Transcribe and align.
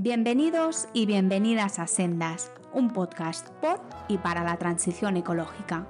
Bienvenidos 0.00 0.88
y 0.94 1.06
bienvenidas 1.06 1.80
a 1.80 1.88
Sendas, 1.88 2.54
un 2.72 2.92
podcast 2.92 3.48
por 3.60 3.80
y 4.08 4.16
para 4.18 4.44
la 4.44 4.56
transición 4.56 5.16
ecológica. 5.16 5.88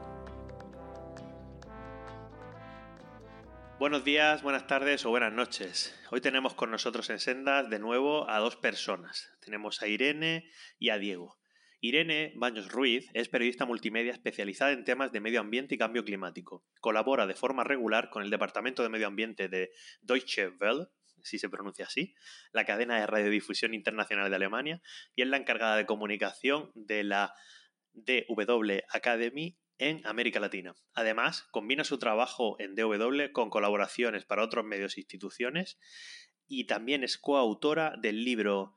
Buenos 3.78 4.04
días, 4.04 4.42
buenas 4.42 4.66
tardes 4.66 5.04
o 5.04 5.10
buenas 5.10 5.34
noches. 5.34 5.94
Hoy 6.10 6.22
tenemos 6.22 6.54
con 6.54 6.70
nosotros 6.70 7.10
en 7.10 7.18
Sendas 7.18 7.68
de 7.68 7.78
nuevo 7.80 8.30
a 8.30 8.38
dos 8.38 8.56
personas. 8.56 9.28
Tenemos 9.44 9.82
a 9.82 9.88
Irene 9.88 10.50
y 10.78 10.88
a 10.88 10.96
Diego. 10.96 11.38
Irene 11.82 12.32
Baños 12.34 12.72
Ruiz 12.72 13.10
es 13.12 13.28
periodista 13.28 13.66
multimedia 13.66 14.12
especializada 14.12 14.72
en 14.72 14.84
temas 14.84 15.12
de 15.12 15.20
medio 15.20 15.40
ambiente 15.40 15.74
y 15.74 15.78
cambio 15.78 16.06
climático. 16.06 16.64
Colabora 16.80 17.26
de 17.26 17.34
forma 17.34 17.62
regular 17.62 18.08
con 18.08 18.22
el 18.22 18.30
Departamento 18.30 18.82
de 18.82 18.88
Medio 18.88 19.06
Ambiente 19.06 19.50
de 19.50 19.70
Deutsche 20.00 20.48
Welle, 20.48 20.86
si 21.22 21.38
se 21.38 21.48
pronuncia 21.48 21.86
así, 21.86 22.14
la 22.52 22.64
cadena 22.64 22.98
de 22.98 23.06
radiodifusión 23.06 23.74
internacional 23.74 24.30
de 24.30 24.36
Alemania, 24.36 24.82
y 25.14 25.22
es 25.22 25.28
la 25.28 25.36
encargada 25.36 25.76
de 25.76 25.86
comunicación 25.86 26.70
de 26.74 27.04
la 27.04 27.34
DW 27.92 28.78
Academy 28.90 29.58
en 29.78 30.06
América 30.06 30.40
Latina. 30.40 30.74
Además, 30.94 31.46
combina 31.50 31.84
su 31.84 31.98
trabajo 31.98 32.56
en 32.58 32.74
DW 32.74 33.32
con 33.32 33.50
colaboraciones 33.50 34.24
para 34.24 34.42
otros 34.42 34.64
medios 34.64 34.96
e 34.96 35.00
instituciones 35.00 35.78
y 36.46 36.66
también 36.66 37.04
es 37.04 37.18
coautora 37.18 37.94
del 38.00 38.24
libro 38.24 38.74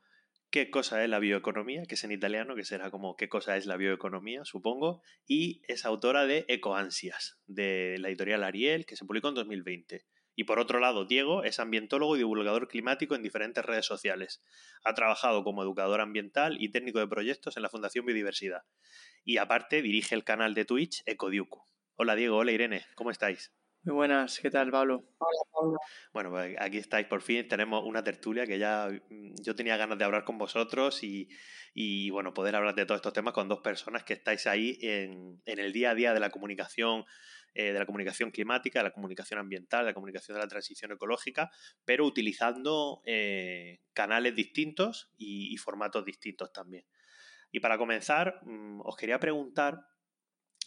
qué 0.52 0.70
cosa 0.70 1.02
es 1.02 1.08
la 1.08 1.18
bioeconomía, 1.18 1.84
que 1.88 1.94
es 1.94 2.04
en 2.04 2.12
italiano, 2.12 2.54
que 2.54 2.64
será 2.64 2.90
como 2.90 3.16
qué 3.16 3.28
cosa 3.28 3.56
es 3.56 3.64
la 3.64 3.78
bioeconomía, 3.78 4.44
supongo, 4.44 5.02
y 5.26 5.62
es 5.66 5.86
autora 5.86 6.26
de 6.26 6.44
Ecoansias, 6.46 7.40
de 7.46 7.96
la 7.98 8.08
editorial 8.08 8.44
Ariel, 8.44 8.84
que 8.84 8.94
se 8.94 9.06
publicó 9.06 9.28
en 9.28 9.34
2020. 9.34 10.04
Y 10.34 10.44
por 10.44 10.58
otro 10.58 10.80
lado, 10.80 11.04
Diego 11.04 11.44
es 11.44 11.60
ambientólogo 11.60 12.16
y 12.16 12.20
divulgador 12.20 12.68
climático 12.68 13.14
en 13.14 13.22
diferentes 13.22 13.64
redes 13.64 13.86
sociales. 13.86 14.42
Ha 14.84 14.94
trabajado 14.94 15.44
como 15.44 15.62
educador 15.62 16.00
ambiental 16.00 16.56
y 16.60 16.70
técnico 16.70 16.98
de 16.98 17.08
proyectos 17.08 17.56
en 17.56 17.62
la 17.62 17.68
Fundación 17.68 18.06
Biodiversidad. 18.06 18.62
Y 19.24 19.36
aparte 19.36 19.82
dirige 19.82 20.14
el 20.14 20.24
canal 20.24 20.54
de 20.54 20.64
Twitch 20.64 21.02
Ecodiuco. 21.06 21.66
Hola 21.96 22.14
Diego, 22.14 22.38
hola 22.38 22.52
Irene, 22.52 22.84
¿cómo 22.94 23.10
estáis? 23.10 23.52
Muy 23.84 23.96
buenas, 23.96 24.38
¿qué 24.38 24.48
tal, 24.48 24.70
Pablo? 24.70 25.02
Hola, 25.18 25.40
Pablo. 25.52 25.76
Bueno, 26.12 26.30
pues 26.30 26.56
aquí 26.60 26.78
estáis 26.78 27.08
por 27.08 27.20
fin. 27.20 27.48
Tenemos 27.48 27.84
una 27.84 28.04
tertulia 28.04 28.46
que 28.46 28.56
ya 28.56 28.88
mm, 28.88 29.34
yo 29.42 29.56
tenía 29.56 29.76
ganas 29.76 29.98
de 29.98 30.04
hablar 30.04 30.22
con 30.22 30.38
vosotros 30.38 31.00
y, 31.02 32.10
bueno, 32.10 32.32
poder 32.32 32.54
hablar 32.54 32.76
de 32.76 32.86
todos 32.86 33.00
estos 33.00 33.12
temas 33.12 33.34
con 33.34 33.48
dos 33.48 33.58
personas 33.58 34.04
que 34.04 34.12
estáis 34.12 34.46
ahí 34.46 34.78
en, 34.82 35.42
el 35.46 35.72
día 35.72 35.90
a 35.90 35.94
día 35.96 36.14
de 36.14 36.20
la 36.20 36.30
comunicación, 36.30 37.04
eh, 37.54 37.72
de 37.72 37.78
la 37.78 37.86
comunicación 37.86 38.30
climática, 38.30 38.78
de 38.78 38.84
la 38.84 38.92
comunicación 38.92 39.38
ambiental, 39.38 39.80
de 39.84 39.90
la 39.90 39.94
comunicación 39.94 40.36
de 40.36 40.42
la 40.42 40.48
transición 40.48 40.92
ecológica, 40.92 41.50
pero 41.84 42.06
utilizando 42.06 43.02
eh, 43.04 43.80
canales 43.92 44.34
distintos 44.34 45.10
y, 45.18 45.54
formatos 45.58 46.04
distintos 46.04 46.52
también. 46.52 46.86
Y 47.50 47.60
para 47.60 47.76
comenzar, 47.76 48.40
mm, 48.42 48.80
os 48.84 48.96
quería 48.96 49.20
preguntar 49.20 49.80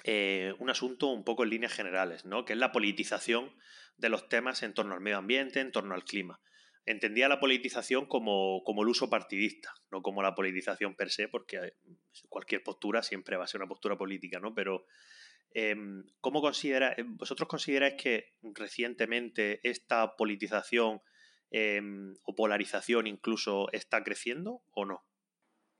eh, 0.03 0.53
un 0.59 0.69
asunto 0.69 1.07
un 1.07 1.23
poco 1.23 1.43
en 1.43 1.49
líneas 1.49 1.73
generales, 1.73 2.25
¿no? 2.25 2.45
que 2.45 2.53
es 2.53 2.59
la 2.59 2.71
politización 2.71 3.55
de 3.97 4.09
los 4.09 4.29
temas 4.29 4.61
en 4.61 4.75
torno 4.75 4.93
al 4.93 5.01
medio 5.01 5.17
ambiente, 5.17 5.61
en 5.61 5.71
torno 5.71 5.95
al 5.95 6.03
clima. 6.03 6.39
Entendía 6.85 7.27
la 7.27 7.39
politización 7.39 8.05
como, 8.05 8.61
el 8.63 8.87
uso 8.87 9.09
partidista, 9.09 9.73
no 9.89 10.03
como 10.03 10.21
la 10.21 10.35
politización 10.35 10.95
per 10.95 11.09
se, 11.09 11.27
porque 11.27 11.73
cualquier 12.29 12.61
postura 12.61 13.01
siempre 13.01 13.37
va 13.37 13.45
a 13.45 13.47
ser 13.47 13.61
una 13.61 13.67
postura 13.67 13.97
política, 13.97 14.39
¿no? 14.39 14.53
Pero 14.53 14.85
¿cómo 16.19 16.41
considera, 16.41 16.95
vosotros 17.05 17.47
consideráis 17.47 17.95
que 17.95 18.33
recientemente 18.41 19.61
esta 19.63 20.15
politización 20.17 21.01
em, 21.49 22.13
o 22.23 22.35
polarización 22.35 23.07
incluso 23.07 23.67
está 23.71 24.03
creciendo 24.03 24.63
o 24.71 24.85
no? 24.85 25.05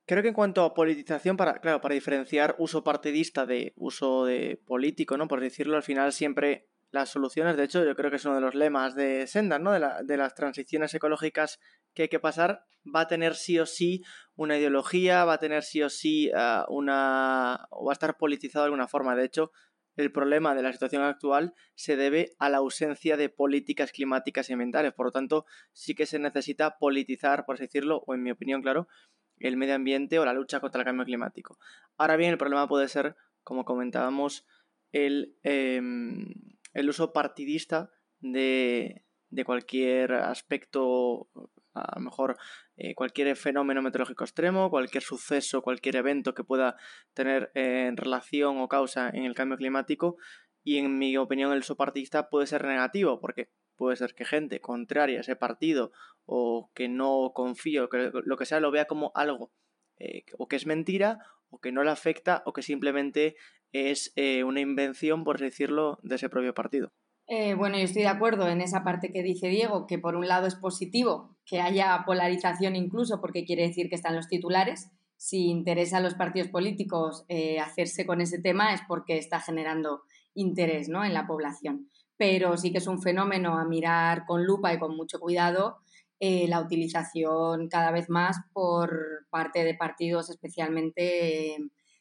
Creo 0.07 0.21
que 0.21 0.29
en 0.29 0.35
cuanto 0.35 0.63
a 0.63 0.73
politización, 0.73 1.35
para, 1.35 1.59
claro, 1.59 1.81
para 1.81 1.95
diferenciar 1.95 2.55
uso 2.59 2.83
partidista 2.83 3.45
de 3.45 3.73
uso 3.75 4.25
de 4.25 4.61
político, 4.65 5.17
¿no? 5.17 5.27
Por 5.27 5.41
decirlo, 5.41 5.75
al 5.75 5.83
final 5.83 6.13
siempre 6.13 6.69
las 6.91 7.09
soluciones, 7.09 7.57
de 7.57 7.63
hecho, 7.63 7.83
yo 7.83 7.95
creo 7.95 8.09
que 8.09 8.17
es 8.17 8.25
uno 8.25 8.35
de 8.35 8.41
los 8.41 8.55
lemas 8.55 8.95
de 8.95 9.27
Senda, 9.27 9.59
¿no? 9.59 9.71
De 9.73 10.17
las 10.17 10.35
transiciones 10.35 10.93
ecológicas 10.93 11.59
que 11.95 12.03
hay 12.03 12.09
que 12.09 12.19
pasar, 12.19 12.65
va 12.93 13.01
a 13.01 13.07
tener 13.07 13.35
sí 13.35 13.57
o 13.57 13.65
sí 13.65 14.03
una 14.35 14.57
ideología, 14.57 15.25
va 15.25 15.33
a 15.33 15.39
tener 15.39 15.63
sí 15.63 15.81
o 15.81 15.89
sí 15.89 16.29
uh, 16.33 16.71
una. 16.71 17.67
o 17.71 17.85
va 17.85 17.91
a 17.91 17.93
estar 17.93 18.17
politizado 18.17 18.63
de 18.63 18.67
alguna 18.67 18.87
forma. 18.87 19.15
De 19.15 19.25
hecho, 19.25 19.51
el 19.95 20.11
problema 20.11 20.53
de 20.55 20.61
la 20.61 20.73
situación 20.73 21.01
actual 21.01 21.53
se 21.73 21.95
debe 21.95 22.35
a 22.37 22.49
la 22.49 22.57
ausencia 22.57 23.17
de 23.17 23.29
políticas 23.29 23.91
climáticas 23.91 24.49
y 24.49 24.53
ambientales. 24.53 24.93
Por 24.93 25.07
lo 25.07 25.11
tanto, 25.11 25.45
sí 25.71 25.95
que 25.95 26.05
se 26.05 26.19
necesita 26.19 26.77
politizar, 26.77 27.45
por 27.45 27.55
así 27.55 27.63
decirlo, 27.63 28.03
o 28.05 28.13
en 28.13 28.23
mi 28.23 28.31
opinión, 28.31 28.61
claro, 28.61 28.87
el 29.39 29.57
medio 29.57 29.75
ambiente 29.75 30.19
o 30.19 30.25
la 30.25 30.33
lucha 30.33 30.59
contra 30.59 30.81
el 30.81 30.85
cambio 30.85 31.05
climático. 31.05 31.57
Ahora 31.97 32.17
bien, 32.17 32.31
el 32.31 32.37
problema 32.37 32.67
puede 32.67 32.87
ser, 32.87 33.15
como 33.43 33.65
comentábamos, 33.65 34.45
el, 34.91 35.37
em, 35.43 36.33
el 36.73 36.89
uso 36.89 37.13
partidista 37.13 37.91
de, 38.19 39.05
de, 39.29 39.45
cualquier 39.45 40.13
aspecto, 40.13 41.29
a 41.75 41.99
lo 41.99 42.05
mejor 42.05 42.37
eh, 42.77 42.95
cualquier 42.95 43.35
fenómeno 43.35 43.81
meteorológico 43.81 44.23
extremo, 44.23 44.69
cualquier 44.69 45.03
suceso, 45.03 45.61
cualquier 45.61 45.97
evento 45.97 46.33
que 46.33 46.43
pueda 46.43 46.77
tener 47.13 47.51
eh, 47.53 47.91
relación 47.95 48.59
o 48.59 48.67
causa 48.67 49.09
en 49.09 49.25
el 49.25 49.35
cambio 49.35 49.57
climático. 49.57 50.17
Y 50.63 50.77
en 50.79 50.97
mi 50.97 51.15
opinión 51.17 51.51
el 51.51 51.59
uso 51.59 51.75
partidista 51.75 52.29
puede 52.29 52.47
ser 52.47 52.65
negativo, 52.65 53.19
porque 53.19 53.49
puede 53.75 53.97
ser 53.97 54.15
que 54.15 54.25
gente 54.25 54.61
contraria 54.61 55.19
a 55.19 55.21
ese 55.21 55.35
partido 55.35 55.91
o 56.25 56.71
que 56.73 56.87
no 56.87 57.31
confíe 57.35 57.81
o 57.81 57.89
que 57.89 58.11
lo 58.13 58.37
que 58.37 58.45
sea 58.45 58.59
lo 58.59 58.71
vea 58.71 58.85
como 58.85 59.11
algo 59.15 59.51
eh, 59.99 60.23
o 60.37 60.47
que 60.47 60.55
es 60.55 60.65
mentira 60.65 61.19
o 61.49 61.59
que 61.59 61.71
no 61.71 61.83
le 61.83 61.91
afecta 61.91 62.41
o 62.45 62.53
que 62.53 62.61
simplemente 62.61 63.35
es 63.71 64.13
eh, 64.15 64.43
una 64.43 64.61
invención, 64.61 65.23
por 65.23 65.39
decirlo, 65.39 65.99
de 66.01 66.15
ese 66.15 66.29
propio 66.29 66.53
partido. 66.53 66.93
Eh, 67.27 67.55
bueno, 67.55 67.77
yo 67.77 67.83
estoy 67.83 68.03
de 68.03 68.07
acuerdo 68.07 68.47
en 68.47 68.61
esa 68.61 68.83
parte 68.83 69.11
que 69.11 69.23
dice 69.23 69.47
Diego, 69.47 69.87
que 69.87 69.97
por 69.97 70.15
un 70.15 70.27
lado 70.27 70.47
es 70.47 70.55
positivo 70.55 71.35
que 71.45 71.61
haya 71.61 72.03
polarización 72.05 72.75
incluso 72.75 73.21
porque 73.21 73.45
quiere 73.45 73.67
decir 73.67 73.89
que 73.89 73.95
están 73.95 74.15
los 74.15 74.27
titulares. 74.27 74.91
Si 75.17 75.47
interesa 75.47 75.97
a 75.97 76.01
los 76.01 76.15
partidos 76.15 76.49
políticos 76.49 77.25
hacerse 77.63 78.05
con 78.05 78.21
ese 78.21 78.39
tema 78.39 78.73
es 78.73 78.81
porque 78.87 79.17
está 79.17 79.39
generando 79.39 80.01
interés 80.33 80.89
¿no? 80.89 81.05
en 81.05 81.13
la 81.13 81.25
población 81.25 81.89
pero 82.17 82.57
sí 82.57 82.71
que 82.71 82.77
es 82.77 82.87
un 82.87 83.01
fenómeno 83.01 83.57
a 83.57 83.65
mirar 83.65 84.25
con 84.25 84.45
lupa 84.45 84.73
y 84.73 84.79
con 84.79 84.95
mucho 84.95 85.19
cuidado 85.19 85.77
eh, 86.19 86.47
la 86.47 86.61
utilización 86.61 87.67
cada 87.67 87.91
vez 87.91 88.09
más 88.09 88.37
por 88.53 89.25
parte 89.29 89.63
de 89.63 89.75
partidos 89.75 90.29
especialmente 90.29 91.57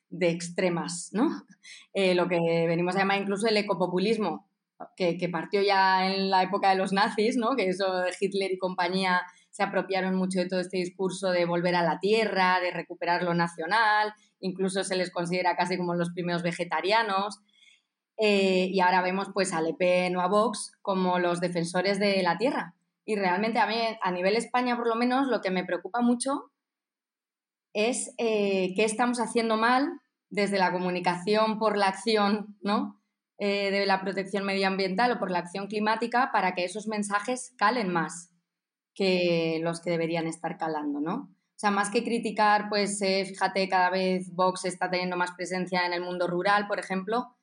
de 0.08 0.30
extremas, 0.30 1.10
¿no? 1.12 1.28
Eh, 1.94 2.14
lo 2.14 2.28
que 2.28 2.66
venimos 2.66 2.96
a 2.96 3.00
llamar 3.00 3.22
incluso 3.22 3.46
el 3.46 3.56
ecopopulismo, 3.56 4.48
que, 4.96 5.16
que, 5.16 5.28
partió 5.28 5.62
ya 5.62 6.06
en 6.06 6.30
la 6.30 6.42
época 6.42 6.70
de 6.70 6.76
los 6.76 6.92
nazis, 6.92 7.36
¿no? 7.36 7.56
Que 7.56 7.68
eso 7.68 8.04
Hitler 8.20 8.52
y 8.52 8.58
compañía 8.58 9.22
se 9.50 9.62
apropiaron 9.62 10.16
mucho 10.16 10.40
de 10.40 10.48
todo 10.48 10.58
este 10.58 10.78
discurso 10.78 11.30
de 11.30 11.44
volver 11.44 11.76
a 11.76 11.82
la 11.82 12.00
tierra, 12.00 12.58
de 12.60 12.72
recuperar 12.72 13.22
lo 13.22 13.34
nacional, 13.34 14.12
incluso 14.40 14.82
se 14.82 14.96
les 14.96 15.12
considera 15.12 15.54
casi 15.56 15.76
como 15.76 15.94
los 15.94 16.10
primeros 16.10 16.42
vegetarianos. 16.42 17.38
Eh, 18.16 18.68
y 18.72 18.80
ahora 18.80 19.00
vemos 19.00 19.28
pues 19.32 19.52
a 19.52 19.60
Le 19.60 19.74
Pen 19.74 20.16
o 20.16 20.20
a 20.20 20.28
Vox 20.28 20.72
como 20.82 21.20
los 21.20 21.40
defensores 21.40 22.00
de 22.00 22.20
la 22.22 22.36
tierra. 22.36 22.74
Y 23.04 23.14
realmente 23.14 23.60
a 23.60 23.66
mí, 23.66 23.76
a 24.02 24.10
nivel 24.10 24.34
España 24.34 24.76
por 24.76 24.88
lo 24.88 24.96
menos, 24.96 25.28
lo 25.28 25.40
que 25.40 25.50
me 25.50 25.64
preocupa 25.64 26.00
mucho 26.00 26.50
es 27.74 28.12
eh, 28.18 28.72
qué 28.74 28.84
estamos 28.84 29.20
haciendo 29.20 29.56
mal 29.56 30.00
desde 30.30 30.58
la 30.58 30.72
comunicación 30.72 31.60
por 31.60 31.76
la 31.76 31.88
acción, 31.88 32.56
¿no? 32.60 33.00
Eh, 33.38 33.72
de 33.72 33.84
la 33.84 34.00
protección 34.00 34.44
medioambiental 34.44 35.10
o 35.10 35.18
por 35.18 35.28
la 35.28 35.40
acción 35.40 35.66
climática 35.66 36.30
para 36.32 36.54
que 36.54 36.64
esos 36.64 36.86
mensajes 36.86 37.52
calen 37.58 37.92
más 37.92 38.30
que 38.94 39.58
los 39.60 39.80
que 39.80 39.90
deberían 39.90 40.28
estar 40.28 40.56
calando, 40.56 41.00
¿no? 41.00 41.14
O 41.14 41.58
sea, 41.58 41.72
más 41.72 41.90
que 41.90 42.04
criticar, 42.04 42.68
pues 42.68 43.00
fíjate, 43.00 43.68
cada 43.68 43.90
vez 43.90 44.32
Vox 44.34 44.64
está 44.66 44.88
teniendo 44.88 45.16
más 45.16 45.32
presencia 45.32 45.84
en 45.84 45.92
el 45.92 46.00
mundo 46.00 46.28
rural, 46.28 46.68
por 46.68 46.78
ejemplo, 46.78 47.34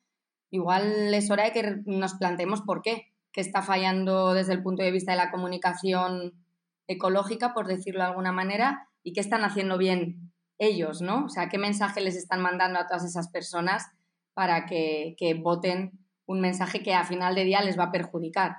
igual 0.50 1.12
es 1.12 1.30
hora 1.30 1.44
de 1.44 1.52
que 1.52 1.82
nos 1.84 2.14
planteemos 2.14 2.62
por 2.62 2.80
qué, 2.80 3.12
qué 3.30 3.42
está 3.42 3.60
fallando 3.60 4.32
desde 4.32 4.54
el 4.54 4.62
punto 4.62 4.82
de 4.82 4.92
vista 4.92 5.12
de 5.12 5.18
la 5.18 5.30
comunicación 5.30 6.42
ecológica, 6.86 7.52
por 7.52 7.66
decirlo 7.66 8.00
de 8.00 8.06
alguna 8.08 8.32
manera, 8.32 8.88
y 9.02 9.12
qué 9.12 9.20
están 9.20 9.44
haciendo 9.44 9.76
bien 9.76 10.32
ellos, 10.58 11.02
¿no? 11.02 11.24
O 11.26 11.28
sea, 11.28 11.48
qué 11.48 11.58
mensaje 11.58 12.00
les 12.00 12.16
están 12.16 12.40
mandando 12.40 12.78
a 12.78 12.86
todas 12.86 13.04
esas 13.04 13.28
personas 13.28 13.90
para 14.34 14.66
que, 14.66 15.14
voten 15.42 15.92
un 16.26 16.40
mensaje 16.40 16.82
que 16.82 16.94
a 16.94 17.04
final 17.04 17.34
de 17.34 17.44
día 17.44 17.62
les 17.62 17.78
va 17.78 17.84
a 17.84 17.92
perjudicar. 17.92 18.56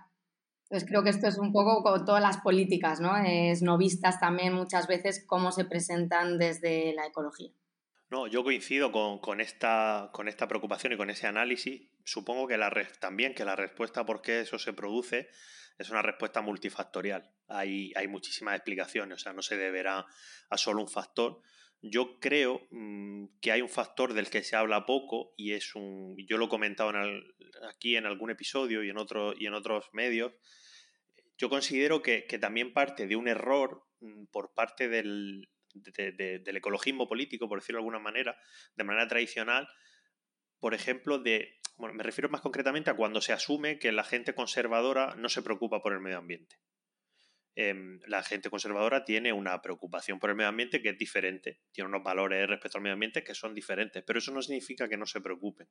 Entonces 0.63 0.87
creo 0.87 1.03
que 1.03 1.09
esto 1.09 1.27
es 1.27 1.37
un 1.37 1.51
poco 1.51 1.83
con 1.83 2.05
todas 2.05 2.21
las 2.21 2.37
políticas, 2.37 2.99
¿no? 2.99 3.15
Es 3.17 3.61
no 3.61 3.77
vistas 3.77 4.19
también 4.19 4.53
muchas 4.53 4.87
veces 4.87 5.23
cómo 5.27 5.51
se 5.51 5.65
presentan 5.65 6.37
desde 6.37 6.93
la 6.93 7.05
ecología. 7.05 7.51
No, 8.09 8.27
yo 8.27 8.43
coincido 8.43 8.91
con, 8.91 9.41
esta, 9.41 10.11
con 10.13 10.27
esta 10.27 10.47
preocupación 10.47 10.93
y 10.93 10.97
con 10.97 11.09
ese 11.09 11.25
análisis. 11.25 11.89
Supongo 12.03 12.47
que 12.47 12.57
la 12.57 12.71
también 12.99 13.33
que 13.33 13.43
la 13.43 13.55
respuesta 13.55 14.05
por 14.05 14.21
qué 14.21 14.41
eso 14.41 14.59
se 14.59 14.73
produce 14.73 15.29
es 15.79 15.89
una 15.89 16.03
respuesta 16.03 16.41
multifactorial. 16.41 17.31
Hay, 17.47 17.91
hay 17.95 18.07
muchísimas 18.07 18.55
explicaciones, 18.55 19.15
o 19.15 19.19
sea, 19.19 19.33
no 19.33 19.41
se 19.41 19.57
deberá 19.57 20.05
a 20.49 20.57
solo 20.57 20.81
un 20.81 20.87
factor. 20.87 21.41
Yo 21.85 22.17
creo 22.21 22.65
mm, 22.71 23.25
que 23.41 23.51
hay 23.51 23.61
un 23.61 23.67
factor 23.67 24.13
del 24.13 24.29
que 24.29 24.41
se 24.41 24.55
habla 24.55 24.85
poco 24.85 25.33
y 25.35 25.51
es 25.51 25.75
un. 25.75 26.15
Yo 26.27 26.37
lo 26.37 26.45
he 26.45 26.49
comentado 26.49 26.93
aquí 27.69 27.97
en 27.97 28.05
algún 28.05 28.31
episodio 28.31 28.83
y 28.83 28.89
en, 28.89 28.97
otro, 28.97 29.33
y 29.37 29.47
en 29.47 29.53
otros 29.53 29.89
medios. 29.91 30.31
Yo 31.37 31.49
considero 31.49 32.01
que, 32.01 32.21
también 32.39 32.71
parte 32.71 33.05
de 33.05 33.17
un 33.17 33.27
error 33.27 33.83
mm, 33.99 34.27
por 34.31 34.53
parte 34.53 34.87
del, 34.87 35.49
del 35.73 36.55
ecologismo 36.57 37.09
político, 37.09 37.49
por 37.49 37.59
decirlo 37.59 37.79
de 37.79 37.81
alguna 37.81 37.99
manera, 37.99 38.37
de 38.75 38.83
manera 38.85 39.07
tradicional, 39.09 39.67
por 40.61 40.73
ejemplo, 40.73 41.19
de 41.19 41.59
bueno, 41.75 41.95
me 41.95 42.03
refiero 42.03 42.29
más 42.29 42.39
concretamente 42.39 42.91
a 42.91 42.95
cuando 42.95 43.19
se 43.19 43.33
asume 43.33 43.77
que 43.77 43.91
la 43.91 44.05
gente 44.05 44.33
conservadora 44.33 45.15
no 45.17 45.27
se 45.27 45.41
preocupa 45.41 45.81
por 45.81 45.91
el 45.91 45.99
medio 45.99 46.19
ambiente. 46.19 46.55
Em, 47.55 47.99
la 48.07 48.23
gente 48.23 48.49
conservadora 48.49 49.05
tiene 49.05 49.31
una 49.31 49.61
preocupación 49.61 50.19
por 50.19 50.31
el 50.31 50.35
medio 50.35 50.49
ambiente 50.49 50.81
que 50.81 50.89
es 50.89 50.97
diferente, 50.97 51.61
tiene 51.71 51.87
unos 51.87 52.03
valores 52.03 52.49
respecto 52.49 52.79
al 52.79 52.81
medio 52.81 52.93
ambiente 52.93 53.23
que 53.23 53.35
son 53.35 53.53
diferentes, 53.53 54.03
pero 54.03 54.17
eso 54.17 54.31
no 54.31 54.41
significa 54.41 54.89
que 54.89 54.97
no 54.97 55.05
se 55.05 55.21
preocupen. 55.21 55.67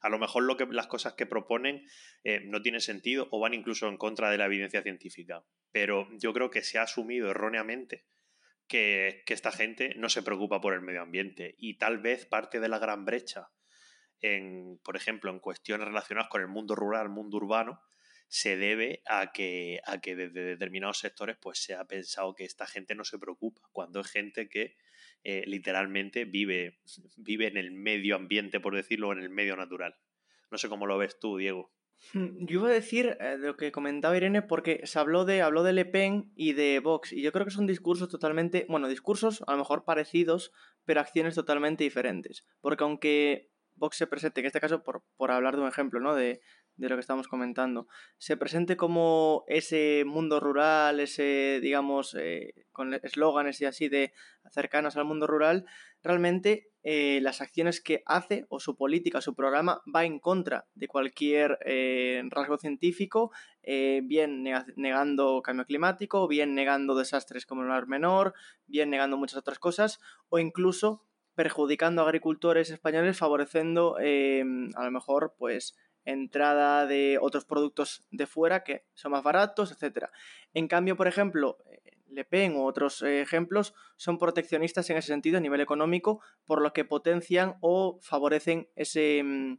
A 0.00 0.08
lo 0.08 0.18
mejor 0.18 0.44
lo 0.44 0.56
que, 0.56 0.66
las 0.70 0.86
cosas 0.86 1.12
que 1.12 1.26
proponen 1.26 1.86
eh, 2.24 2.40
no 2.46 2.62
tienen 2.62 2.80
sentido 2.80 3.28
o 3.30 3.40
van 3.40 3.52
incluso 3.52 3.86
en 3.88 3.98
contra 3.98 4.30
de 4.30 4.38
la 4.38 4.46
evidencia 4.46 4.82
científica, 4.82 5.44
pero 5.72 6.08
yo 6.18 6.32
creo 6.32 6.50
que 6.50 6.62
se 6.62 6.78
ha 6.78 6.82
asumido 6.82 7.30
erróneamente 7.30 8.06
que, 8.66 9.22
que 9.26 9.34
esta 9.34 9.52
gente 9.52 9.94
no 9.96 10.08
se 10.08 10.22
preocupa 10.22 10.62
por 10.62 10.72
el 10.72 10.80
medio 10.80 11.02
ambiente 11.02 11.54
y 11.58 11.76
tal 11.76 11.98
vez 11.98 12.24
parte 12.24 12.60
de 12.60 12.68
la 12.68 12.78
gran 12.78 13.04
brecha 13.04 13.50
en, 14.20 14.80
por 14.82 14.96
ejemplo, 14.96 15.30
en 15.30 15.40
cuestiones 15.40 15.86
relacionadas 15.86 16.30
con 16.30 16.40
el 16.40 16.48
mundo 16.48 16.74
rural, 16.74 17.04
el 17.04 17.12
mundo 17.12 17.36
urbano, 17.36 17.82
se 18.28 18.56
debe 18.56 19.02
a 19.06 19.32
que, 19.32 19.80
a 19.84 20.00
que 20.00 20.16
desde 20.16 20.42
determinados 20.42 20.98
sectores 20.98 21.36
pues 21.40 21.58
se 21.58 21.74
ha 21.74 21.84
pensado 21.84 22.34
que 22.34 22.44
esta 22.44 22.66
gente 22.66 22.94
no 22.94 23.04
se 23.04 23.18
preocupa, 23.18 23.62
cuando 23.72 24.00
es 24.00 24.08
gente 24.08 24.48
que 24.48 24.76
eh, 25.24 25.44
literalmente 25.46 26.24
vive, 26.24 26.78
vive 27.16 27.48
en 27.48 27.56
el 27.56 27.72
medio 27.72 28.16
ambiente, 28.16 28.60
por 28.60 28.74
decirlo, 28.74 29.12
en 29.12 29.20
el 29.20 29.30
medio 29.30 29.56
natural. 29.56 29.96
No 30.50 30.58
sé 30.58 30.68
cómo 30.68 30.86
lo 30.86 30.98
ves 30.98 31.18
tú, 31.18 31.36
Diego. 31.36 31.72
Hmm, 32.12 32.46
yo 32.46 32.60
iba 32.60 32.68
a 32.68 32.72
decir 32.72 33.16
eh, 33.20 33.36
lo 33.38 33.56
que 33.56 33.72
comentaba 33.72 34.16
Irene 34.16 34.42
porque 34.42 34.82
se 34.84 34.98
habló 34.98 35.24
de, 35.24 35.42
habló 35.42 35.62
de 35.62 35.72
Le 35.72 35.84
Pen 35.86 36.30
y 36.36 36.52
de 36.52 36.78
Vox 36.80 37.12
y 37.12 37.22
yo 37.22 37.32
creo 37.32 37.46
que 37.46 37.50
son 37.50 37.66
discursos 37.66 38.08
totalmente, 38.08 38.66
bueno, 38.68 38.86
discursos 38.86 39.42
a 39.46 39.52
lo 39.52 39.58
mejor 39.58 39.84
parecidos, 39.84 40.52
pero 40.84 41.00
acciones 41.00 41.34
totalmente 41.34 41.84
diferentes. 41.84 42.46
Porque 42.60 42.84
aunque 42.84 43.50
Vox 43.74 43.96
se 43.96 44.06
presente, 44.06 44.40
en 44.40 44.46
este 44.46 44.60
caso 44.60 44.82
por, 44.82 45.04
por 45.16 45.30
hablar 45.30 45.56
de 45.56 45.62
un 45.62 45.68
ejemplo, 45.68 46.00
¿no? 46.00 46.14
De, 46.14 46.40
de, 46.76 46.88
lo 46.88 46.96
que 46.96 47.00
estamos 47.00 47.28
comentando, 47.28 47.88
se 48.18 48.36
presente 48.36 48.76
como 48.76 49.44
ese 49.48 50.04
mundo 50.06 50.40
rural, 50.40 51.00
ese, 51.00 51.60
digamos, 51.60 52.14
eh, 52.18 52.54
con 52.72 52.94
eslóganes 52.94 53.60
y 53.60 53.64
así 53.64 53.88
de 53.88 54.12
cercanos 54.52 54.96
al 54.96 55.04
mundo 55.04 55.26
rural, 55.26 55.66
realmente 56.02 56.70
eh, 56.82 57.18
las 57.22 57.40
acciones 57.40 57.80
que 57.80 58.02
hace 58.06 58.46
o 58.48 58.60
su 58.60 58.76
política, 58.76 59.20
su 59.20 59.34
programa 59.34 59.82
va 59.92 60.04
en 60.04 60.20
contra 60.20 60.66
de 60.74 60.86
cualquier 60.86 61.58
eh, 61.64 62.22
rasgo 62.30 62.58
científico, 62.58 63.32
bien 63.64 64.44
negando 64.76 65.42
cambio 65.42 65.64
climático, 65.64 66.28
bien 66.28 66.54
negando 66.54 66.94
desastres 66.94 67.46
como 67.46 67.62
el 67.62 67.68
mar 67.68 67.88
menor, 67.88 68.32
bien 68.66 68.90
negando 68.90 69.16
muchas 69.16 69.38
otras 69.38 69.58
cosas, 69.58 69.98
o 70.28 70.38
incluso 70.38 71.02
perjudicando 71.34 72.02
a 72.02 72.04
agricultores 72.04 72.70
españoles, 72.70 73.18
favoreciendo 73.18 73.96
a 73.96 74.84
lo 74.84 74.90
mejor 74.92 75.34
pues 75.36 75.74
entrada 76.06 76.86
de 76.86 77.18
otros 77.20 77.44
productos 77.44 78.06
de 78.10 78.26
fuera 78.26 78.64
que 78.64 78.86
son 78.94 79.12
más 79.12 79.22
baratos, 79.22 79.70
etc. 79.70 80.06
En 80.54 80.68
cambio, 80.68 80.96
por 80.96 81.08
ejemplo, 81.08 81.58
Le 82.08 82.24
Pen 82.24 82.56
u 82.56 82.64
otros 82.64 83.02
ejemplos 83.02 83.74
son 83.96 84.18
proteccionistas 84.18 84.88
en 84.88 84.96
ese 84.96 85.08
sentido 85.08 85.36
a 85.36 85.40
nivel 85.40 85.60
económico, 85.60 86.20
por 86.46 86.62
lo 86.62 86.72
que 86.72 86.84
potencian 86.84 87.56
o 87.60 87.98
favorecen 88.00 88.68
ese 88.76 89.18
em, 89.18 89.58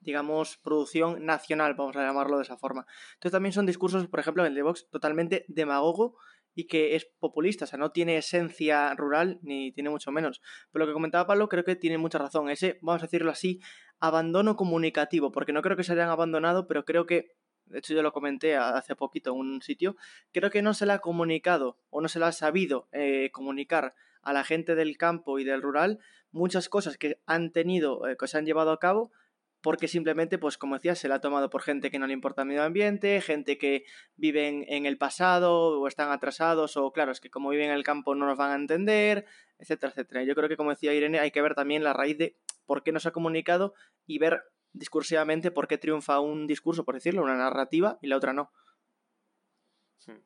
digamos, 0.00 0.56
producción 0.58 1.24
nacional, 1.24 1.74
vamos 1.74 1.96
a 1.96 2.06
llamarlo 2.06 2.38
de 2.38 2.44
esa 2.44 2.56
forma. 2.56 2.86
Entonces 3.14 3.32
también 3.32 3.52
son 3.52 3.66
discursos, 3.66 4.06
por 4.08 4.20
ejemplo, 4.20 4.44
el 4.44 4.54
de 4.54 4.62
Vox, 4.62 4.88
totalmente 4.90 5.44
demagogo 5.48 6.16
y 6.60 6.66
que 6.66 6.94
es 6.94 7.06
populista, 7.18 7.64
o 7.64 7.68
sea, 7.68 7.78
no 7.78 7.90
tiene 7.90 8.18
esencia 8.18 8.94
rural 8.94 9.38
ni 9.40 9.72
tiene 9.72 9.88
mucho 9.88 10.12
menos. 10.12 10.42
Pero 10.70 10.84
lo 10.84 10.90
que 10.90 10.92
comentaba 10.92 11.26
Pablo 11.26 11.48
creo 11.48 11.64
que 11.64 11.74
tiene 11.74 11.96
mucha 11.96 12.18
razón. 12.18 12.50
Ese, 12.50 12.78
vamos 12.82 13.00
a 13.02 13.06
decirlo 13.06 13.30
así, 13.30 13.60
abandono 13.98 14.56
comunicativo, 14.56 15.32
porque 15.32 15.54
no 15.54 15.62
creo 15.62 15.74
que 15.74 15.84
se 15.84 15.92
hayan 15.92 16.10
abandonado, 16.10 16.66
pero 16.66 16.84
creo 16.84 17.06
que, 17.06 17.32
de 17.64 17.78
hecho 17.78 17.94
yo 17.94 18.02
lo 18.02 18.12
comenté 18.12 18.56
hace 18.56 18.94
poquito 18.94 19.30
en 19.30 19.38
un 19.38 19.62
sitio, 19.62 19.96
creo 20.32 20.50
que 20.50 20.60
no 20.60 20.74
se 20.74 20.84
le 20.84 20.92
ha 20.92 20.98
comunicado 20.98 21.78
o 21.88 22.02
no 22.02 22.08
se 22.08 22.18
le 22.18 22.26
ha 22.26 22.32
sabido 22.32 22.88
eh, 22.92 23.30
comunicar 23.32 23.94
a 24.20 24.34
la 24.34 24.44
gente 24.44 24.74
del 24.74 24.98
campo 24.98 25.38
y 25.38 25.44
del 25.44 25.62
rural 25.62 25.98
muchas 26.30 26.68
cosas 26.68 26.98
que 26.98 27.20
han 27.24 27.52
tenido, 27.52 28.06
eh, 28.06 28.18
que 28.18 28.28
se 28.28 28.36
han 28.36 28.44
llevado 28.44 28.70
a 28.70 28.78
cabo 28.78 29.12
porque 29.62 29.88
simplemente, 29.88 30.38
pues 30.38 30.56
como 30.56 30.76
decía, 30.76 30.94
se 30.94 31.08
la 31.08 31.16
ha 31.16 31.20
tomado 31.20 31.50
por 31.50 31.62
gente 31.62 31.90
que 31.90 31.98
no 31.98 32.06
le 32.06 32.14
importa 32.14 32.42
el 32.42 32.48
medio 32.48 32.62
ambiente, 32.62 33.20
gente 33.20 33.58
que 33.58 33.84
vive 34.16 34.64
en, 34.68 34.86
el 34.86 34.96
pasado 34.96 35.80
o 35.80 35.86
están 35.86 36.10
atrasados, 36.10 36.76
o 36.76 36.92
claro, 36.92 37.12
es 37.12 37.20
que 37.20 37.30
como 37.30 37.50
viven 37.50 37.70
en 37.70 37.76
el 37.76 37.84
campo 37.84 38.14
no 38.14 38.26
nos 38.26 38.38
van 38.38 38.52
a 38.52 38.54
entender, 38.54 39.26
etcétera, 39.58 39.90
etcétera. 39.90 40.22
Yo 40.24 40.34
creo 40.34 40.48
que, 40.48 40.56
como 40.56 40.70
decía 40.70 40.94
Irene, 40.94 41.20
hay 41.20 41.30
que 41.30 41.42
ver 41.42 41.54
también 41.54 41.84
la 41.84 41.92
raíz 41.92 42.16
de 42.16 42.36
por 42.64 42.82
qué 42.82 42.92
no 42.92 43.00
se 43.00 43.08
ha 43.08 43.12
comunicado 43.12 43.74
y 44.06 44.18
ver 44.18 44.42
discursivamente 44.72 45.50
por 45.50 45.68
qué 45.68 45.76
triunfa 45.76 46.20
un 46.20 46.46
discurso, 46.46 46.84
por 46.84 46.94
decirlo, 46.94 47.22
una 47.22 47.36
narrativa 47.36 47.98
y 48.00 48.06
la 48.06 48.16
otra 48.16 48.32
no. 48.32 48.50
Hmm. 50.06 50.22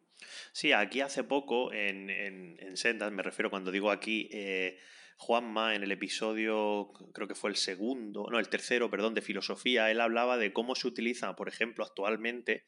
Sí, 0.53 0.73
aquí 0.73 1.01
hace 1.01 1.25
poco 1.25 1.73
en, 1.73 2.09
en, 2.09 2.57
en 2.61 2.77
Sendas, 2.77 3.11
me 3.11 3.23
refiero 3.23 3.51
cuando 3.51 3.73
digo 3.73 3.91
aquí, 3.91 4.29
eh, 4.33 4.79
Juanma 5.17 5.75
en 5.75 5.83
el 5.83 5.93
episodio, 5.93 6.93
creo 7.13 7.29
que 7.29 7.35
fue 7.35 7.51
el 7.51 7.57
segundo, 7.57 8.27
no, 8.31 8.39
el 8.39 8.49
tercero, 8.49 8.91
perdón, 8.91 9.15
de 9.15 9.23
filosofía, 9.23 9.91
él 9.91 10.01
hablaba 10.01 10.37
de 10.37 10.53
cómo 10.53 10.75
se 10.75 10.89
utiliza, 10.89 11.35
por 11.37 11.49
ejemplo, 11.49 11.85
actualmente, 11.85 12.65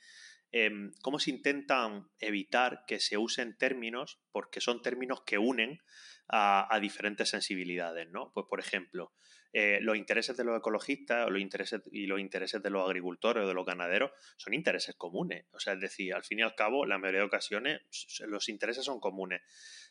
em, 0.52 0.92
cómo 1.02 1.18
se 1.18 1.30
intentan 1.30 2.08
evitar 2.20 2.84
que 2.86 3.00
se 3.00 3.18
usen 3.18 3.56
términos, 3.56 4.20
porque 4.30 4.60
son 4.60 4.80
términos 4.80 5.22
que 5.26 5.38
unen 5.38 5.80
a, 6.28 6.78
diferentes 6.80 7.28
sensibilidades, 7.28 8.08
¿no? 8.10 8.32
Pues, 8.32 8.46
por 8.48 8.60
ejemplo, 8.60 9.12
eh, 9.52 9.78
los 9.80 9.96
intereses 9.96 10.36
de 10.36 10.44
los 10.44 10.58
ecologistas 10.58 11.30
los 11.30 11.40
intereses, 11.40 11.82
y 11.90 12.06
los 12.06 12.20
intereses 12.20 12.62
de 12.62 12.70
los 12.70 12.86
agricultores 12.86 13.44
o 13.44 13.48
de 13.48 13.54
los 13.54 13.64
ganaderos 13.64 14.10
son 14.36 14.54
intereses 14.54 14.94
comunes. 14.96 15.46
O 15.52 15.60
sea, 15.60 15.74
es 15.74 15.80
decir, 15.80 16.14
al 16.14 16.24
fin 16.24 16.40
y 16.40 16.42
al 16.42 16.54
cabo, 16.54 16.86
la 16.86 16.98
mayoría 16.98 17.20
de 17.20 17.26
ocasiones 17.26 17.80
los 18.26 18.48
intereses 18.48 18.84
son 18.84 19.00
comunes. 19.00 19.42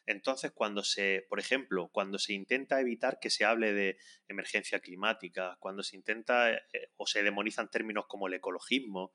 Entonces, 0.05 0.51
cuando 0.51 0.83
se, 0.83 1.25
por 1.29 1.39
ejemplo, 1.39 1.89
cuando 1.91 2.19
se 2.19 2.33
intenta 2.33 2.79
evitar 2.79 3.19
que 3.19 3.29
se 3.29 3.45
hable 3.45 3.73
de 3.73 3.97
emergencia 4.27 4.79
climática, 4.79 5.57
cuando 5.59 5.83
se 5.83 5.95
intenta 5.95 6.51
eh, 6.51 6.61
o 6.97 7.07
se 7.07 7.23
demonizan 7.23 7.69
términos 7.71 8.05
como 8.07 8.27
el 8.27 8.35
ecologismo, 8.35 9.13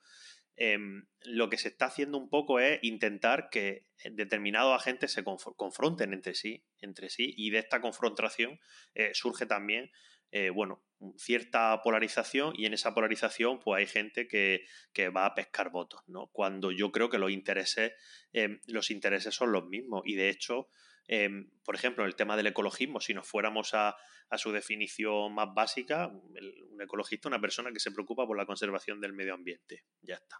em, 0.57 1.07
lo 1.23 1.49
que 1.49 1.59
se 1.59 1.69
está 1.69 1.87
haciendo 1.87 2.19
un 2.19 2.29
poco 2.29 2.59
es 2.59 2.81
intentar 2.83 3.51
que 3.51 3.87
determinados 4.11 4.75
agentes 4.75 5.13
se 5.13 5.23
confronten 5.23 6.13
entre 6.13 6.35
sí, 6.35 6.65
entre 6.81 7.09
sí, 7.09 7.35
y 7.37 7.51
de 7.51 7.59
esta 7.61 7.81
confrontación 7.81 8.59
eh, 8.95 9.11
surge 9.15 9.47
también 9.47 9.91
eh, 10.33 10.51
bueno, 10.51 10.85
cierta 11.17 11.81
polarización 11.83 12.53
y 12.57 12.67
en 12.67 12.75
esa 12.75 12.95
polarización 12.95 13.59
pues 13.59 13.81
hay 13.81 13.87
gente 13.87 14.29
que, 14.29 14.65
va 15.09 15.27
a 15.27 15.35
pescar 15.35 15.71
votos, 15.71 16.03
¿no? 16.07 16.29
Cuando 16.33 16.71
yo 16.71 16.93
creo 16.93 17.09
que 17.09 17.19
los 17.19 17.31
intereses, 17.31 17.93
em, 18.33 18.61
los 18.67 18.91
intereses 18.91 19.35
son 19.35 19.53
los 19.53 19.67
mismos 19.67 20.03
y 20.05 20.15
de 20.15 20.29
hecho, 20.29 20.69
em, 21.09 21.51
por 21.65 21.75
ejemplo, 21.75 22.05
el 22.05 22.15
tema 22.15 22.37
del 22.37 22.49
ecologismo, 22.49 23.01
si 23.01 23.15
nos 23.15 23.27
fuéramos 23.27 23.75
a, 23.75 23.97
su 24.37 24.53
definición 24.53 25.35
más 25.35 25.49
básica, 25.53 26.07
un 26.07 26.81
ecologista 26.81 27.27
es 27.27 27.33
una 27.33 27.41
persona 27.41 27.73
que 27.73 27.81
se 27.81 27.91
preocupa 27.91 28.29
por 28.29 28.37
la 28.37 28.47
conservación 28.47 29.01
del 29.01 29.13
medio 29.13 29.35
ambiente, 29.35 29.87
ya 30.03 30.15
está. 30.15 30.37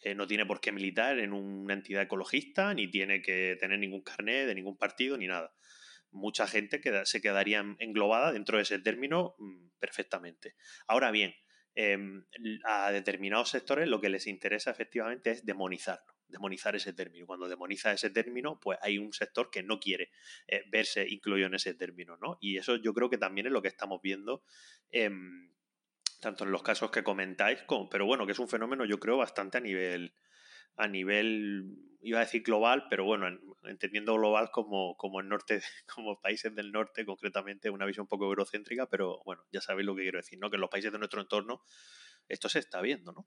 Eh, 0.00 0.14
no 0.14 0.26
tiene 0.26 0.46
por 0.46 0.62
qué 0.62 0.72
militar 0.72 1.18
en 1.18 1.34
una 1.34 1.74
entidad 1.74 2.00
ecologista, 2.02 2.72
ni 2.72 2.90
tiene 2.90 3.20
que 3.20 3.58
tener 3.60 3.78
ningún 3.78 4.00
carnet 4.00 4.46
de 4.46 4.54
ningún 4.54 4.78
partido, 4.78 5.18
ni 5.18 5.26
nada 5.26 5.52
mucha 6.10 6.46
gente 6.46 6.80
se 7.04 7.20
quedaría 7.20 7.64
englobada 7.78 8.32
dentro 8.32 8.56
de 8.56 8.62
ese 8.62 8.78
término 8.78 9.34
mm, 9.38 9.68
perfectamente. 9.78 10.54
Ahora 10.86 11.10
bien, 11.10 11.34
em, 11.74 12.24
a 12.64 12.90
determinados 12.90 13.50
sectores 13.50 13.88
lo 13.88 14.00
que 14.00 14.08
les 14.08 14.26
interesa 14.26 14.70
efectivamente 14.70 15.30
es 15.30 15.44
demonizarlo, 15.44 16.14
demonizar 16.26 16.74
ese 16.76 16.92
término. 16.92 17.26
Cuando 17.26 17.48
demoniza 17.48 17.92
ese 17.92 18.10
término, 18.10 18.58
pues 18.60 18.78
hay 18.82 18.98
un 18.98 19.12
sector 19.12 19.50
que 19.50 19.62
no 19.62 19.78
quiere 19.78 20.10
eh, 20.46 20.64
verse 20.70 21.06
incluido 21.08 21.46
en 21.46 21.54
ese 21.54 21.74
término, 21.74 22.16
¿no? 22.16 22.38
Y 22.40 22.56
eso 22.56 22.76
yo 22.76 22.94
creo 22.94 23.10
que 23.10 23.18
también 23.18 23.46
es 23.46 23.52
lo 23.52 23.62
que 23.62 23.68
estamos 23.68 24.00
viendo. 24.02 24.42
tanto 26.20 26.44
en 26.44 26.50
los 26.50 26.62
casos 26.64 26.90
que 26.90 27.04
comentáis, 27.04 27.60
pero 27.90 28.04
bueno, 28.04 28.26
que 28.26 28.32
es 28.32 28.38
un 28.40 28.48
fenómeno 28.48 28.84
yo 28.84 28.98
creo 28.98 29.16
bastante 29.16 29.58
a 29.58 29.60
nivel, 29.60 30.14
a 30.76 30.88
nivel 30.88 31.87
iba 32.00 32.18
a 32.18 32.24
decir 32.24 32.42
global, 32.42 32.84
pero 32.88 33.04
bueno, 33.04 33.26
entendiendo 33.64 34.14
global 34.14 34.50
como, 34.52 34.96
como 34.96 35.20
el 35.20 35.28
norte, 35.28 35.60
como 35.94 36.20
países 36.20 36.54
del 36.54 36.72
norte, 36.72 37.04
concretamente, 37.04 37.70
una 37.70 37.86
visión 37.86 38.04
un 38.04 38.08
poco 38.08 38.26
eurocéntrica, 38.26 38.86
pero 38.86 39.20
bueno, 39.24 39.42
ya 39.52 39.60
sabéis 39.60 39.86
lo 39.86 39.94
que 39.94 40.02
quiero 40.02 40.18
decir, 40.18 40.38
¿no? 40.38 40.50
Que 40.50 40.56
en 40.56 40.62
los 40.62 40.70
países 40.70 40.92
de 40.92 40.98
nuestro 40.98 41.20
entorno 41.20 41.62
esto 42.28 42.48
se 42.48 42.58
está 42.58 42.80
viendo, 42.80 43.12
¿no? 43.12 43.26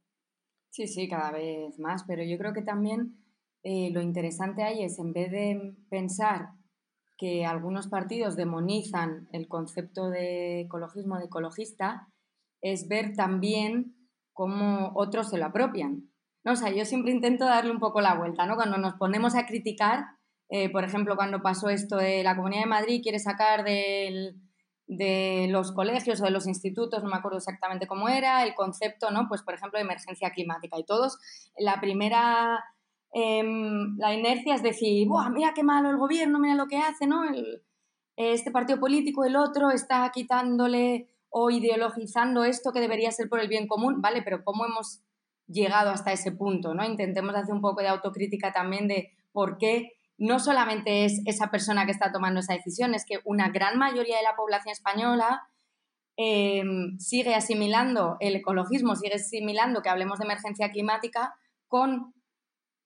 Sí, 0.69 0.87
sí, 0.87 1.09
cada 1.09 1.31
vez 1.31 1.77
más, 1.79 2.03
pero 2.07 2.23
yo 2.23 2.37
creo 2.37 2.53
que 2.53 2.61
también 2.61 3.17
eh, 3.63 3.91
lo 3.91 4.01
interesante 4.01 4.63
ahí 4.63 4.83
es, 4.83 4.99
en 4.99 5.11
vez 5.11 5.31
de 5.31 5.75
pensar 5.89 6.49
que 7.17 7.45
algunos 7.45 7.87
partidos 7.87 8.35
demonizan 8.35 9.27
el 9.31 9.47
concepto 9.47 10.09
de 10.09 10.61
ecologismo, 10.61 11.19
de 11.19 11.25
ecologista, 11.25 12.07
es 12.61 12.87
ver 12.87 13.13
también 13.15 13.95
cómo 14.33 14.91
otros 14.95 15.29
se 15.29 15.37
lo 15.37 15.45
apropian. 15.45 16.10
No, 16.43 16.53
o 16.53 16.55
sea, 16.55 16.71
yo 16.71 16.85
siempre 16.85 17.11
intento 17.11 17.45
darle 17.45 17.71
un 17.71 17.79
poco 17.79 18.01
la 18.01 18.15
vuelta, 18.15 18.45
¿no? 18.45 18.55
Cuando 18.55 18.77
nos 18.77 18.95
ponemos 18.95 19.35
a 19.35 19.45
criticar, 19.45 20.05
eh, 20.49 20.69
por 20.69 20.83
ejemplo, 20.83 21.15
cuando 21.15 21.41
pasó 21.41 21.69
esto 21.69 21.97
de 21.97 22.23
la 22.23 22.35
Comunidad 22.35 22.63
de 22.63 22.67
Madrid 22.67 23.01
quiere 23.03 23.19
sacar 23.19 23.63
de 23.63 24.35
los 25.49 25.71
colegios 25.71 26.19
o 26.19 26.25
de 26.25 26.31
los 26.31 26.47
institutos, 26.47 27.03
no 27.03 27.09
me 27.09 27.15
acuerdo 27.15 27.37
exactamente 27.37 27.87
cómo 27.87 28.09
era, 28.09 28.43
el 28.43 28.55
concepto, 28.55 29.11
¿no? 29.11 29.27
Pues, 29.29 29.43
por 29.43 29.53
ejemplo, 29.53 29.77
de 29.77 29.85
emergencia 29.85 30.31
climática. 30.31 30.77
Y 30.77 30.83
todos, 30.83 31.17
la 31.57 31.79
primera, 31.79 32.63
em, 33.13 33.95
la 33.97 34.13
inercia 34.13 34.55
es 34.55 34.63
decir, 34.63 35.07
¡buah, 35.07 35.29
mira 35.29 35.53
qué 35.53 35.63
malo 35.63 35.89
el 35.89 35.97
gobierno, 35.97 36.39
mira 36.39 36.55
lo 36.55 36.67
que 36.67 36.77
hace, 36.77 37.07
¿no? 37.07 37.23
este 38.17 38.51
partido 38.51 38.79
político, 38.79 39.23
el 39.23 39.35
otro, 39.35 39.71
está 39.71 40.09
quitándole 40.13 41.07
o 41.29 41.49
ideologizando 41.49 42.43
esto 42.43 42.71
que 42.73 42.81
debería 42.81 43.11
ser 43.11 43.29
por 43.29 43.39
el 43.39 43.47
bien 43.47 43.67
común, 43.67 44.01
¿vale? 44.01 44.21
Pero 44.21 44.43
¿cómo 44.43 44.65
hemos 44.65 45.01
llegado 45.51 45.91
hasta 45.91 46.11
ese 46.11 46.31
punto, 46.31 46.73
¿no? 46.73 46.83
Intentemos 46.85 47.35
hacer 47.35 47.53
un 47.53 47.61
poco 47.61 47.81
de 47.81 47.89
autocrítica 47.89 48.51
también 48.51 48.87
de 48.87 49.11
por 49.31 49.57
qué 49.57 49.93
no 50.17 50.39
solamente 50.39 51.05
es 51.05 51.21
esa 51.25 51.49
persona 51.49 51.85
que 51.85 51.91
está 51.91 52.11
tomando 52.11 52.39
esa 52.39 52.53
decisión, 52.53 52.93
es 52.93 53.05
que 53.05 53.19
una 53.25 53.49
gran 53.49 53.77
mayoría 53.77 54.17
de 54.17 54.23
la 54.23 54.35
población 54.35 54.71
española 54.71 55.41
em, 56.15 56.97
sigue 56.99 57.33
asimilando 57.33 58.17
el 58.19 58.35
ecologismo, 58.35 58.95
sigue 58.95 59.15
asimilando 59.15 59.81
que 59.81 59.89
hablemos 59.89 60.19
de 60.19 60.25
emergencia 60.25 60.69
climática 60.69 61.33
con 61.67 62.13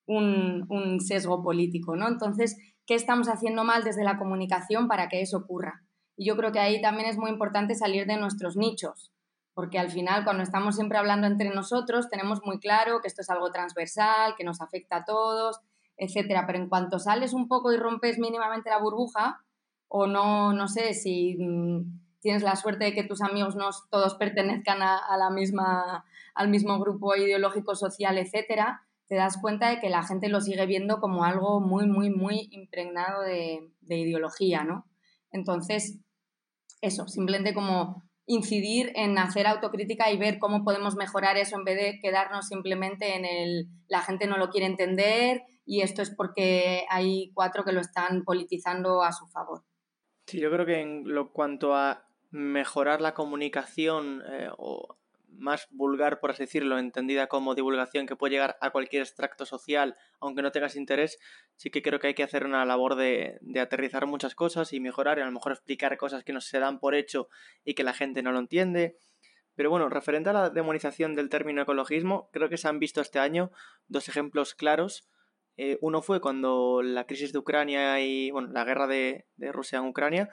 un, 0.08 1.00
sesgo 1.02 1.44
político, 1.44 1.96
¿no? 1.96 2.08
Entonces, 2.08 2.56
¿qué 2.86 2.96
estamos 2.96 3.28
haciendo 3.28 3.64
mal 3.64 3.84
desde 3.84 4.04
la 4.04 4.18
comunicación 4.18 4.88
para 4.88 5.10
que 5.10 5.22
eso 5.22 5.38
ocurra? 5.38 5.84
Y 6.16 6.28
yo 6.28 6.38
creo 6.38 6.52
que 6.52 6.60
ahí 6.60 6.82
también 6.82 7.10
es 7.10 7.18
muy 7.18 7.32
importante 7.32 7.76
salir 7.76 8.06
de 8.06 8.18
nuestros 8.18 8.56
nichos 8.56 9.12
porque 9.56 9.80
al 9.80 9.90
final 9.90 10.26
cuando 10.26 10.44
estamos 10.44 10.76
siempre 10.76 10.98
hablando 10.98 11.26
entre 11.26 11.50
nosotros 11.50 12.10
tenemos 12.10 12.44
muy 12.44 12.60
claro 12.60 13.00
que 13.02 13.08
esto 13.08 13.22
es 13.22 13.30
algo 13.30 13.52
transversal, 13.52 14.36
que 14.38 14.44
nos 14.44 14.62
afecta 14.62 14.98
a 14.98 15.06
todos, 15.06 15.62
etcétera, 15.98 16.46
pero 16.46 16.60
en 16.60 16.70
cuanto 16.70 17.00
sales 17.00 17.34
un 17.34 17.48
poco 17.48 17.72
y 17.72 17.78
rompes 17.78 18.20
mínimamente 18.20 18.70
la 18.70 18.80
burbuja 18.80 19.42
o 19.88 20.08
no 20.08 20.52
no 20.52 20.68
sé 20.68 20.94
si 20.94 21.38
mm, 21.40 22.02
tienes 22.20 22.44
la 22.44 22.58
suerte 22.58 22.84
de 22.84 22.94
que 22.94 23.06
tus 23.06 23.22
amigos 23.22 23.56
no 23.56 23.70
todos 23.90 24.16
pertenezcan 24.16 24.82
a, 24.82 25.18
la 25.18 25.30
misma 25.30 26.04
al 26.34 26.50
mismo 26.50 26.78
grupo 26.78 27.16
ideológico 27.16 27.76
social, 27.76 28.18
etcétera, 28.18 28.82
te 29.08 29.16
das 29.16 29.38
cuenta 29.40 29.70
de 29.70 29.80
que 29.80 29.90
la 29.90 30.04
gente 30.04 30.28
lo 30.28 30.42
sigue 30.42 30.66
viendo 30.66 31.00
como 31.00 31.24
algo 31.24 31.62
muy 31.62 31.88
muy 31.88 32.10
muy 32.10 32.50
impregnado 32.52 33.22
de, 33.22 33.72
de 33.80 33.98
ideología, 33.98 34.66
¿no? 34.66 34.86
Entonces, 35.32 36.00
eso, 36.82 37.08
simplemente 37.08 37.54
como 37.54 38.04
incidir 38.28 38.92
en 38.96 39.18
hacer 39.18 39.48
autocrítica 39.48 40.12
y 40.12 40.18
ver 40.18 40.40
cómo 40.40 40.64
podemos 40.64 40.96
mejorar 40.96 41.38
eso 41.38 41.58
en 41.58 41.64
vez 41.64 41.78
de 41.78 42.00
quedarnos 42.00 42.48
simplemente 42.48 43.16
en 43.16 43.26
el 43.26 43.68
la 43.88 44.02
gente 44.02 44.28
no 44.28 44.38
lo 44.38 44.50
quiere 44.50 44.66
entender 44.66 45.44
y 45.66 45.82
esto 45.82 46.02
es 46.02 46.10
porque 46.10 46.86
hay 46.90 47.32
cuatro 47.34 47.64
que 47.64 47.72
lo 47.72 47.82
están 47.82 48.24
politizando 48.24 49.04
a 49.04 49.12
su 49.12 49.28
favor. 49.28 49.64
Sí, 50.26 50.40
yo 50.40 50.52
creo 50.52 50.66
que 50.66 50.82
en 50.82 51.04
lo 51.06 51.32
cuanto 51.32 51.76
a 51.76 52.08
mejorar 52.32 53.02
la 53.02 53.14
comunicación 53.14 54.24
eh, 54.28 54.50
o 54.58 54.98
más 55.38 55.68
vulgar, 55.72 56.20
por 56.20 56.32
así 56.32 56.44
decirlo, 56.44 56.78
entendida 56.78 57.28
como 57.28 57.56
divulgación 57.56 58.08
que 58.08 58.16
puede 58.16 58.34
llegar 58.34 58.58
a 58.62 58.72
cualquier 58.72 59.04
extracto 59.04 59.46
social, 59.46 59.96
aunque 60.20 60.42
no 60.42 60.52
tengas 60.52 60.76
interés, 60.76 61.20
sí 61.56 61.70
que 61.70 61.82
creo 61.82 62.00
que 62.00 62.08
hay 62.08 62.14
que 62.14 62.24
hacer 62.24 62.46
una 62.46 62.66
labor 62.66 62.96
de, 62.96 63.38
de 63.42 63.60
aterrizar 63.60 64.06
muchas 64.08 64.36
cosas 64.36 64.74
y 64.74 64.80
mejorar 64.80 65.18
y 65.18 65.22
a 65.22 65.26
lo 65.26 65.32
mejor 65.32 65.52
explicar 65.52 65.98
cosas 65.98 66.24
que 66.24 66.34
no 66.34 66.42
se 66.42 66.60
dan 66.60 66.80
por 66.80 66.96
hecho 66.96 67.30
y 67.64 67.74
que 67.74 67.84
la 67.84 67.94
gente 67.94 68.24
no 68.24 68.32
lo 68.32 68.40
entiende. 68.40 68.98
Pero 69.56 69.70
bueno, 69.70 69.90
referente 69.90 70.30
a 70.30 70.34
la 70.34 70.50
demonización 70.50 71.16
del 71.16 71.30
término 71.30 71.62
ecologismo, 71.62 72.30
creo 72.32 72.50
que 72.50 72.58
se 72.58 72.68
han 72.68 72.80
visto 72.80 73.02
este 73.02 73.20
año 73.20 73.52
dos 73.88 74.10
ejemplos 74.10 74.54
claros. 74.54 75.08
Eh, 75.58 75.78
uno 75.82 76.02
fue 76.02 76.20
cuando 76.20 76.82
la 76.82 77.06
crisis 77.06 77.32
de 77.32 77.40
Ucrania 77.40 78.02
y 78.02 78.32
bueno, 78.32 78.50
la 78.52 78.66
guerra 78.66 78.88
de, 78.88 79.26
de 79.38 79.52
Rusia 79.54 79.80
en 79.80 79.86
Ucrania, 79.86 80.30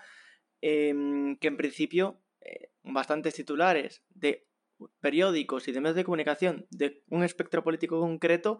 em, 0.60 1.36
que 1.36 1.48
en 1.48 1.56
principio 1.56 2.20
eh, 2.40 2.70
bastantes 2.82 3.34
titulares 3.34 4.02
de 4.10 4.48
periódicos 5.00 5.68
y 5.68 5.72
de 5.72 5.80
medios 5.80 5.96
de 5.96 6.04
comunicación 6.04 6.66
de 6.70 7.02
un 7.08 7.24
espectro 7.24 7.62
político 7.62 8.00
concreto 8.00 8.58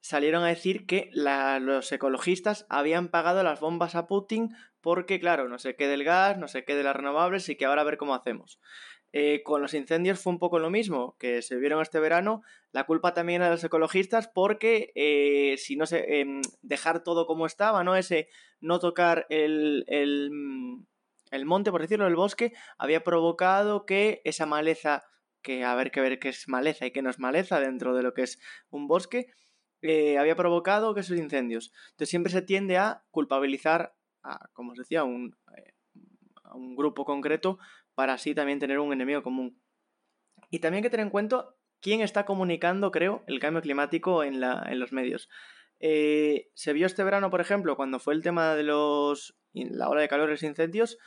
salieron 0.00 0.44
a 0.44 0.48
decir 0.48 0.86
que 0.86 1.10
los 1.12 1.92
ecologistas 1.92 2.66
habían 2.68 3.08
pagado 3.08 3.42
las 3.42 3.60
bombas 3.60 3.94
a 3.94 4.06
Putin 4.06 4.50
porque, 4.80 5.20
claro, 5.20 5.48
no 5.48 5.58
sé 5.58 5.76
qué 5.76 5.88
del 5.88 6.04
gas, 6.04 6.38
no 6.38 6.48
sé 6.48 6.64
qué 6.64 6.74
de 6.74 6.82
las 6.82 6.96
renovables 6.96 7.48
y 7.48 7.56
que 7.56 7.66
ahora 7.66 7.82
a 7.82 7.84
ver 7.84 7.98
cómo 7.98 8.14
hacemos. 8.14 8.58
Eh, 9.12 9.42
con 9.42 9.60
los 9.60 9.74
incendios 9.74 10.20
fue 10.20 10.32
un 10.32 10.38
poco 10.38 10.60
lo 10.60 10.70
mismo, 10.70 11.16
que 11.18 11.42
se 11.42 11.56
vieron 11.56 11.82
este 11.82 11.98
verano. 11.98 12.42
La 12.70 12.84
culpa 12.84 13.12
también 13.12 13.42
era 13.42 13.46
de 13.46 13.56
los 13.56 13.64
ecologistas 13.64 14.28
porque 14.28 14.92
eh, 14.94 15.56
si 15.58 15.76
no 15.76 15.84
se 15.84 16.20
em, 16.20 16.40
dejar 16.62 17.02
todo 17.02 17.26
como 17.26 17.46
estaba, 17.46 17.82
¿no? 17.82 17.96
Ese 17.96 18.28
no 18.60 18.78
tocar 18.78 19.26
el, 19.28 19.84
el, 19.88 20.30
el 21.30 21.44
monte, 21.44 21.72
por 21.72 21.82
decirlo, 21.82 22.06
el 22.06 22.16
bosque, 22.16 22.52
había 22.78 23.02
provocado 23.02 23.84
que 23.84 24.22
esa 24.24 24.46
maleza 24.46 25.02
que 25.42 25.64
a 25.64 25.74
ver 25.74 25.90
que 25.90 26.00
ver 26.00 26.18
qué 26.18 26.28
es 26.28 26.48
maleza 26.48 26.86
y 26.86 26.90
qué 26.90 27.02
no 27.02 27.10
es 27.10 27.18
maleza 27.18 27.60
dentro 27.60 27.94
de 27.94 28.02
lo 28.02 28.14
que 28.14 28.22
es 28.22 28.38
un 28.70 28.86
bosque, 28.86 29.26
eh, 29.82 30.18
había 30.18 30.36
provocado 30.36 30.94
que 30.94 31.00
esos 31.00 31.18
incendios. 31.18 31.72
Entonces 31.90 32.10
siempre 32.10 32.32
se 32.32 32.42
tiende 32.42 32.76
a 32.76 33.04
culpabilizar 33.10 33.94
a, 34.22 34.48
como 34.52 34.72
os 34.72 34.78
decía, 34.78 35.04
un, 35.04 35.36
eh, 35.56 35.74
a 36.44 36.54
un 36.54 36.76
grupo 36.76 37.04
concreto 37.04 37.58
para 37.94 38.14
así 38.14 38.34
también 38.34 38.58
tener 38.58 38.78
un 38.78 38.92
enemigo 38.92 39.22
común. 39.22 39.60
Y 40.50 40.58
también 40.58 40.78
hay 40.78 40.82
que 40.82 40.90
tener 40.90 41.06
en 41.06 41.10
cuenta 41.10 41.48
quién 41.80 42.00
está 42.00 42.24
comunicando, 42.24 42.90
creo, 42.90 43.24
el 43.26 43.40
cambio 43.40 43.62
climático 43.62 44.22
en, 44.22 44.40
la, 44.40 44.66
en 44.68 44.78
los 44.78 44.92
medios. 44.92 45.28
Eh, 45.78 46.50
se 46.54 46.74
vio 46.74 46.86
este 46.86 47.04
verano, 47.04 47.30
por 47.30 47.40
ejemplo, 47.40 47.76
cuando 47.76 47.98
fue 47.98 48.14
el 48.14 48.22
tema 48.22 48.54
de 48.54 48.64
los 48.64 49.38
la 49.52 49.88
ola 49.88 50.02
de 50.02 50.08
calor 50.08 50.28
y 50.28 50.32
los 50.32 50.42
incendios, 50.42 50.98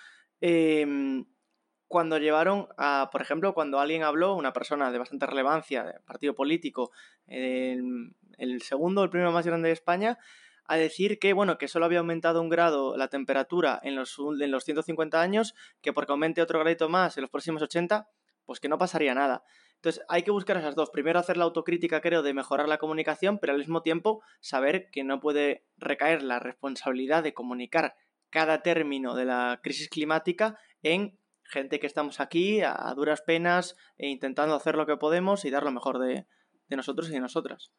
cuando 1.93 2.17
llevaron 2.17 2.69
a, 2.75 3.09
por 3.11 3.21
ejemplo, 3.21 3.53
cuando 3.53 3.79
alguien 3.79 4.01
habló, 4.01 4.33
una 4.33 4.51
persona 4.51 4.91
de 4.91 4.97
bastante 4.97 5.27
relevancia, 5.27 5.83
de 5.83 5.99
partido 5.99 6.33
político, 6.33 6.89
el, 7.27 8.15
segundo, 8.63 9.03
el 9.03 9.11
primero 9.11 9.31
más 9.31 9.45
grande 9.45 9.67
de 9.67 9.73
España, 9.73 10.17
a 10.65 10.75
decir 10.75 11.19
que, 11.19 11.33
bueno, 11.33 11.59
que 11.59 11.67
solo 11.67 11.85
había 11.85 11.99
aumentado 11.99 12.41
un 12.41 12.49
grado 12.49 12.97
la 12.97 13.09
temperatura 13.09 13.79
en 13.83 13.93
los, 13.93 14.17
en 14.17 14.49
los 14.49 14.63
150 14.63 15.21
años, 15.21 15.53
que 15.83 15.93
porque 15.93 16.13
aumente 16.13 16.41
otro 16.41 16.57
gradito 16.57 16.89
más 16.89 17.15
en 17.15 17.21
los 17.21 17.29
próximos 17.29 17.61
80, 17.61 18.09
pues 18.43 18.59
que 18.59 18.69
no 18.69 18.79
pasaría 18.79 19.13
nada. 19.13 19.43
Entonces 19.75 20.03
hay 20.09 20.23
que 20.23 20.31
buscar 20.31 20.57
esas 20.57 20.73
dos. 20.73 20.89
Primero 20.89 21.19
hacer 21.19 21.37
la 21.37 21.43
autocrítica, 21.43 22.01
creo, 22.01 22.23
de 22.23 22.33
mejorar 22.33 22.67
la 22.67 22.79
comunicación, 22.79 23.37
pero 23.37 23.53
al 23.53 23.59
mismo 23.59 23.83
tiempo 23.83 24.23
saber 24.39 24.89
que 24.89 25.03
no 25.03 25.19
puede 25.19 25.63
recaer 25.77 26.23
la 26.23 26.39
responsabilidad 26.39 27.21
de 27.21 27.35
comunicar 27.35 27.93
cada 28.31 28.63
término 28.63 29.13
de 29.13 29.25
la 29.25 29.59
crisis 29.61 29.89
climática 29.89 30.57
en 30.81 31.19
gente 31.43 31.79
que 31.79 31.87
estamos 31.87 32.19
aquí 32.19 32.61
a, 32.61 32.93
duras 32.95 33.21
penas 33.21 33.75
e 33.97 34.07
intentando 34.07 34.55
hacer 34.55 34.75
lo 34.75 34.85
que 34.85 34.97
podemos 34.97 35.45
y 35.45 35.49
dar 35.49 35.63
lo 35.63 35.71
mejor 35.71 35.99
de, 35.99 36.25
de 36.67 36.75
nosotros 36.75 37.09
y 37.09 37.13
de 37.13 37.19
nosotras. 37.19 37.71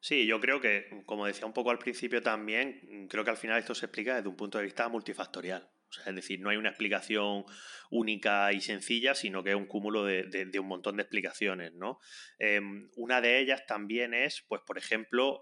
Sí, 0.00 0.26
yo 0.26 0.40
creo 0.40 0.60
que, 0.60 1.02
como 1.06 1.26
decía 1.26 1.46
un 1.46 1.52
poco 1.52 1.70
al 1.70 1.78
principio 1.78 2.22
también, 2.22 3.08
creo 3.10 3.24
que 3.24 3.30
al 3.30 3.36
final 3.36 3.58
esto 3.58 3.74
se 3.74 3.86
explica 3.86 4.14
desde 4.14 4.28
un 4.28 4.36
punto 4.36 4.58
de 4.58 4.64
vista 4.64 4.88
multifactorial 4.88 5.68
es 6.06 6.14
decir, 6.14 6.40
no 6.40 6.50
hay 6.50 6.56
una 6.56 6.68
explicación 6.68 7.44
única 7.90 8.52
y 8.52 8.60
sencilla, 8.60 9.14
sino 9.14 9.42
que 9.42 9.50
es 9.50 9.56
un 9.56 9.66
cúmulo 9.66 10.04
de, 10.04 10.50
un 10.58 10.66
montón 10.66 10.96
de 10.96 11.02
explicaciones, 11.02 11.72
¿no? 11.72 11.98
Em, 12.38 12.90
una 12.96 13.20
de 13.20 13.38
ellas 13.38 13.64
también 13.66 14.14
es, 14.14 14.44
pues, 14.48 14.60
por 14.66 14.78
ejemplo, 14.78 15.40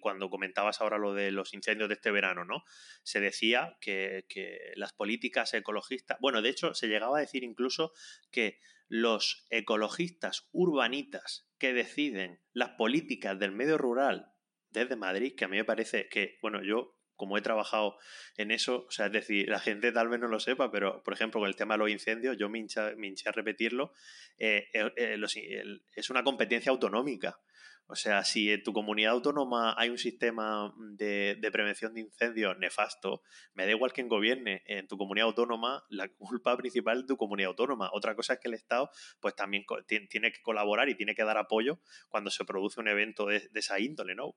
cuando 0.00 0.30
comentabas 0.30 0.80
ahora 0.80 0.98
lo 0.98 1.14
de 1.14 1.30
los 1.30 1.54
incendios 1.54 1.88
de 1.88 1.94
este 1.94 2.10
verano, 2.10 2.44
¿no? 2.44 2.64
Se 3.02 3.20
decía 3.20 3.76
que, 3.80 4.24
que 4.28 4.72
las 4.76 4.92
políticas 4.92 5.54
ecologistas, 5.54 6.18
bueno, 6.20 6.42
de 6.42 6.50
hecho, 6.50 6.74
se 6.74 6.88
llegaba 6.88 7.18
a 7.18 7.20
decir 7.20 7.44
incluso 7.44 7.92
que 8.30 8.58
los 8.88 9.46
ecologistas 9.50 10.48
urbanitas 10.52 11.48
que 11.58 11.72
deciden 11.72 12.40
las 12.52 12.70
políticas 12.70 13.38
del 13.38 13.52
medio 13.52 13.78
rural 13.78 14.32
desde 14.70 14.96
Madrid, 14.96 15.34
que 15.36 15.44
a 15.44 15.48
mí 15.48 15.56
me 15.56 15.64
parece 15.64 16.08
que, 16.08 16.36
bueno, 16.42 16.62
yo 16.62 16.93
como 17.16 17.38
he 17.38 17.42
trabajado 17.42 17.98
en 18.36 18.50
eso, 18.50 18.86
o 18.88 18.90
sea, 18.90 19.06
es 19.06 19.12
decir, 19.12 19.48
la 19.48 19.60
gente 19.60 19.92
tal 19.92 20.08
vez 20.08 20.20
no 20.20 20.28
lo 20.28 20.40
sepa, 20.40 20.70
pero 20.70 21.02
por 21.02 21.14
ejemplo, 21.14 21.40
con 21.40 21.48
el 21.48 21.56
tema 21.56 21.74
de 21.74 21.78
los 21.78 21.90
incendios, 21.90 22.36
yo 22.38 22.48
me 22.48 22.58
hinché, 22.58 22.80
a 22.80 23.32
repetirlo, 23.32 23.92
eh, 24.38 24.68
eh, 24.72 24.92
eh, 24.96 25.80
es 25.94 26.10
una 26.10 26.24
competencia 26.24 26.70
autonómica. 26.70 27.38
O 27.86 27.96
sea, 27.96 28.24
si 28.24 28.50
en 28.50 28.62
tu 28.62 28.72
comunidad 28.72 29.12
autónoma 29.12 29.74
hay 29.76 29.90
un 29.90 29.98
sistema 29.98 30.74
de, 30.78 31.38
prevención 31.52 31.92
de 31.92 32.00
incendios 32.00 32.56
nefasto, 32.58 33.22
me 33.52 33.66
da 33.66 33.72
igual 33.72 33.92
quien 33.92 34.08
gobierne. 34.08 34.62
En 34.66 34.88
tu 34.88 34.96
comunidad 34.96 35.28
autónoma, 35.28 35.84
la 35.90 36.08
culpa 36.08 36.56
principal 36.56 36.98
es 36.98 37.02
de 37.02 37.08
tu 37.08 37.16
comunidad 37.18 37.50
autónoma. 37.50 37.90
Otra 37.92 38.14
cosa 38.14 38.34
es 38.34 38.40
que 38.40 38.48
el 38.48 38.54
Estado 38.54 38.90
pues 39.20 39.36
también 39.36 39.64
tiene 40.08 40.32
que 40.32 40.40
colaborar 40.42 40.88
y 40.88 40.94
tiene 40.94 41.14
que 41.14 41.24
dar 41.24 41.36
apoyo 41.36 41.78
cuando 42.08 42.30
se 42.30 42.44
produce 42.44 42.80
un 42.80 42.88
evento 42.88 43.26
de, 43.26 43.48
de 43.50 43.60
esa 43.60 43.78
índole, 43.78 44.14
¿no? 44.14 44.34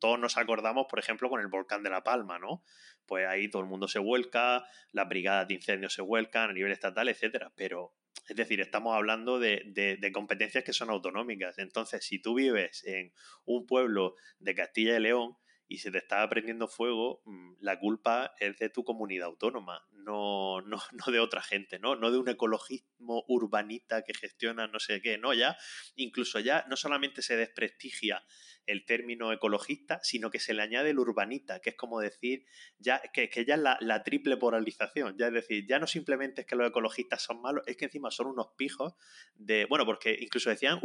Todos 0.00 0.18
nos 0.18 0.38
acordamos, 0.38 0.86
por 0.88 0.98
ejemplo, 0.98 1.28
con 1.28 1.40
el 1.40 1.48
volcán 1.48 1.82
de 1.82 1.90
La 1.90 2.02
Palma, 2.02 2.38
¿no? 2.38 2.62
Pues 3.06 3.26
ahí 3.26 3.50
todo 3.50 3.62
el 3.62 3.68
mundo 3.68 3.86
se 3.86 3.98
vuelca, 3.98 4.64
las 4.92 5.08
brigadas 5.08 5.48
de 5.48 5.54
incendios 5.54 5.92
se 5.92 6.00
vuelcan 6.02 6.50
a 6.50 6.52
nivel 6.54 6.72
estatal, 6.72 7.08
etcétera. 7.08 7.52
Pero 7.54 7.92
es 8.28 8.36
decir, 8.36 8.60
estamos 8.60 8.94
hablando 8.94 9.38
de, 9.38 9.98
competencias 10.12 10.64
que 10.64 10.72
son 10.72 10.90
autonómicas. 10.90 11.58
Entonces, 11.58 12.04
si 12.04 12.20
tú 12.20 12.34
vives 12.34 12.84
en 12.84 13.12
un 13.46 13.66
pueblo 13.66 14.16
de 14.38 14.54
Castilla 14.54 14.96
y 14.96 15.00
León 15.00 15.36
y 15.66 15.78
se 15.78 15.90
te 15.90 15.98
está 15.98 16.28
prendiendo 16.28 16.68
fuego, 16.68 17.22
mm, 17.24 17.54
la 17.60 17.78
culpa 17.78 18.34
es 18.38 18.58
de 18.58 18.68
tu 18.68 18.84
comunidad 18.84 19.28
autónoma, 19.28 19.86
no, 20.04 20.60
no, 20.62 20.78
no 21.06 21.12
de 21.12 21.20
otra 21.20 21.42
gente, 21.42 21.78
¿no? 21.78 21.96
No 21.96 22.10
de 22.10 22.18
un 22.18 22.28
ecologismo 22.28 23.24
urbanita 23.28 24.02
que 24.02 24.14
gestiona 24.14 24.66
no 24.66 24.78
sé 24.78 25.00
qué, 25.00 25.18
no, 25.18 25.34
ya, 25.34 25.56
incluso 25.96 26.40
ya 26.40 26.64
no 26.68 26.76
solamente 26.76 27.22
se 27.22 27.36
desprestigia 27.36 28.24
el 28.68 28.84
término 28.84 29.32
ecologista, 29.32 29.98
sino 30.02 30.30
que 30.30 30.38
se 30.38 30.52
le 30.52 30.62
añade 30.62 30.90
el 30.90 30.98
urbanita, 30.98 31.58
que 31.60 31.70
es 31.70 31.76
como 31.76 32.00
decir, 32.00 32.44
ya, 32.78 33.00
que, 33.14 33.30
que 33.30 33.46
ya 33.46 33.54
es 33.54 33.60
la, 33.60 34.02
triple 34.02 34.36
polarización, 34.36 35.16
ya 35.16 35.28
es 35.28 35.32
decir, 35.32 35.66
ya 35.66 35.78
no 35.78 35.86
simplemente 35.86 36.42
es 36.42 36.46
que 36.46 36.54
los 36.54 36.68
ecologistas 36.68 37.22
son 37.22 37.40
malos, 37.40 37.64
es 37.66 37.78
que 37.78 37.86
encima 37.86 38.10
son 38.10 38.26
unos 38.26 38.48
pijos 38.58 38.94
de, 39.34 39.64
bueno, 39.64 39.86
porque 39.86 40.16
incluso 40.20 40.50
decían 40.50 40.80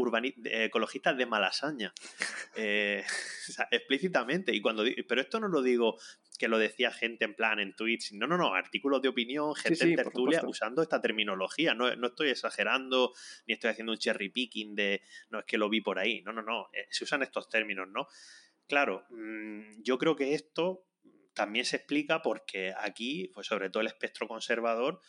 ecologistas 0.46 1.18
de 1.18 1.26
malasaña, 1.26 1.94
eh, 2.56 3.04
explícitamente, 3.72 4.56
y 4.56 4.62
cuando, 4.62 4.86
pero 5.08 5.20
esto 5.20 5.42
no 5.42 5.50
lo 5.50 5.62
digo 5.62 5.98
que 6.38 6.48
lo 6.48 6.58
decía 6.58 6.92
gente 6.92 7.26
en 7.26 7.36
plan 7.36 7.60
en 7.60 7.76
tweets, 7.76 8.14
no, 8.14 8.28
no, 8.28 8.38
no, 8.38 8.54
artículos 8.54 9.02
de 9.02 9.10
opinión, 9.10 9.54
gente 9.56 9.84
en 9.84 9.96
tertulia 9.96 10.42
usando 10.46 10.82
esta 10.82 11.02
terminología, 11.02 11.74
no, 11.74 11.96
no, 11.96 12.08
estoy 12.08 12.30
exagerando 12.30 13.14
ni 13.46 13.54
estoy 13.54 13.72
haciendo 13.72 13.92
un 13.92 13.98
cherry 13.98 14.30
picking 14.30 14.76
de, 14.76 15.02
no 15.30 15.40
es 15.40 15.46
que 15.46 15.58
lo 15.58 15.70
vi 15.70 15.82
por 15.82 16.00
ahí, 16.00 16.22
no, 16.22 16.34
no, 16.34 16.42
no, 16.42 16.70
eh, 16.74 16.88
se 16.90 17.04
usan 17.04 17.24
estos 17.24 17.50
términos, 17.50 17.88
¿no? 17.88 18.08
Claro, 18.68 19.06
mm, 19.10 19.82
yo 19.84 19.98
creo 19.98 20.16
que 20.16 20.34
esto 20.34 20.86
también 21.34 21.66
se 21.66 21.78
explica 21.78 22.22
porque 22.22 22.74
aquí, 22.78 23.30
pues 23.34 23.48
sobre 23.48 23.70
todo 23.70 23.82
el 23.82 23.88
espectro 23.88 24.28
conservador, 24.28 25.02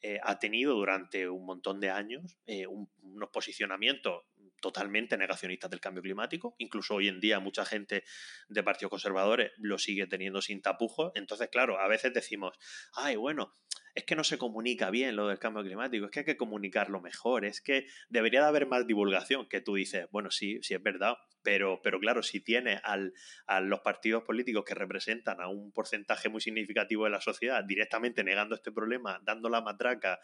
eh, 0.00 0.18
ha 0.22 0.38
tenido 0.40 0.74
durante 0.74 1.28
un 1.28 1.46
montón 1.46 1.78
de 1.78 1.90
años 1.90 2.36
eh, 2.46 2.66
unos 2.66 3.30
posicionamientos 3.30 4.24
totalmente 4.62 5.18
negacionistas 5.18 5.70
del 5.70 5.80
cambio 5.80 6.02
climático. 6.02 6.54
Incluso 6.56 6.94
hoy 6.94 7.08
en 7.08 7.20
día 7.20 7.38
mucha 7.40 7.66
gente 7.66 8.04
de 8.48 8.62
partidos 8.62 8.88
conservadores 8.88 9.52
lo 9.58 9.76
sigue 9.76 10.06
teniendo 10.06 10.40
sin 10.40 10.62
tapujos. 10.62 11.12
Entonces, 11.14 11.50
claro, 11.50 11.78
a 11.78 11.88
veces 11.88 12.14
decimos, 12.14 12.56
ay, 12.94 13.16
bueno, 13.16 13.54
es 13.94 14.04
que 14.04 14.16
no 14.16 14.24
se 14.24 14.38
comunica 14.38 14.90
bien 14.90 15.16
lo 15.16 15.28
del 15.28 15.38
cambio 15.38 15.62
climático, 15.62 16.06
es 16.06 16.10
que 16.10 16.20
hay 16.20 16.24
que 16.24 16.36
comunicarlo 16.36 17.00
mejor, 17.00 17.44
es 17.44 17.60
que 17.60 17.86
debería 18.08 18.40
de 18.40 18.46
haber 18.46 18.66
más 18.66 18.86
divulgación, 18.86 19.48
que 19.48 19.60
tú 19.60 19.74
dices, 19.74 20.06
bueno, 20.10 20.30
sí, 20.30 20.58
sí 20.62 20.74
es 20.74 20.82
verdad, 20.82 21.16
pero, 21.42 21.80
pero 21.82 22.00
claro, 22.00 22.22
si 22.22 22.40
tienes 22.40 22.80
al, 22.84 23.12
a 23.46 23.60
los 23.60 23.80
partidos 23.80 24.22
políticos 24.22 24.64
que 24.64 24.74
representan 24.74 25.40
a 25.40 25.48
un 25.48 25.72
porcentaje 25.72 26.28
muy 26.28 26.40
significativo 26.40 27.04
de 27.04 27.10
la 27.10 27.20
sociedad 27.20 27.62
directamente 27.64 28.24
negando 28.24 28.54
este 28.54 28.72
problema, 28.72 29.20
dando 29.24 29.48
la 29.48 29.60
matraca 29.60 30.20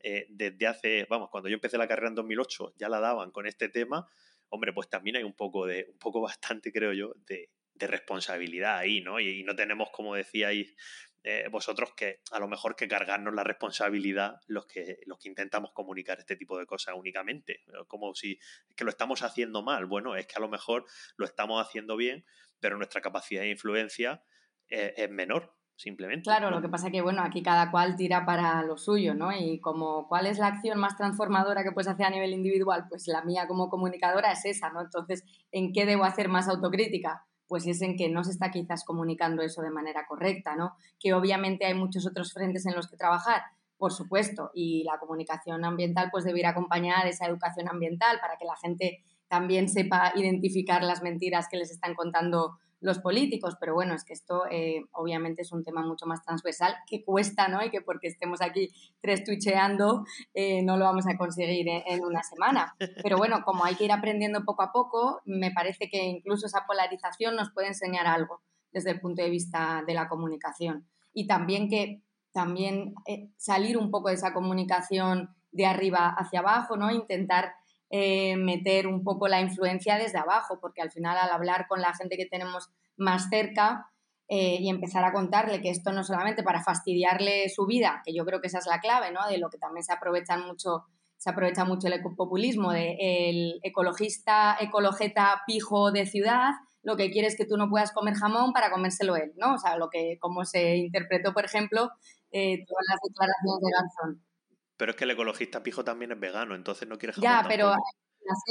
eh, 0.00 0.26
desde 0.30 0.66
hace, 0.66 1.06
vamos, 1.08 1.28
cuando 1.30 1.48
yo 1.48 1.54
empecé 1.54 1.78
la 1.78 1.88
carrera 1.88 2.08
en 2.08 2.16
2008 2.16 2.74
ya 2.76 2.88
la 2.88 3.00
daban 3.00 3.30
con 3.30 3.46
este 3.46 3.68
tema, 3.68 4.08
hombre, 4.48 4.72
pues 4.72 4.88
también 4.88 5.16
hay 5.16 5.22
un 5.22 5.34
poco 5.34 5.66
de, 5.66 5.86
un 5.92 5.98
poco 5.98 6.20
bastante, 6.20 6.72
creo 6.72 6.92
yo, 6.92 7.14
de, 7.26 7.50
de 7.74 7.86
responsabilidad 7.86 8.78
ahí, 8.78 9.00
¿no? 9.00 9.20
Y, 9.20 9.42
no 9.44 9.56
tenemos, 9.56 9.90
como 9.90 10.14
decíais 10.14 10.74
eh, 11.24 11.48
vosotros, 11.50 11.92
que 11.94 12.20
a 12.32 12.40
lo 12.40 12.48
mejor 12.48 12.74
que 12.74 12.88
cargarnos 12.88 13.32
la 13.32 13.44
responsabilidad 13.44 14.40
los 14.48 14.66
que, 14.66 14.98
los 15.06 15.18
que 15.18 15.28
intentamos 15.28 15.72
comunicar 15.72 16.18
este 16.18 16.36
tipo 16.36 16.58
de 16.58 16.66
cosas 16.66 16.94
únicamente. 16.96 17.60
Como 17.86 18.14
si 18.14 18.38
es 18.68 18.74
que 18.74 18.84
lo 18.84 18.90
estamos 18.90 19.22
haciendo 19.22 19.62
mal. 19.62 19.86
Bueno, 19.86 20.16
es 20.16 20.26
que 20.26 20.34
a 20.36 20.40
lo 20.40 20.48
mejor 20.48 20.84
lo 21.16 21.24
estamos 21.24 21.64
haciendo 21.64 21.96
bien, 21.96 22.24
pero 22.58 22.76
nuestra 22.76 23.00
capacidad 23.00 23.42
de 23.42 23.50
influencia 23.50 24.22
eh, 24.68 24.94
es 24.96 25.10
menor 25.10 25.54
simplemente. 25.76 26.24
Claro, 26.24 26.50
lo 26.50 26.60
que 26.60 26.68
pasa 26.68 26.86
es 26.86 26.92
que, 26.92 27.02
bueno, 27.02 27.22
aquí 27.22 27.42
cada 27.42 27.70
cual 27.70 27.96
tira 27.96 28.24
para 28.24 28.62
lo 28.62 28.76
suyo, 28.76 29.14
¿no? 29.14 29.32
Y 29.32 29.60
como, 29.60 30.08
¿cuál 30.08 30.26
es 30.26 30.38
la 30.38 30.48
acción 30.48 30.78
más 30.78 30.96
transformadora 30.96 31.62
que 31.62 31.72
puedes 31.72 31.88
hacer 31.88 32.06
a 32.06 32.10
nivel 32.10 32.32
individual? 32.32 32.86
Pues 32.88 33.06
la 33.06 33.22
mía 33.22 33.46
como 33.46 33.68
comunicadora 33.68 34.32
es 34.32 34.44
esa, 34.44 34.70
¿no? 34.70 34.80
Entonces, 34.80 35.24
¿en 35.50 35.72
qué 35.72 35.86
debo 35.86 36.04
hacer 36.04 36.28
más 36.28 36.48
autocrítica? 36.48 37.26
Pues 37.52 37.66
es 37.66 37.82
en 37.82 37.98
que 37.98 38.08
no 38.08 38.24
se 38.24 38.30
está 38.30 38.50
quizás 38.50 38.82
comunicando 38.82 39.42
eso 39.42 39.60
de 39.60 39.68
manera 39.68 40.06
correcta, 40.06 40.56
¿no? 40.56 40.72
Que 40.98 41.12
obviamente 41.12 41.66
hay 41.66 41.74
muchos 41.74 42.06
otros 42.06 42.32
frentes 42.32 42.64
en 42.64 42.74
los 42.74 42.88
que 42.88 42.96
trabajar, 42.96 43.42
por 43.76 43.92
supuesto, 43.92 44.50
y 44.54 44.84
la 44.84 44.98
comunicación 44.98 45.62
ambiental 45.62 46.08
pues 46.10 46.24
debe 46.24 46.38
ir 46.38 46.46
acompañada 46.46 47.04
de 47.04 47.10
esa 47.10 47.26
educación 47.26 47.68
ambiental 47.68 48.20
para 48.22 48.38
que 48.38 48.46
la 48.46 48.56
gente 48.56 49.04
también 49.28 49.68
sepa 49.68 50.14
identificar 50.16 50.82
las 50.82 51.02
mentiras 51.02 51.46
que 51.50 51.58
les 51.58 51.70
están 51.70 51.94
contando 51.94 52.56
los 52.82 52.98
políticos, 52.98 53.56
pero 53.60 53.74
bueno, 53.74 53.94
es 53.94 54.04
que 54.04 54.12
esto 54.12 54.42
eh, 54.50 54.84
obviamente 54.92 55.42
es 55.42 55.52
un 55.52 55.64
tema 55.64 55.82
mucho 55.82 56.04
más 56.06 56.22
transversal 56.24 56.74
que 56.86 57.04
cuesta, 57.04 57.48
¿no? 57.48 57.64
Y 57.64 57.70
que 57.70 57.80
porque 57.80 58.08
estemos 58.08 58.42
aquí 58.42 58.70
tres 59.00 59.22
tucheando 59.24 60.04
eh, 60.34 60.62
no 60.62 60.76
lo 60.76 60.84
vamos 60.84 61.06
a 61.06 61.16
conseguir 61.16 61.68
en, 61.68 62.04
una 62.04 62.22
semana. 62.24 62.74
Pero 63.02 63.16
bueno, 63.16 63.42
como 63.44 63.64
hay 63.64 63.76
que 63.76 63.84
ir 63.84 63.92
aprendiendo 63.92 64.44
poco 64.44 64.62
a 64.62 64.72
poco, 64.72 65.22
me 65.24 65.52
parece 65.52 65.88
que 65.88 66.04
incluso 66.04 66.46
esa 66.46 66.66
polarización 66.66 67.36
nos 67.36 67.52
puede 67.52 67.68
enseñar 67.68 68.06
algo 68.06 68.42
desde 68.72 68.90
el 68.90 69.00
punto 69.00 69.22
de 69.22 69.30
vista 69.30 69.84
de 69.86 69.94
la 69.94 70.08
comunicación. 70.08 70.88
Y 71.14 71.26
también 71.26 71.68
que 71.68 72.02
también 72.32 72.94
eh, 73.06 73.28
salir 73.36 73.78
un 73.78 73.90
poco 73.90 74.08
de 74.08 74.14
esa 74.14 74.32
comunicación 74.32 75.30
de 75.52 75.66
arriba 75.66 76.08
hacia 76.08 76.40
abajo, 76.40 76.76
¿no? 76.76 76.90
Intentar 76.90 77.54
eh, 77.94 78.36
meter 78.36 78.86
un 78.86 79.04
poco 79.04 79.28
la 79.28 79.42
influencia 79.42 79.98
desde 79.98 80.18
abajo, 80.18 80.58
porque 80.60 80.80
al 80.80 80.90
final 80.90 81.18
al 81.18 81.30
hablar 81.30 81.66
con 81.68 81.82
la 81.82 81.94
gente 81.94 82.16
que 82.16 82.24
tenemos 82.24 82.70
más 82.96 83.28
cerca 83.28 83.86
eh, 84.28 84.56
y 84.60 84.70
empezar 84.70 85.04
a 85.04 85.12
contarle 85.12 85.60
que 85.60 85.68
esto 85.68 85.92
no 85.92 86.02
solamente 86.02 86.42
para 86.42 86.62
fastidiarle 86.62 87.50
su 87.50 87.66
vida, 87.66 88.00
que 88.02 88.14
yo 88.14 88.24
creo 88.24 88.40
que 88.40 88.46
esa 88.46 88.60
es 88.60 88.66
la 88.66 88.80
clave, 88.80 89.12
¿no? 89.12 89.28
De 89.28 89.36
lo 89.36 89.50
que 89.50 89.58
también 89.58 89.84
se 89.84 89.92
aprovechan 89.92 90.46
mucho 90.46 90.86
se 91.18 91.30
aprovecha 91.30 91.64
mucho 91.64 91.86
el 91.86 91.92
ecopopulismo 91.92 92.72
de 92.72 92.96
el 92.98 93.60
ecologista, 93.62 94.56
ecologeta 94.58 95.42
pijo 95.46 95.92
de 95.92 96.04
ciudad, 96.04 96.50
lo 96.82 96.96
que 96.96 97.12
quiere 97.12 97.28
es 97.28 97.36
que 97.36 97.44
tú 97.44 97.56
no 97.56 97.68
puedas 97.68 97.92
comer 97.92 98.14
jamón 98.14 98.52
para 98.52 98.72
comérselo 98.72 99.14
él, 99.16 99.32
¿no? 99.36 99.54
O 99.54 99.58
sea, 99.58 99.76
lo 99.76 99.88
que, 99.88 100.16
como 100.18 100.44
se 100.44 100.76
interpretó, 100.76 101.32
por 101.32 101.44
ejemplo, 101.44 101.90
eh, 102.32 102.64
todas 102.66 102.84
las 102.88 102.98
declaraciones 103.06 103.60
de 103.60 103.70
Garzón. 103.70 104.31
Pero 104.76 104.92
es 104.92 104.96
que 104.96 105.04
el 105.04 105.10
ecologista 105.10 105.62
pijo 105.62 105.84
también 105.84 106.12
es 106.12 106.20
vegano, 106.20 106.54
entonces 106.54 106.88
no 106.88 106.98
quiere 106.98 107.12
jamón 107.12 107.30
Ya, 107.30 107.44
pero... 107.48 107.74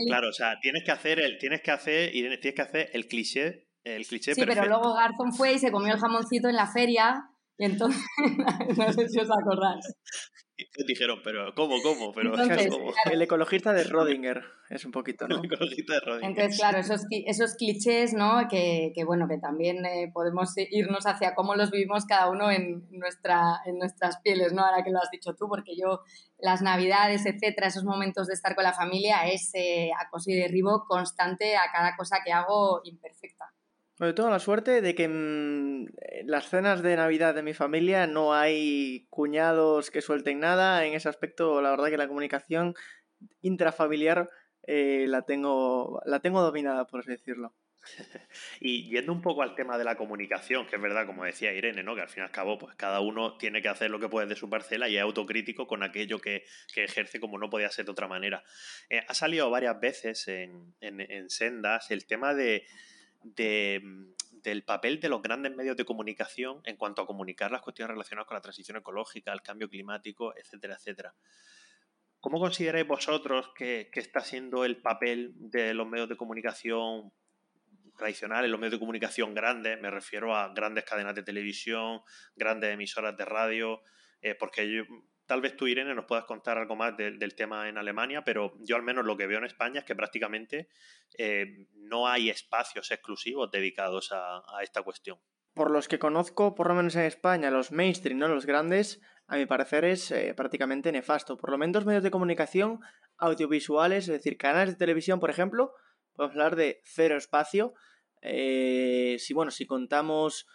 Claro, 0.05 0.29
o 0.29 0.33
sea, 0.33 0.59
tienes 0.59 0.83
que 0.83 0.91
hacer 0.91 1.19
el, 1.19 1.37
tienes 1.37 1.61
que 1.61 1.71
hacer, 1.71 2.11
tienes 2.11 2.53
que 2.53 2.61
hacer 2.61 2.89
el 2.93 3.07
cliché, 3.07 3.69
el 3.83 4.05
cliché 4.05 4.35
Sí, 4.35 4.43
pero 4.45 4.65
luego 4.65 4.93
Garzón 4.93 5.33
fue 5.33 5.53
y 5.53 5.59
se 5.59 5.71
comió 5.71 5.93
el 5.93 5.99
jamoncito 5.99 6.49
en 6.49 6.55
la 6.55 6.67
feria 6.67 7.23
y 7.23 7.30
entonces, 7.65 8.01
no 8.77 8.93
sé 8.93 9.07
si 9.09 9.19
os 9.19 9.29
acordáis. 9.29 9.85
dijeron, 10.87 11.19
pero 11.23 11.53
¿cómo, 11.55 11.81
cómo? 11.81 12.11
Pero, 12.13 12.33
El 13.11 13.21
ecologista 13.21 13.73
de 13.73 13.83
Rodinger 13.83 14.43
es 14.69 14.85
un 14.85 14.91
poquito, 14.91 15.27
¿no? 15.27 15.37
El 15.37 15.45
ecologista 15.45 15.93
de 15.93 15.99
Rodinger. 15.99 16.29
Entonces, 16.29 16.59
claro, 16.59 16.79
esos, 16.79 17.01
esos 17.09 17.55
clichés, 17.55 18.13
¿no? 18.13 18.47
Que, 18.49 18.91
que 18.95 19.03
bueno, 19.03 19.27
que 19.27 19.37
también 19.37 19.85
eh, 19.85 20.11
podemos 20.13 20.53
irnos 20.71 21.05
hacia 21.05 21.35
cómo 21.35 21.55
los 21.55 21.71
vivimos 21.71 22.05
cada 22.05 22.29
uno 22.29 22.51
en, 22.51 22.87
nuestra, 22.91 23.59
en 23.65 23.77
nuestras 23.77 24.19
pieles, 24.21 24.53
¿no? 24.53 24.63
Ahora 24.63 24.83
que 24.83 24.91
lo 24.91 24.99
has 24.99 25.11
dicho 25.11 25.35
tú, 25.35 25.47
porque 25.47 25.75
yo 25.75 26.01
las 26.39 26.61
navidades, 26.61 27.25
etcétera, 27.25 27.67
esos 27.67 27.83
momentos 27.83 28.27
de 28.27 28.33
estar 28.33 28.55
con 28.55 28.63
la 28.63 28.73
familia 28.73 29.27
es 29.27 29.51
eh, 29.53 29.91
acoso 29.99 30.31
y 30.31 30.35
derribo 30.35 30.85
constante 30.87 31.55
a 31.55 31.71
cada 31.71 31.95
cosa 31.95 32.17
que 32.25 32.31
hago 32.31 32.81
imperfecta. 32.83 33.53
Bueno, 34.01 34.15
tengo 34.15 34.31
la 34.31 34.39
suerte 34.39 34.81
de 34.81 34.95
que 34.95 35.03
en 35.03 35.93
las 36.25 36.49
cenas 36.49 36.81
de 36.81 36.95
Navidad 36.95 37.35
de 37.35 37.43
mi 37.43 37.53
familia 37.53 38.07
no 38.07 38.33
hay 38.33 39.05
cuñados 39.11 39.91
que 39.91 40.01
suelten 40.01 40.39
nada. 40.39 40.87
En 40.87 40.95
ese 40.95 41.07
aspecto, 41.07 41.61
la 41.61 41.69
verdad 41.69 41.91
que 41.91 41.97
la 41.97 42.07
comunicación 42.07 42.73
intrafamiliar 43.43 44.27
eh, 44.65 45.05
la, 45.07 45.21
tengo, 45.21 46.01
la 46.07 46.19
tengo 46.19 46.41
dominada, 46.41 46.87
por 46.87 47.01
así 47.01 47.11
decirlo. 47.11 47.53
Y 48.59 48.89
yendo 48.89 49.11
un 49.11 49.21
poco 49.21 49.43
al 49.43 49.53
tema 49.53 49.77
de 49.77 49.83
la 49.83 49.95
comunicación, 49.95 50.65
que 50.65 50.77
es 50.77 50.81
verdad, 50.81 51.05
como 51.05 51.23
decía 51.23 51.53
Irene, 51.53 51.83
¿no? 51.83 51.93
que 51.93 52.01
al 52.01 52.09
fin 52.09 52.23
y 52.23 52.25
al 52.25 52.31
cabo, 52.31 52.57
pues 52.57 52.75
cada 52.75 53.01
uno 53.01 53.37
tiene 53.37 53.61
que 53.61 53.69
hacer 53.69 53.91
lo 53.91 53.99
que 53.99 54.09
puede 54.09 54.25
de 54.25 54.35
su 54.35 54.49
parcela 54.49 54.89
y 54.89 54.97
es 54.97 55.03
autocrítico 55.03 55.67
con 55.67 55.83
aquello 55.83 56.17
que, 56.17 56.45
ejerce 56.75 57.19
como 57.19 57.37
no 57.37 57.51
podía 57.51 57.69
ser 57.69 57.85
de 57.85 57.91
otra 57.91 58.07
manera. 58.07 58.43
Eh, 58.89 59.03
ha 59.07 59.13
salido 59.13 59.51
varias 59.51 59.79
veces 59.79 60.27
en, 60.27 60.73
en 60.79 61.29
sendas 61.29 61.91
el 61.91 62.07
tema 62.07 62.33
de, 62.33 62.65
Mm, 63.23 64.13
del 64.41 64.63
papel 64.63 64.99
de 64.99 65.09
los 65.09 65.21
grandes 65.21 65.55
medios 65.55 65.77
de 65.77 65.85
comunicación 65.85 66.61
en 66.65 66.75
cuanto 66.75 67.03
a 67.03 67.05
comunicar 67.05 67.51
las 67.51 67.61
cuestiones 67.61 67.91
relacionadas 67.91 68.27
con 68.27 68.35
la 68.35 68.41
transición 68.41 68.77
ecológica, 68.77 69.31
el 69.33 69.43
cambio 69.43 69.69
climático, 69.69 70.35
etcétera, 70.35 70.75
etcétera. 70.75 71.13
¿Cómo 72.19 72.39
consideráis 72.39 72.87
vosotros 72.87 73.51
que, 73.55 73.89
está 73.93 74.21
siendo 74.21 74.65
el 74.65 74.81
papel 74.81 75.33
de 75.35 75.75
los 75.75 75.87
medios 75.87 76.09
de 76.09 76.17
comunicación 76.17 77.13
tradicionales, 77.97 78.49
los 78.49 78.59
medios 78.59 78.73
de 78.73 78.79
comunicación 78.79 79.35
grandes, 79.35 79.79
me 79.79 79.91
refiero 79.91 80.35
a 80.35 80.51
grandes 80.53 80.85
cadenas 80.85 81.13
de 81.13 81.21
televisión, 81.21 82.01
grandes 82.35 82.73
emisoras 82.73 83.15
de 83.15 83.25
radio, 83.25 83.81
eh, 84.21 84.33
porque 84.33 84.71
yo, 84.71 84.83
tal 85.31 85.39
vez 85.39 85.55
tú, 85.55 85.65
Irene, 85.65 85.95
nos 85.95 86.03
puedas 86.03 86.25
contar 86.25 86.57
algo 86.57 86.75
más 86.75 86.97
del 86.97 87.35
tema 87.35 87.69
en 87.69 87.77
Alemania, 87.77 88.21
pero 88.21 88.51
yo 88.59 88.75
al 88.75 88.83
menos 88.83 89.05
lo 89.05 89.15
que 89.15 89.27
veo 89.27 89.37
en 89.37 89.45
España 89.45 89.79
es 89.79 89.85
que 89.85 89.95
prácticamente 89.95 90.67
eh, 91.17 91.67
no 91.71 92.05
hay 92.05 92.29
espacios 92.29 92.91
exclusivos 92.91 93.49
dedicados 93.49 94.11
a, 94.11 94.43
esta 94.61 94.83
cuestión. 94.83 95.19
Por 95.53 95.71
los 95.71 95.87
que 95.87 95.99
conozco, 95.99 96.53
por 96.53 96.67
lo 96.67 96.75
menos 96.75 96.97
en 96.97 97.03
España, 97.03 97.49
los 97.49 97.71
mainstream, 97.71 98.19
¿no? 98.19 98.27
los 98.27 98.45
grandes, 98.45 98.99
a 99.25 99.37
mi 99.37 99.45
parecer 99.45 99.85
es 99.85 100.11
eh, 100.11 100.33
prácticamente 100.35 100.91
nefasto. 100.91 101.37
Por 101.37 101.51
lo 101.51 101.57
menos 101.57 101.85
medios 101.85 102.03
de 102.03 102.11
comunicación 102.11 102.81
audiovisuales, 103.15 104.09
es 104.09 104.13
decir, 104.15 104.37
canales 104.37 104.73
de 104.73 104.79
televisión, 104.79 105.21
por 105.21 105.29
ejemplo, 105.29 105.71
podemos 106.11 106.35
hablar 106.35 106.57
de 106.57 106.81
cero 106.83 107.15
espacio. 107.15 107.73
Eh, 108.21 109.15
si 109.17 109.33
bueno, 109.33 109.49
si 109.49 109.65
contamos, 109.65 110.45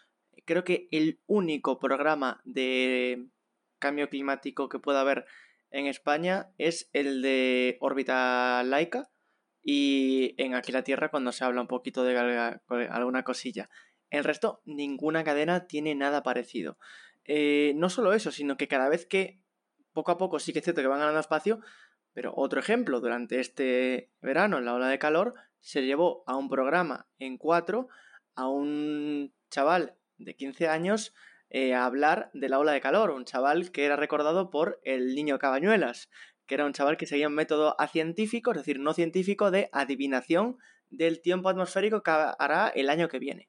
creo 0.45 0.65
que 0.65 0.87
el 0.91 1.23
único 1.25 1.79
programa 1.79 2.43
de 2.45 3.31
cambio 3.87 4.09
climático 4.09 4.69
que 4.69 4.81
pueda 4.81 5.01
haber 5.01 5.27
en 5.71 5.87
España 5.87 6.49
es 6.59 6.91
el 6.93 7.23
de 7.23 7.77
órbita 7.81 8.65
laica 8.65 9.11
y 9.63 10.35
en 10.39 10.55
Aquí 10.55 10.73
la 10.73 10.83
Tierra 10.83 11.09
cuando 11.09 11.31
se 11.31 11.45
habla 11.45 11.61
un 11.61 11.69
poquito 11.69 12.03
de 12.03 12.19
alguna 12.19 13.23
cosilla. 13.23 13.71
El 14.11 14.25
resto, 14.25 14.61
ninguna 14.65 15.23
cadena 15.23 15.69
tiene 15.69 15.95
nada 15.95 16.25
parecido. 16.25 16.79
Eh, 17.25 17.75
no 17.77 17.91
solo 17.91 18.13
eso, 18.13 18.33
sino 18.33 18.57
que 18.57 18.67
cada 18.67 18.89
vez 18.89 19.07
que 19.07 19.39
poco 19.93 20.11
a 20.11 20.19
poco 20.19 20.41
sí 20.41 20.53
que 20.53 20.59
es 20.59 20.65
cierto 20.65 20.83
que 20.83 20.89
van 20.89 20.99
ganando 20.99 21.21
espacio, 21.21 21.61
pero 22.13 22.33
otro 22.35 22.59
ejemplo, 22.59 23.01
durante 23.01 23.39
este 23.39 24.11
verano, 24.21 24.59
en 24.59 24.65
la 24.65 24.75
ola 24.75 24.89
de 24.89 24.99
calor, 24.99 25.35
se 25.61 25.83
llevó 25.83 26.25
a 26.27 26.37
un 26.37 26.49
programa 26.49 27.07
en 27.21 27.39
cuatro 27.39 27.89
a 28.35 28.49
un 28.49 29.33
chaval 29.49 29.95
de 30.19 30.35
15 30.35 30.69
años 30.69 31.15
eh, 31.51 31.75
a 31.75 31.85
hablar 31.85 32.31
de 32.35 32.49
la 32.49 32.59
ola 32.59 32.73
de 32.73 32.81
calor, 32.81 33.11
un 33.11 33.25
chaval 33.25 33.71
que 33.71 33.85
era 33.85 33.97
recordado 33.97 34.51
por 34.51 34.81
el 34.83 35.15
niño 35.15 35.39
Cabañuelas, 35.39 36.11
que 36.47 36.55
era 36.55 36.67
un 36.67 36.73
chaval 36.73 36.97
que 36.97 37.07
seguía 37.07 37.29
un 37.29 37.35
método 37.35 37.77
científico, 37.91 38.51
es 38.53 38.59
decir, 38.59 38.81
no 38.81 38.95
científico, 38.95 39.51
de 39.51 39.69
adivinación 39.73 40.59
del 40.91 41.21
tiempo 41.21 41.49
atmosférico 41.49 42.03
que 42.03 42.11
hará 42.11 42.69
el 42.69 42.89
año 42.89 43.09
que 43.09 43.19
viene. 43.19 43.49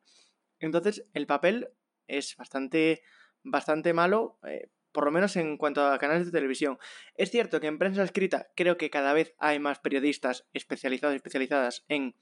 Entonces, 0.59 1.05
el 1.13 1.27
papel 1.27 1.69
es 2.07 2.35
bastante, 2.37 3.03
bastante 3.43 3.93
malo, 3.93 4.39
eh, 4.47 4.69
por 4.91 5.05
lo 5.05 5.11
menos 5.11 5.35
en 5.35 5.57
cuanto 5.57 5.85
a 5.85 5.99
canales 5.99 6.25
de 6.25 6.31
televisión. 6.31 6.79
Es 7.15 7.29
cierto 7.29 7.59
que 7.59 7.67
en 7.67 7.77
prensa 7.77 8.03
escrita 8.03 8.47
creo 8.55 8.77
que 8.77 8.89
cada 8.89 9.13
vez 9.13 9.35
hay 9.37 9.59
más 9.59 9.79
periodistas 9.79 10.47
especializados 10.53 11.13
y 11.13 11.17
especializadas 11.17 11.85
en 11.87 12.15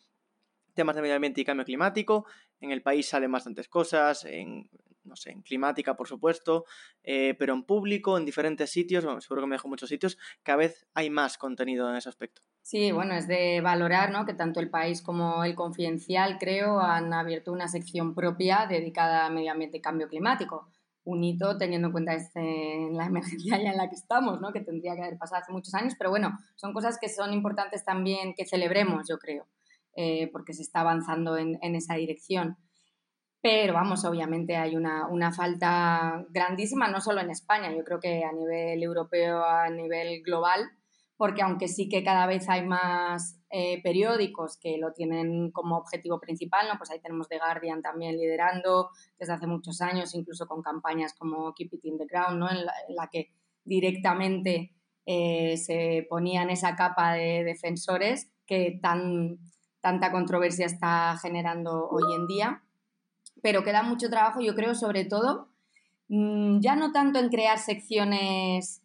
temas 0.73 0.95
de 0.95 1.01
medio 1.01 1.15
ambiente 1.15 1.41
y 1.41 1.45
cambio 1.45 1.65
climático. 1.65 2.25
En 2.59 2.71
el 2.71 2.81
país 2.81 3.07
salen 3.07 3.31
bastantes 3.31 3.69
cosas, 3.69 4.25
en, 4.25 4.69
no 5.05 5.15
sé, 5.15 5.31
en 5.31 5.41
climática, 5.41 5.95
por 5.95 6.07
supuesto, 6.07 6.65
eh, 7.03 7.35
pero 7.37 7.53
en 7.53 7.63
público, 7.63 8.17
en 8.17 8.25
diferentes 8.25 8.69
sitios, 8.69 9.05
bueno, 9.05 9.21
seguro 9.21 9.41
que 9.43 9.47
me 9.47 9.55
dejo 9.55 9.67
muchos 9.67 9.89
sitios, 9.89 10.17
cada 10.43 10.57
vez 10.57 10.87
hay 10.93 11.09
más 11.09 11.37
contenido 11.37 11.89
en 11.89 11.95
ese 11.95 12.09
aspecto. 12.09 12.41
Sí, 12.61 12.91
bueno, 12.91 13.13
es 13.13 13.27
de 13.27 13.61
valorar 13.61 14.11
¿no? 14.11 14.25
que 14.25 14.33
tanto 14.33 14.59
el 14.59 14.69
país 14.69 15.01
como 15.01 15.43
el 15.43 15.55
confidencial, 15.55 16.37
creo, 16.39 16.79
han 16.79 17.13
abierto 17.13 17.51
una 17.51 17.67
sección 17.67 18.15
propia 18.15 18.65
dedicada 18.67 19.25
a 19.25 19.29
medio 19.29 19.51
ambiente 19.51 19.77
y 19.77 19.81
cambio 19.81 20.07
climático 20.07 20.67
un 21.05 21.23
hito 21.23 21.57
teniendo 21.57 21.87
en 21.87 21.91
cuenta 21.91 22.13
este, 22.13 22.89
la 22.91 23.05
emergencia 23.05 23.57
ya 23.63 23.71
en 23.71 23.77
la 23.77 23.89
que 23.89 23.95
estamos, 23.95 24.41
¿no? 24.41 24.51
que 24.51 24.59
tendría 24.59 24.95
que 24.95 25.01
haber 25.01 25.17
pasado 25.17 25.41
hace 25.41 25.51
muchos 25.51 25.73
años, 25.73 25.93
pero 25.97 26.09
bueno, 26.09 26.37
son 26.55 26.73
cosas 26.73 26.97
que 26.99 27.09
son 27.09 27.31
importantes 27.31 27.85
también 27.85 28.33
que 28.35 28.45
celebremos, 28.45 29.07
yo 29.07 29.17
creo, 29.17 29.47
eh, 29.95 30.29
porque 30.31 30.53
se 30.53 30.63
está 30.63 30.81
avanzando 30.81 31.37
en, 31.37 31.57
en, 31.61 31.75
esa 31.75 31.95
dirección. 31.95 32.57
Pero 33.45 33.75
vamos, 33.75 34.03
obviamente 34.05 34.55
hay 34.55 34.75
una, 34.75 35.07
una, 35.07 35.31
falta 35.31 36.25
grandísima, 36.29 36.87
no 36.87 36.99
solo 36.99 37.21
en 37.21 37.29
España, 37.29 37.71
yo 37.71 37.83
creo 37.83 37.99
que 37.99 38.23
a 38.23 38.31
nivel 38.31 38.81
europeo, 38.81 39.43
a 39.43 39.69
nivel 39.69 40.23
global, 40.23 40.67
porque 41.15 41.43
aunque 41.43 41.67
sí 41.67 41.87
que 41.87 42.03
cada 42.03 42.25
vez 42.25 42.49
hay 42.49 42.65
más 42.65 43.39
eh, 43.51 43.83
periódicos 43.83 44.57
que 44.57 44.79
lo 44.79 44.93
tienen 44.93 45.51
como 45.51 45.77
objetivo 45.77 46.19
principal, 46.19 46.67
¿no? 46.67 46.79
Pues 46.79 46.89
ahí 46.89 46.99
tenemos 46.99 47.29
The 47.29 47.37
Guardian 47.37 47.83
también 47.83 48.17
liderando 48.17 48.89
desde 49.19 49.33
hace 49.33 49.45
muchos 49.45 49.79
años, 49.79 50.15
incluso 50.15 50.47
con 50.47 50.63
campañas 50.63 51.13
como 51.13 51.53
Keep 51.53 51.75
It 51.75 51.85
in 51.85 51.99
the 51.99 52.07
Ground, 52.07 52.39
¿no? 52.39 52.49
En 52.49 52.65
la, 52.65 53.09
que 53.11 53.29
directamente 53.63 54.73
eh, 55.05 55.55
se 55.57 56.07
ponían 56.09 56.49
esa 56.49 56.75
capa 56.75 57.13
de 57.13 57.43
defensores 57.43 58.31
que 58.47 58.79
tan, 58.81 59.37
tanta 59.81 60.11
controversia 60.11 60.65
está 60.65 61.15
generando 61.21 61.87
hoy 61.89 62.11
en 62.15 62.25
día. 62.25 62.63
Pero 63.41 63.63
queda 63.63 63.83
mucho 63.83 64.09
trabajo, 64.09 64.41
yo 64.41 64.55
creo, 64.55 64.75
sobre 64.75 65.05
todo, 65.05 65.49
mm, 66.07 66.59
ya 66.59 66.75
no 66.75 66.91
tanto 66.91 67.19
en 67.19 67.29
crear 67.29 67.59
secciones 67.59 68.81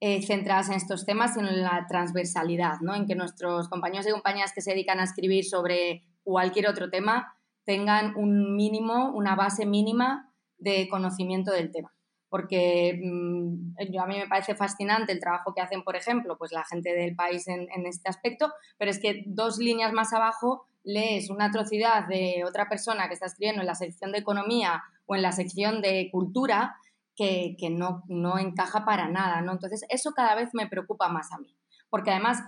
eh, 0.00 0.20
centradas 0.22 0.68
en 0.68 0.74
estos 0.74 1.06
temas, 1.06 1.34
sino 1.34 1.48
en 1.48 1.62
la 1.62 1.86
transversalidad, 1.88 2.80
¿no? 2.80 2.94
en 2.94 3.06
que 3.06 3.14
nuestros 3.14 3.68
compañeros 3.70 4.06
y 4.06 4.10
compañeras 4.10 4.52
que 4.52 4.60
se 4.60 4.72
dedican 4.72 5.00
a 5.00 5.04
escribir 5.04 5.46
sobre 5.46 6.02
cualquier 6.22 6.68
otro 6.68 6.90
tema 6.90 7.34
tengan 7.64 8.14
un 8.16 8.54
mínimo, 8.54 9.12
una 9.14 9.34
base 9.34 9.64
mínima 9.64 10.30
de 10.58 10.88
conocimiento 10.88 11.52
del 11.52 11.72
tema. 11.72 11.94
Porque 12.28 13.00
mm, 13.02 13.98
a 13.98 14.06
mí 14.06 14.18
me 14.18 14.28
parece 14.28 14.54
fascinante 14.54 15.12
el 15.12 15.20
trabajo 15.20 15.54
que 15.54 15.62
hacen, 15.62 15.82
por 15.82 15.96
ejemplo, 15.96 16.36
pues 16.36 16.52
la 16.52 16.64
gente 16.64 16.92
del 16.92 17.14
país 17.14 17.48
en 17.48 17.86
este 17.86 18.10
aspecto, 18.10 18.52
pero 18.76 18.90
es 18.90 18.98
que 18.98 19.22
dos 19.26 19.56
líneas 19.56 19.92
más 19.92 20.12
abajo 20.12 20.66
lees 20.84 21.30
una 21.30 21.46
atrocidad 21.46 22.06
de 22.06 22.44
otra 22.46 22.68
persona 22.68 23.08
que 23.08 23.14
está 23.14 23.26
escribiendo 23.26 23.62
en 23.62 23.66
la 23.66 23.74
sección 23.74 24.12
de 24.12 24.18
economía 24.18 24.82
o 25.06 25.16
en 25.16 25.22
la 25.22 25.32
sección 25.32 25.80
de 25.80 26.08
cultura 26.12 26.76
que, 27.16 27.56
no, 27.70 28.02
no, 28.08 28.38
encaja 28.38 28.84
para 28.84 29.08
nada, 29.08 29.40
¿no? 29.40 29.52
Entonces, 29.52 29.84
eso 29.88 30.12
cada 30.12 30.34
vez 30.34 30.50
me 30.52 30.66
preocupa 30.66 31.08
más 31.08 31.32
a 31.32 31.38
mí, 31.38 31.56
porque 31.88 32.10
además, 32.10 32.42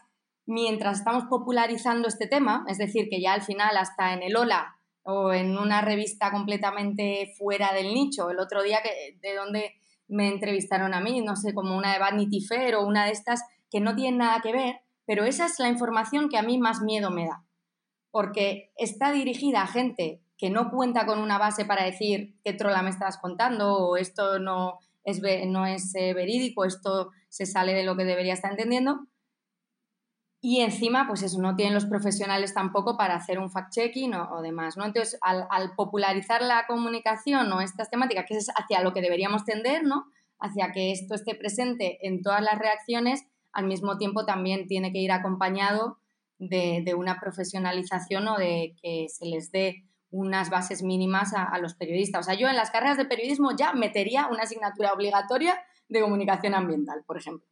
mientras 0.44 0.98
estamos 0.98 1.24
popularizando 1.30 2.08
este 2.08 2.26
tema, 2.26 2.64
es 2.68 2.78
decir, 2.78 3.08
que 3.08 3.20
ya 3.20 3.32
al 3.32 3.42
final 3.42 3.76
hasta 3.76 4.12
en 4.12 4.22
el 4.22 4.36
Hola 4.36 4.76
o 5.02 5.32
en 5.32 5.56
una 5.56 5.82
revista 5.82 6.32
completamente 6.32 7.32
fuera 7.38 7.72
del 7.72 7.94
nicho, 7.94 8.28
el 8.30 8.40
otro 8.40 8.62
día 8.62 8.80
que, 8.82 9.16
de 9.20 9.36
donde 9.36 9.74
me 10.08 10.28
entrevistaron 10.28 10.94
a 10.94 11.00
mí, 11.00 11.20
no 11.20 11.36
sé, 11.36 11.54
como 11.54 11.76
una 11.76 11.92
de 11.92 12.00
Vanity 12.00 12.44
Fair 12.44 12.74
o 12.74 12.86
una 12.86 13.06
de 13.06 13.12
estas 13.12 13.42
que 13.70 13.80
no 13.80 13.94
tienen 13.94 14.18
nada 14.18 14.40
que 14.40 14.52
ver, 14.52 14.80
pero 15.04 15.24
esa 15.24 15.46
es 15.46 15.60
la 15.60 15.68
información 15.68 16.28
que 16.28 16.38
a 16.38 16.42
mí 16.42 16.58
más 16.58 16.80
miedo 16.80 17.10
me 17.10 17.26
da, 17.26 17.44
porque 18.16 18.72
está 18.76 19.12
dirigida 19.12 19.60
a 19.60 19.66
gente 19.66 20.22
que 20.38 20.48
no 20.48 20.70
cuenta 20.70 21.04
con 21.04 21.18
una 21.18 21.36
base 21.36 21.66
para 21.66 21.84
decir 21.84 22.34
qué 22.42 22.54
trola 22.54 22.80
me 22.80 22.88
estás 22.88 23.18
contando 23.18 23.76
o 23.76 23.98
esto 23.98 24.38
no 24.38 24.78
es, 25.04 25.20
no 25.48 25.66
es 25.66 25.94
eh, 25.94 26.14
verídico, 26.14 26.64
esto 26.64 27.10
se 27.28 27.44
sale 27.44 27.74
de 27.74 27.82
lo 27.82 27.94
que 27.94 28.06
debería 28.06 28.32
estar 28.32 28.52
entendiendo. 28.52 29.06
Y 30.40 30.62
encima, 30.62 31.06
pues 31.06 31.22
eso, 31.24 31.42
no 31.42 31.56
tienen 31.56 31.74
los 31.74 31.84
profesionales 31.84 32.54
tampoco 32.54 32.96
para 32.96 33.16
hacer 33.16 33.38
un 33.38 33.50
fact-checking 33.50 34.14
o, 34.14 34.40
demás, 34.40 34.78
¿no? 34.78 34.86
Entonces, 34.86 35.18
al, 35.20 35.74
popularizar 35.76 36.40
la 36.40 36.66
comunicación 36.66 37.52
o 37.52 37.60
estas 37.60 37.90
temáticas, 37.90 38.24
que 38.26 38.38
es 38.38 38.48
hacia 38.56 38.80
lo 38.80 38.94
que 38.94 39.02
deberíamos 39.02 39.44
tender, 39.44 39.84
¿no? 39.84 40.06
Hacia 40.40 40.72
que 40.72 40.90
esto 40.90 41.16
esté 41.16 41.34
presente 41.34 41.98
en 42.00 42.22
todas 42.22 42.40
las 42.40 42.58
reacciones, 42.58 43.26
al 43.52 43.66
mismo 43.66 43.98
tiempo 43.98 44.24
también 44.24 44.68
tiene 44.68 44.90
que 44.90 45.00
ir 45.00 45.12
acompañado 45.12 45.98
de, 46.38 46.94
una 46.94 47.18
profesionalización 47.20 48.28
o 48.28 48.36
de 48.36 48.74
que 48.82 49.06
se 49.08 49.26
les 49.26 49.50
dé 49.50 49.84
unas 50.10 50.50
bases 50.50 50.82
mínimas 50.82 51.32
a, 51.34 51.58
los 51.58 51.74
periodistas. 51.74 52.20
O 52.20 52.22
sea, 52.24 52.38
yo 52.38 52.48
en 52.48 52.56
las 52.56 52.70
carreras 52.70 52.96
de 52.96 53.04
periodismo 53.04 53.56
ya 53.56 53.72
metería 53.72 54.28
una 54.28 54.44
asignatura 54.44 54.92
obligatoria 54.92 55.58
de 55.88 56.00
comunicación 56.00 56.54
ambiental, 56.54 57.02
por 57.06 57.18
ejemplo. 57.18 57.46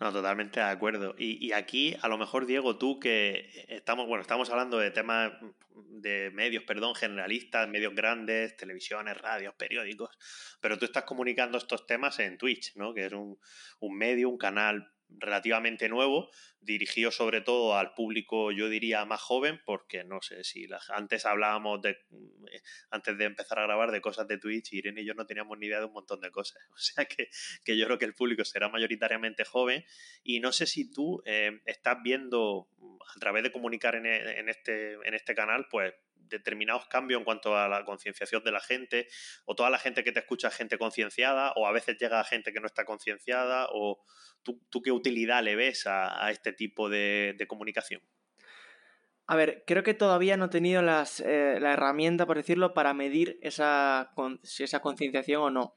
No, 0.00 0.12
totalmente 0.12 0.60
de 0.60 0.66
acuerdo. 0.66 1.14
Y, 1.18 1.52
aquí, 1.52 1.96
a 2.00 2.08
lo 2.08 2.18
mejor, 2.18 2.46
Diego, 2.46 2.78
tú 2.78 3.00
que 3.00 3.50
estamos, 3.68 4.06
bueno, 4.06 4.22
estamos 4.22 4.48
hablando 4.50 4.78
de 4.78 4.92
temas 4.92 5.32
de 5.74 6.30
medios, 6.32 6.62
perdón, 6.64 6.94
generalistas, 6.94 7.68
medios 7.68 7.94
grandes, 7.94 8.56
televisiones, 8.56 9.18
radios, 9.20 9.54
periódicos, 9.54 10.10
pero 10.60 10.78
tú 10.78 10.84
estás 10.84 11.04
comunicando 11.04 11.58
estos 11.58 11.86
temas 11.86 12.18
en 12.20 12.38
Twitch, 12.38 12.76
¿no? 12.76 12.94
Que 12.94 13.06
es 13.06 13.12
un, 13.12 13.38
un 13.80 13.96
medio, 13.96 14.28
un 14.28 14.38
canal 14.38 14.92
relativamente 15.10 15.88
nuevo, 15.88 16.30
dirigido 16.60 17.10
sobre 17.10 17.40
todo 17.40 17.76
al 17.76 17.94
público, 17.94 18.52
yo 18.52 18.68
diría, 18.68 19.04
más 19.04 19.20
joven, 19.20 19.60
porque 19.64 20.04
no 20.04 20.20
sé 20.20 20.44
si 20.44 20.68
antes 20.90 21.24
hablábamos 21.24 21.80
de, 21.82 21.90
eh, 21.90 22.62
antes 22.90 23.16
de 23.16 23.24
empezar 23.24 23.58
a 23.58 23.64
grabar 23.64 23.90
de 23.90 24.00
cosas 24.00 24.28
de 24.28 24.38
Twitch, 24.38 24.72
Irene 24.72 25.02
y 25.02 25.06
yo 25.06 25.14
no 25.14 25.26
teníamos 25.26 25.58
ni 25.58 25.66
idea 25.66 25.80
de 25.80 25.86
un 25.86 25.92
montón 25.92 26.20
de 26.20 26.30
cosas. 26.30 26.62
O 26.78 26.80
sea 26.80 27.06
que, 27.06 27.28
yo 27.76 27.86
creo 27.86 27.98
que 27.98 28.04
el 28.04 28.14
público 28.14 28.44
será 28.44 28.68
mayoritariamente 28.68 29.44
joven 29.44 29.84
y 30.22 30.40
no 30.40 30.52
sé 30.52 30.66
si 30.66 30.90
tú 30.90 31.22
eh, 31.26 31.60
estás 31.64 31.98
viendo 32.02 32.68
a 33.16 33.18
través 33.18 33.42
de 33.42 33.52
comunicar 33.52 33.96
en, 33.96 34.06
en, 34.06 34.48
este, 34.48 34.94
en 34.94 35.14
este 35.14 35.34
canal, 35.34 35.66
pues 35.70 35.92
determinados 36.28 36.86
cambios 36.86 37.18
en 37.18 37.24
cuanto 37.24 37.56
a 37.56 37.68
la 37.68 37.84
concienciación 37.84 38.42
de 38.44 38.52
la 38.52 38.60
gente, 38.60 39.08
o 39.44 39.54
toda 39.54 39.70
la 39.70 39.78
gente 39.78 40.04
que 40.04 40.12
te 40.12 40.20
escucha 40.20 40.48
es 40.48 40.54
gente 40.54 40.78
concienciada, 40.78 41.52
o 41.56 41.66
a 41.66 41.72
veces 41.72 41.96
llega 41.98 42.22
gente 42.24 42.52
que 42.52 42.60
no 42.60 42.66
está 42.66 42.84
concienciada, 42.84 43.68
o 43.72 44.02
tú, 44.42 44.82
qué 44.82 44.92
utilidad 44.92 45.42
le 45.42 45.56
ves 45.56 45.86
a, 45.86 46.30
este 46.30 46.52
tipo 46.52 46.88
de, 46.88 47.36
comunicación. 47.48 48.02
A 49.26 49.36
ver, 49.36 49.64
creo 49.66 49.82
que 49.82 49.94
todavía 49.94 50.36
no 50.36 50.46
he 50.46 50.48
tenido 50.48 50.80
las, 50.80 51.20
eh, 51.20 51.58
la 51.60 51.74
herramienta, 51.74 52.26
por 52.26 52.36
decirlo, 52.36 52.72
para 52.72 52.94
medir 52.94 53.38
esa, 53.42 54.10
si 54.42 54.64
esa 54.64 54.80
concienciación 54.80 55.42
o 55.42 55.50
no. 55.50 55.76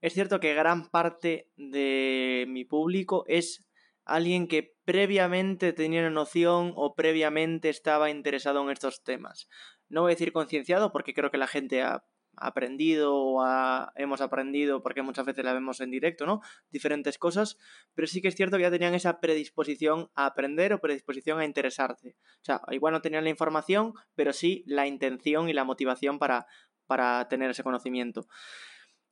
Es 0.00 0.14
cierto 0.14 0.40
que 0.40 0.54
gran 0.54 0.90
parte 0.90 1.50
de 1.56 2.44
mi 2.48 2.64
público 2.64 3.24
es 3.26 3.68
alguien 4.04 4.48
que 4.48 4.74
previamente 4.84 5.72
tenía 5.72 6.00
una 6.00 6.10
noción 6.10 6.72
o 6.74 6.94
previamente 6.94 7.68
estaba 7.68 8.10
interesado 8.10 8.62
en 8.62 8.70
estos 8.70 9.02
temas. 9.02 9.48
No 9.92 10.00
voy 10.00 10.12
a 10.12 10.14
decir 10.14 10.32
concienciado 10.32 10.90
porque 10.90 11.12
creo 11.12 11.30
que 11.30 11.36
la 11.36 11.46
gente 11.46 11.82
ha 11.82 12.02
aprendido 12.34 13.14
o 13.14 13.44
hemos 13.94 14.22
aprendido, 14.22 14.82
porque 14.82 15.02
muchas 15.02 15.26
veces 15.26 15.44
la 15.44 15.52
vemos 15.52 15.80
en 15.82 15.90
directo, 15.90 16.24
¿no? 16.24 16.40
Diferentes 16.70 17.18
cosas, 17.18 17.58
pero 17.94 18.08
sí 18.08 18.22
que 18.22 18.28
es 18.28 18.34
cierto 18.34 18.56
que 18.56 18.62
ya 18.62 18.70
tenían 18.70 18.94
esa 18.94 19.20
predisposición 19.20 20.10
a 20.14 20.24
aprender 20.24 20.72
o 20.72 20.80
predisposición 20.80 21.40
a 21.40 21.44
interesarse. 21.44 22.16
O 22.40 22.44
sea, 22.44 22.62
igual 22.70 22.94
no 22.94 23.02
tenían 23.02 23.24
la 23.24 23.30
información, 23.30 23.92
pero 24.14 24.32
sí 24.32 24.64
la 24.66 24.86
intención 24.86 25.50
y 25.50 25.52
la 25.52 25.64
motivación 25.64 26.18
para, 26.18 26.46
para 26.86 27.28
tener 27.28 27.50
ese 27.50 27.62
conocimiento. 27.62 28.26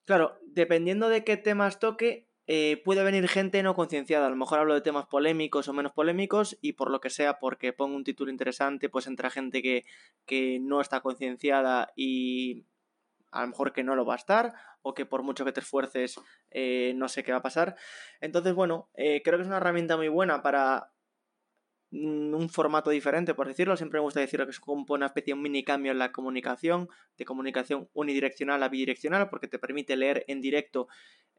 Claro, 0.06 0.38
dependiendo 0.46 1.10
de 1.10 1.24
qué 1.24 1.36
temas 1.36 1.78
toque, 1.78 2.29
eh, 2.52 2.82
puede 2.84 3.04
venir 3.04 3.28
gente 3.28 3.62
no 3.62 3.76
concienciada. 3.76 4.26
A 4.26 4.30
lo 4.30 4.34
mejor 4.34 4.58
hablo 4.58 4.74
de 4.74 4.80
temas 4.80 5.06
polémicos 5.06 5.68
o 5.68 5.72
menos 5.72 5.92
polémicos 5.92 6.58
y 6.60 6.72
por 6.72 6.90
lo 6.90 7.00
que 7.00 7.08
sea, 7.08 7.38
porque 7.38 7.72
pongo 7.72 7.94
un 7.94 8.02
título 8.02 8.28
interesante, 8.28 8.88
pues 8.88 9.06
entra 9.06 9.30
gente 9.30 9.62
que, 9.62 9.84
que 10.26 10.58
no 10.60 10.80
está 10.80 11.00
concienciada 11.00 11.92
y 11.94 12.64
a 13.30 13.42
lo 13.42 13.48
mejor 13.50 13.72
que 13.72 13.84
no 13.84 13.94
lo 13.94 14.04
va 14.04 14.14
a 14.14 14.16
estar 14.16 14.52
o 14.82 14.94
que 14.94 15.06
por 15.06 15.22
mucho 15.22 15.44
que 15.44 15.52
te 15.52 15.60
esfuerces 15.60 16.16
eh, 16.50 16.92
no 16.96 17.08
sé 17.08 17.22
qué 17.22 17.30
va 17.30 17.38
a 17.38 17.42
pasar. 17.42 17.76
Entonces, 18.20 18.52
bueno, 18.52 18.88
eh, 18.94 19.22
creo 19.22 19.38
que 19.38 19.42
es 19.42 19.48
una 19.48 19.58
herramienta 19.58 19.96
muy 19.96 20.08
buena 20.08 20.42
para 20.42 20.90
un 21.92 22.48
formato 22.48 22.90
diferente, 22.90 23.34
por 23.34 23.48
decirlo. 23.48 23.76
Siempre 23.76 23.98
me 23.98 24.04
gusta 24.04 24.20
decir 24.20 24.42
que 24.44 24.50
es 24.50 24.60
como 24.60 24.84
una 24.88 25.06
especie 25.06 25.32
de 25.32 25.36
un 25.36 25.42
mini 25.42 25.64
cambio 25.64 25.92
en 25.92 25.98
la 25.98 26.12
comunicación, 26.12 26.88
de 27.16 27.24
comunicación 27.24 27.88
unidireccional 27.92 28.62
a 28.62 28.68
bidireccional, 28.68 29.28
porque 29.28 29.48
te 29.48 29.58
permite 29.58 29.96
leer 29.96 30.24
en 30.28 30.40
directo 30.40 30.88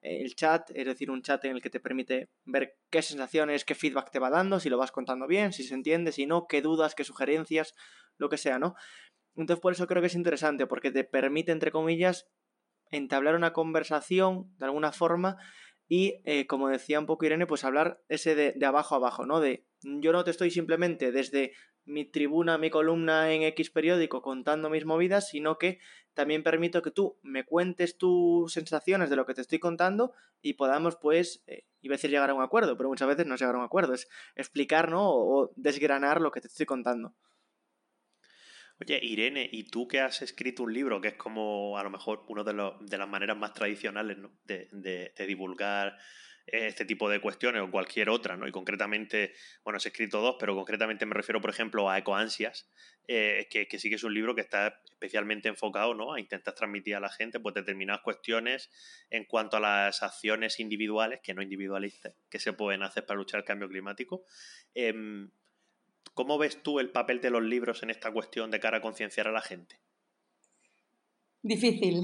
eh, 0.02 0.22
el 0.22 0.36
chat, 0.36 0.70
es 0.74 0.86
decir, 0.86 1.10
un 1.10 1.22
chat 1.22 1.44
en 1.46 1.52
el 1.54 1.62
que 1.62 1.70
te 1.70 1.80
permite 1.80 2.30
ver 2.46 2.78
qué 2.90 3.02
sensaciones, 3.02 3.64
qué 3.64 3.76
feedback 3.76 4.12
te 4.12 4.20
va 4.20 4.30
dando, 4.30 4.60
si 4.60 4.70
lo 4.70 4.78
vas 4.78 4.92
contando 4.92 5.28
bien, 5.28 5.54
si 5.54 5.64
se 5.64 5.74
entiende, 5.74 6.12
si 6.12 6.26
no, 6.26 6.48
qué 6.48 6.62
dudas, 6.62 6.96
qué 6.96 7.04
sugerencias, 7.04 7.74
lo 8.18 8.28
que 8.28 8.38
sea, 8.38 8.60
¿no? 8.60 8.76
Entonces 9.36 9.62
por 9.62 9.72
eso 9.72 9.88
creo 9.88 10.02
que 10.02 10.08
es 10.08 10.16
interesante, 10.16 10.68
porque 10.68 10.92
te 10.92 11.04
permite, 11.06 11.52
entre 11.52 11.72
comillas, 11.72 12.28
entablar 12.90 13.36
una 13.36 13.54
conversación 13.54 14.54
de 14.58 14.66
alguna 14.66 14.92
forma 14.92 15.38
y, 15.94 16.22
eh, 16.24 16.48
como 16.48 16.70
decía 16.70 17.02
un 17.02 17.06
poco 17.06 17.26
Irene, 17.26 17.46
pues 17.46 17.66
hablar 17.66 18.02
ese 18.08 18.34
de, 18.34 18.54
de, 18.54 18.66
abajo 18.66 18.96
a 18.96 18.98
abajo, 18.98 19.26
¿no? 19.26 19.42
De 19.42 19.66
yo 19.82 20.14
no 20.14 20.24
te 20.24 20.32
estoy 20.32 20.50
simplemente 20.50 21.12
desde 21.12 21.52
mi 21.84 22.06
tribuna, 22.06 22.58
mi 22.58 22.70
columna 22.70 23.34
en 23.34 23.44
X 23.44 23.72
periódico 23.72 24.22
contando 24.22 24.70
mis 24.70 24.86
movidas, 24.86 25.28
sino 25.28 25.58
que 25.58 25.80
también 26.14 26.44
permito 26.44 26.82
que 26.82 26.92
tú 26.92 27.20
me 27.24 27.44
cuentes 27.44 27.98
tus 27.98 28.54
sensaciones 28.54 29.10
de 29.10 29.18
lo 29.18 29.26
que 29.26 29.34
te 29.34 29.42
estoy 29.42 29.60
contando 29.60 30.14
y 30.42 30.54
podamos, 30.54 30.96
pues, 30.96 31.44
eh, 31.48 31.66
iba 31.82 31.96
a 31.96 31.98
decir 31.98 32.10
llegar 32.10 32.30
a 32.30 32.36
un 32.36 32.42
acuerdo, 32.42 32.78
pero 32.78 32.88
muchas 32.88 33.10
veces 33.10 33.26
no 33.26 33.36
llegar 33.36 33.56
a 33.56 33.58
un 33.58 33.66
acuerdo, 33.66 33.94
es 33.94 34.08
explicar, 34.38 34.90
¿no? 34.90 35.10
o 35.12 35.52
desgranar 35.58 36.22
lo 36.22 36.32
que 36.32 36.40
te 36.40 36.48
estoy 36.48 36.66
contando. 36.66 37.16
Oye, 38.82 39.00
Irene, 39.04 39.48
¿y 39.52 39.66
tú 39.66 39.88
que 39.88 40.00
has 40.00 40.24
escrito 40.24 40.64
un 40.64 40.74
libro 40.74 41.00
que 41.00 41.10
es 41.10 41.14
como 41.14 41.78
a 41.78 41.84
lo 41.84 41.92
mejor 41.92 42.26
una 42.30 42.44
de, 42.44 42.72
de 42.80 42.98
las 42.98 43.08
maneras 43.08 43.38
más 43.38 43.54
tradicionales 43.54 44.18
de, 44.46 45.14
divulgar 45.28 46.00
este 46.48 46.86
tipo 46.86 47.08
de 47.08 47.22
cuestiones 47.22 47.62
o 47.62 47.70
cualquier 47.70 48.10
otra, 48.10 48.36
¿no? 48.38 48.48
Y 48.48 48.52
concretamente, 48.52 49.36
bueno, 49.64 49.78
has 49.78 49.86
escrito 49.86 50.20
dos, 50.20 50.38
pero 50.40 50.56
concretamente 50.56 51.06
me 51.06 51.14
refiero, 51.14 51.40
por 51.40 51.52
ejemplo, 51.52 51.92
a 51.92 52.00
Ecoansias, 52.00 52.72
eh, 53.08 53.48
que, 53.52 53.68
sí 53.78 53.88
que 53.88 53.96
es 53.96 54.04
un 54.04 54.16
libro 54.16 54.34
que 54.34 54.42
está 54.42 54.82
especialmente 54.90 55.48
enfocado, 55.48 55.94
¿no? 55.94 56.14
A 56.16 56.20
intentar 56.20 56.56
transmitir 56.56 56.96
a 56.96 57.00
la 57.00 57.10
gente 57.10 57.40
pues 57.40 57.54
determinadas 57.54 58.02
cuestiones 58.02 58.72
en 59.12 59.26
cuanto 59.26 59.58
a 59.58 59.60
las 59.60 60.02
acciones 60.02 60.60
individuales, 60.60 61.20
que 61.22 61.36
no 61.36 61.44
individualistas, 61.44 62.16
que 62.32 62.40
se 62.40 62.54
pueden 62.54 62.82
hacer 62.82 63.06
para 63.06 63.20
luchar 63.20 63.42
el 63.42 63.46
cambio 63.46 63.70
climático. 63.70 64.26
Eh, 64.74 65.30
¿Cómo 66.14 66.38
ves 66.38 66.62
tú 66.62 66.80
el 66.80 66.92
papel 66.92 67.22
de 67.22 67.30
los 67.30 67.44
libros 67.44 67.84
en 67.84 67.90
esta 67.90 68.12
cuestión 68.12 68.52
de 68.52 68.60
cara 68.60 68.78
a 68.78 68.82
concienciar 68.82 69.28
a 69.28 69.32
la 69.32 69.42
gente? 69.42 69.80
Difícil. 71.44 72.02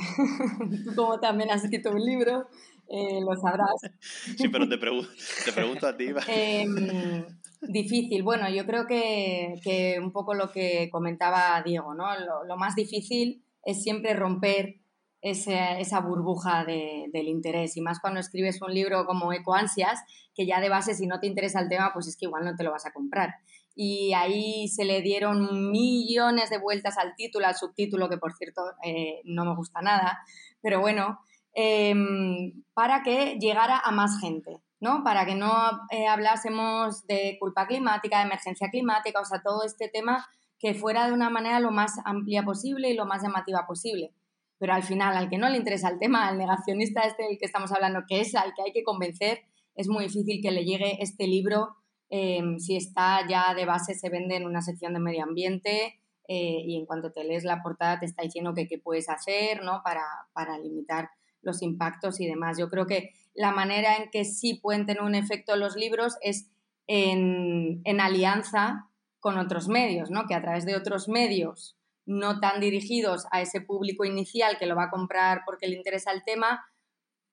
tú 0.86 0.96
como 0.96 1.20
también 1.20 1.52
has 1.52 1.64
escrito 1.64 1.92
un 1.92 2.04
libro, 2.04 2.48
eh, 2.90 3.20
lo 3.22 3.36
sabrás. 3.36 3.82
sí, 4.38 4.48
pero 4.50 4.68
te, 4.68 4.78
pregunto 4.78 5.88
a 5.88 5.96
ti. 5.96 6.08
Em, 6.28 7.26
difícil. 7.62 8.24
Bueno, 8.24 8.50
yo 8.50 8.66
creo 8.66 8.88
que, 8.88 10.00
un 10.02 10.12
poco 10.12 10.34
lo 10.34 10.52
que 10.52 10.90
comentaba 10.92 11.62
Diego, 11.64 11.94
¿no? 11.94 12.08
Lo, 12.48 12.58
más 12.58 12.76
difícil 12.76 13.44
es 13.64 13.84
siempre 13.84 14.14
romper 14.14 14.78
esa 15.22 16.00
burbuja 16.00 16.64
del 16.64 17.28
interés. 17.28 17.76
Y 17.76 17.82
más 17.82 18.00
cuando 18.00 18.20
escribes 18.20 18.62
un 18.62 18.74
libro 18.74 19.06
como 19.06 19.34
Ecoansias, 19.34 20.00
que 20.34 20.46
ya 20.46 20.62
de 20.62 20.70
base 20.70 20.94
si 20.94 21.06
no 21.06 21.20
te 21.20 21.28
interesa 21.28 21.60
el 21.60 21.68
tema, 21.68 21.92
pues 21.94 22.08
es 22.08 22.16
que 22.16 22.26
igual 22.26 22.46
no 22.46 22.56
te 22.56 22.64
lo 22.64 22.72
vas 22.72 22.86
a 22.86 22.94
comprar 22.94 23.36
y 23.80 24.12
ahí 24.14 24.68
se 24.70 24.86
le 24.86 25.04
dieron 25.04 25.70
millones 25.70 26.50
de 26.50 26.58
vueltas 26.58 26.98
al 26.98 27.14
título, 27.16 27.46
al 27.46 27.56
subtítulo, 27.56 28.10
que 28.10 28.18
por 28.18 28.34
cierto 28.34 28.64
eh, 28.84 29.22
no 29.24 29.46
me 29.46 29.56
gusta 29.56 29.84
nada, 29.84 30.18
pero 30.64 30.82
bueno, 30.82 31.20
em, 31.54 32.64
para 32.74 33.04
que 33.04 33.38
llegara 33.40 33.78
a 33.78 33.92
más 33.92 34.20
gente, 34.20 34.64
¿no? 34.80 35.04
Para 35.04 35.28
que 35.28 35.36
no 35.36 35.54
eh, 35.92 36.08
hablásemos 36.08 37.06
de 37.06 37.38
culpa 37.40 37.68
climática, 37.68 38.18
de 38.18 38.26
emergencia 38.26 38.70
climática, 38.72 39.22
o 39.22 39.26
sea, 39.26 39.44
todo 39.44 39.64
este 39.64 39.90
tema 39.90 40.28
que 40.58 40.74
fuera 40.74 41.06
de 41.06 41.14
una 41.14 41.30
manera 41.30 41.60
lo 41.60 41.70
más 41.70 42.00
amplia 42.04 42.42
posible 42.42 42.90
y 42.90 42.96
lo 42.96 43.06
más 43.06 43.22
llamativa 43.22 43.68
posible. 43.68 44.12
Pero 44.58 44.74
al 44.74 44.82
final, 44.82 45.16
al 45.16 45.30
que 45.30 45.38
no 45.38 45.50
le 45.50 45.58
interesa 45.58 45.90
el 45.90 46.00
tema, 46.00 46.28
al 46.28 46.40
negacionista 46.40 47.02
este 47.02 47.26
del 47.26 47.38
que 47.38 47.46
estamos 47.46 47.72
hablando, 47.72 48.06
que 48.08 48.22
es 48.22 48.34
al 48.34 48.56
que 48.56 48.64
hay 48.64 48.72
que 48.72 48.84
convencer, 48.84 49.42
es 49.76 49.88
muy 49.88 50.06
difícil 50.06 50.42
que 50.42 50.50
le 50.50 50.66
llegue 50.66 50.98
este 51.04 51.28
libro 51.28 51.76
Em, 52.10 52.60
si 52.60 52.76
está 52.76 53.28
ya 53.28 53.54
de 53.54 53.66
base, 53.66 53.94
se 53.94 54.10
vende 54.10 54.36
en 54.36 54.46
una 54.46 54.62
sección 54.62 54.94
de 54.94 55.00
medio 55.00 55.24
ambiente 55.24 56.00
eh, 56.28 56.62
y 56.66 56.78
en 56.78 56.86
cuanto 56.86 57.12
te 57.12 57.24
lees 57.24 57.44
la 57.44 57.62
portada 57.62 58.00
te 58.00 58.06
está 58.06 58.24
diciendo 58.24 58.54
qué 58.56 58.80
puedes 58.80 59.10
hacer 59.10 59.64
¿no? 59.64 59.82
para, 59.84 60.04
para 60.34 60.58
limitar 60.58 61.10
los 61.42 61.62
impactos 61.62 62.20
y 62.20 62.28
demás. 62.28 62.58
Yo 62.58 62.70
creo 62.70 62.86
que 62.86 63.12
la 63.34 63.52
manera 63.52 63.98
en 63.98 64.10
que 64.10 64.26
sí 64.26 64.56
pueden 64.56 64.86
tener 64.86 65.04
un 65.04 65.16
efecto 65.16 65.56
los 65.56 65.76
libros 65.76 66.16
es 66.22 66.50
en, 66.88 67.82
en 67.84 68.02
alianza 68.02 68.90
con 69.20 69.38
otros 69.38 69.68
medios, 69.68 70.10
¿no? 70.10 70.26
que 70.28 70.36
a 70.36 70.42
través 70.42 70.66
de 70.66 70.76
otros 70.76 71.10
medios 71.10 71.78
no 72.06 72.40
tan 72.40 72.62
dirigidos 72.62 73.26
a 73.32 73.42
ese 73.42 73.60
público 73.60 74.06
inicial 74.06 74.58
que 74.58 74.66
lo 74.66 74.76
va 74.76 74.86
a 74.86 74.90
comprar 74.90 75.42
porque 75.46 75.68
le 75.68 75.76
interesa 75.76 76.12
el 76.12 76.24
tema, 76.24 76.66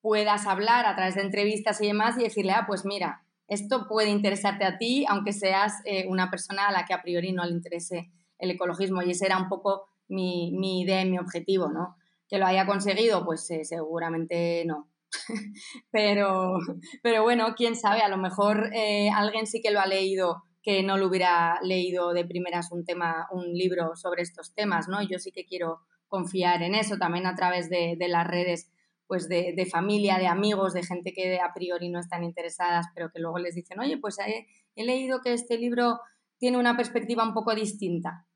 puedas 0.00 0.46
hablar 0.46 0.84
a 0.84 0.96
través 0.96 1.14
de 1.14 1.22
entrevistas 1.22 1.80
y 1.80 1.87
demás 1.87 2.18
y 2.18 2.24
decirle, 2.24 2.52
ah, 2.52 2.64
pues 2.66 2.84
mira, 2.84 3.24
esto 3.46 3.87
puede 3.88 4.11
interesarte 4.11 4.64
a 4.64 4.78
ti, 4.78 5.04
aunque 5.09 5.33
seas 5.33 5.74
eh, 5.85 6.07
una 6.09 6.30
persona 6.30 6.68
a 6.68 6.72
la 6.72 6.85
que 6.85 6.94
a 6.94 7.02
priori 7.02 7.33
no 7.33 7.44
le 7.44 7.52
interese 7.52 8.11
el 8.38 8.50
ecologismo. 8.50 9.02
Y 9.02 9.11
ese 9.11 9.26
era 9.26 9.38
un 9.38 9.48
poco 9.48 9.87
mi, 10.09 10.80
idea 10.80 11.02
y 11.02 11.11
mi 11.11 11.18
objetivo, 11.18 11.68
¿no? 11.68 11.96
Que 12.28 12.38
lo 12.38 12.46
haya 12.46 12.66
conseguido, 12.66 13.24
pues 13.24 13.50
eh, 13.50 13.64
seguramente 13.64 14.64
no. 14.66 14.88
pero, 15.90 16.59
pero 17.02 17.22
bueno, 17.22 17.54
quién 17.57 17.76
sabe, 17.76 18.00
a 18.00 18.09
lo 18.09 18.16
mejor 18.16 18.70
eh, 18.74 19.11
alguien 19.11 19.46
sí 19.46 19.61
que 19.61 19.70
lo 19.70 19.80
ha 19.80 19.87
leído 19.87 20.42
que 20.62 20.83
no 20.83 20.96
lo 20.96 21.09
hubiera 21.09 21.61
leído 21.62 22.14
de 22.14 22.24
primeras 22.24 22.72
un 22.72 22.87
tema, 22.87 23.28
un 23.30 23.52
libro 23.52 23.96
sobre 23.96 24.22
estos 24.22 24.54
temas, 24.54 24.88
¿no? 24.88 25.02
Yo 25.02 25.18
sí 25.18 25.30
que 25.30 25.44
quiero 25.44 25.80
confiar 26.09 26.62
en 26.62 26.74
eso, 26.74 26.96
también 26.96 27.26
a 27.26 27.35
través 27.35 27.68
de 27.68 27.98
las 28.09 28.26
redes 28.26 28.70
pues 29.14 29.29
de, 29.29 29.68
familia, 29.70 30.18
de 30.18 30.27
amigos, 30.27 30.72
de 30.72 30.83
gente 30.83 31.12
que 31.12 31.38
a 31.38 31.53
priori 31.55 31.88
no 31.88 32.00
están 32.00 32.24
interesadas, 32.24 32.87
pero 32.96 33.12
que 33.12 33.20
luego 33.20 33.38
les 33.38 33.55
dicen, 33.55 33.79
oye, 33.79 33.96
pues 33.96 34.18
he, 34.18 34.48
leído 34.74 35.20
que 35.20 35.33
este 35.33 35.57
libro 35.57 36.00
tiene 36.37 36.59
una 36.59 36.77
perspectiva 36.77 37.22
un 37.22 37.33
poco 37.33 37.55
distinta. 37.55 38.27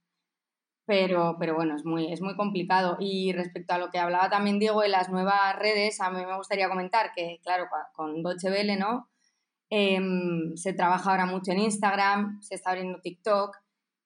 Pero, 0.86 1.34
pero 1.36 1.56
bueno, 1.56 1.74
es 1.74 1.84
muy, 1.84 2.12
es 2.12 2.20
muy 2.20 2.36
complicado. 2.36 2.96
Y 3.00 3.32
respecto 3.32 3.74
a 3.74 3.78
lo 3.78 3.90
que 3.90 3.98
hablaba 3.98 4.30
también 4.30 4.60
Diego 4.60 4.82
de 4.82 4.88
las 4.88 5.08
nuevas 5.10 5.58
redes, 5.58 6.00
a 6.00 6.12
mí 6.12 6.24
me 6.24 6.36
gustaría 6.36 6.68
comentar 6.68 7.10
que, 7.12 7.40
claro, 7.42 7.66
con 7.92 8.22
Deutsche 8.22 8.48
Welle, 8.48 8.76
¿no? 8.76 9.08
Em, 9.70 10.54
se 10.54 10.74
trabaja 10.74 11.10
ahora 11.10 11.26
mucho 11.26 11.50
en 11.50 11.58
Instagram, 11.58 12.40
se 12.40 12.54
está 12.54 12.70
abriendo 12.70 13.00
TikTok. 13.00 13.56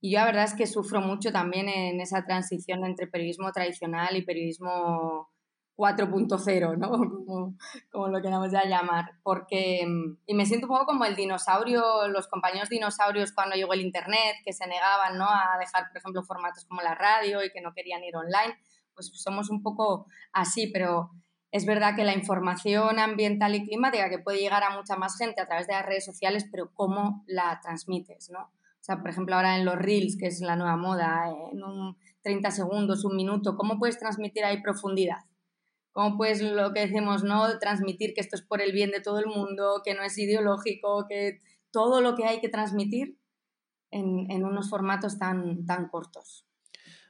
Y 0.01 0.13
yo 0.13 0.21
la 0.21 0.25
verdad 0.25 0.45
es 0.45 0.55
que 0.55 0.67
sufro 0.67 1.03
mucho 1.03 1.33
también 1.33 1.69
en 1.69 2.01
esa 2.01 2.25
transición 2.25 2.87
entre 2.87 3.09
periodismo 3.09 3.53
tradicional 3.53 4.17
y 4.17 4.23
periodismo 4.23 5.29
4.0, 5.77 6.77
¿no? 6.79 6.91
Como, 7.91 8.09
lo 8.09 8.23
queramos 8.23 8.51
ya 8.53 8.65
llamar. 8.65 9.13
Porque, 9.23 9.85
mm, 9.87 10.19
y 10.27 10.35
me 10.35 10.47
siento 10.47 10.67
un 10.67 10.73
poco 10.73 10.87
como 10.87 11.05
el 11.05 11.17
dinosaurio, 11.17 12.09
los 12.09 12.29
compañeros 12.29 12.69
dinosaurios 12.69 13.33
cuando 13.33 13.57
llegó 13.57 13.73
el 13.73 13.81
Internet, 13.81 14.37
que 14.45 14.53
se 14.53 14.67
negaban, 14.67 15.19
¿no? 15.19 15.27
A 15.27 15.57
dejar, 15.59 15.89
por 15.89 15.99
ejemplo, 15.99 16.23
formatos 16.23 16.65
como 16.67 16.83
la 16.83 16.95
radio 16.95 17.45
y 17.45 17.51
que 17.51 17.61
no 17.61 17.73
querían 17.73 18.05
ir 18.05 18.17
online. 18.17 18.57
Pues 18.95 19.11
somos 19.15 19.51
un 19.51 19.63
poco 19.63 20.07
así, 20.33 20.69
pero 20.73 21.11
es 21.51 21.67
verdad 21.67 21.95
que 21.95 22.05
la 22.05 22.15
información 22.15 22.99
ambiental 22.99 23.55
y 23.55 23.65
climática 23.65 24.09
que 24.09 24.19
puede 24.19 24.39
llegar 24.39 24.65
a 24.65 24.77
mucha 24.77 24.97
más 24.97 25.17
gente 25.17 25.41
a 25.41 25.47
través 25.47 25.67
de 25.67 25.75
las 25.75 25.85
redes 25.87 26.05
sociales, 26.05 26.47
pero 26.51 26.73
cómo 26.75 27.25
la 27.27 27.61
transmites, 27.63 28.31
¿no? 28.31 28.41
O 28.41 28.85
sea, 28.85 29.01
por 29.01 29.11
ejemplo, 29.11 29.37
ahora 29.37 29.57
en 29.57 29.65
los 29.65 29.77
reels, 29.77 30.17
que 30.19 30.27
es 30.27 30.41
la 30.41 30.57
nueva 30.57 30.77
moda, 30.77 31.29
en 31.53 31.63
un 31.63 31.97
30 32.23 32.51
segundos, 32.51 33.05
un 33.05 33.17
minuto, 33.17 33.57
¿cómo 33.57 33.79
puedes 33.79 33.99
transmitir 33.99 34.45
ahí 34.45 34.63
profundidad? 34.63 35.19
¿Cómo 35.93 36.17
puedes, 36.17 36.41
lo 36.41 36.73
que 36.73 36.81
decimos, 36.81 37.23
no 37.23 37.59
transmitir 37.59 38.15
que 38.15 38.21
esto 38.21 38.37
es 38.37 38.43
por 38.43 38.61
el 38.61 38.73
bien 38.73 38.91
de 38.91 39.01
todo 39.01 39.19
el 39.19 39.27
mundo, 39.27 39.83
que 39.85 39.95
no 39.95 40.03
es 40.03 40.17
ideológico, 40.19 41.07
que 41.09 41.43
todo 41.71 42.01
lo 42.01 42.17
que 42.17 42.25
hay 42.25 42.41
que 42.41 42.49
transmitir 42.49 43.19
en, 43.91 44.31
en 44.31 44.45
unos 44.45 44.71
formatos 44.71 45.19
tan, 45.19 45.67
tan 45.67 45.89
cortos? 45.89 46.47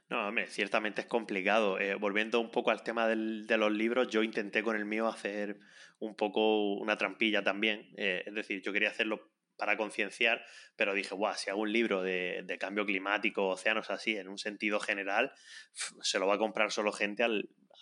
No, 0.09 0.27
hombre, 0.27 0.47
ciertamente 0.47 1.01
es 1.01 1.07
complicado. 1.07 1.79
Eh, 1.79 1.95
volviendo 1.95 2.39
un 2.39 2.51
poco 2.51 2.71
al 2.71 2.83
tema 2.83 3.07
del, 3.07 3.47
de 3.47 3.57
los 3.57 3.71
libros, 3.71 4.09
yo 4.09 4.21
intenté 4.21 4.61
con 4.61 4.75
el 4.75 4.85
mío 4.85 5.07
hacer 5.07 5.59
un 5.99 6.15
poco 6.15 6.73
una 6.75 6.97
trampilla 6.97 7.43
también. 7.43 7.93
Eh, 7.97 8.23
es 8.25 8.33
decir, 8.33 8.61
yo 8.61 8.73
quería 8.73 8.89
hacerlo 8.89 9.31
para 9.57 9.77
concienciar, 9.77 10.43
pero 10.75 10.93
dije, 10.93 11.15
guau, 11.15 11.33
si 11.35 11.49
hago 11.49 11.61
un 11.61 11.71
libro 11.71 12.01
de, 12.01 12.57
cambio 12.59 12.85
climático, 12.85 13.47
océanos 13.47 13.89
así, 13.89 14.17
en 14.17 14.27
un 14.27 14.37
sentido 14.37 14.79
general, 14.79 15.31
se 16.01 16.19
lo 16.19 16.27
va 16.27 16.35
a 16.35 16.39
comprar 16.39 16.71
solo 16.71 16.91
gente 16.91 17.23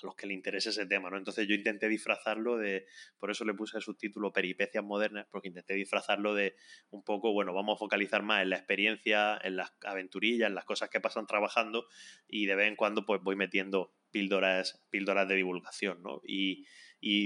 a 0.04 0.08
los 0.08 0.16
que 0.16 0.28
le 0.28 0.34
interese 0.34 0.70
ese 0.70 0.86
tema, 0.86 1.10
¿no? 1.10 1.18
Entonces 1.18 1.48
yo 1.48 1.56
intenté 1.56 1.88
disfrazarlo 1.88 2.58
de, 2.58 2.86
por 3.20 3.32
eso 3.32 3.46
le 3.46 3.54
puse 3.54 3.78
el 3.78 3.84
subtítulo 3.84 4.34
Peripecias 4.34 4.84
Modernas, 4.84 5.28
porque 5.32 5.50
intenté 5.50 5.74
disfrazarlo 5.74 6.34
de 6.34 6.56
un 6.90 7.04
poco, 7.04 7.34
bueno, 7.34 7.54
vamos 7.54 7.76
a 7.76 7.80
focalizar 7.80 8.24
más 8.24 8.42
en 8.42 8.50
la 8.50 8.58
experiencia, 8.58 9.40
en 9.44 9.56
las 9.56 9.74
aventurillas, 9.84 10.50
en 10.50 10.56
las 10.56 10.66
cosas 10.66 10.90
que 10.90 11.00
pasan 11.00 11.28
trabajando 11.28 11.86
y 12.28 12.46
de 12.46 12.56
vez 12.56 12.68
en 12.68 12.76
cuando 12.76 13.06
pues 13.06 13.22
voy 13.22 13.36
metiendo 13.36 13.94
píldoras, 14.12 14.84
píldoras 14.90 15.28
de 15.28 15.36
divulgación, 15.36 16.02
¿no? 16.04 16.22
Y, 16.26 16.66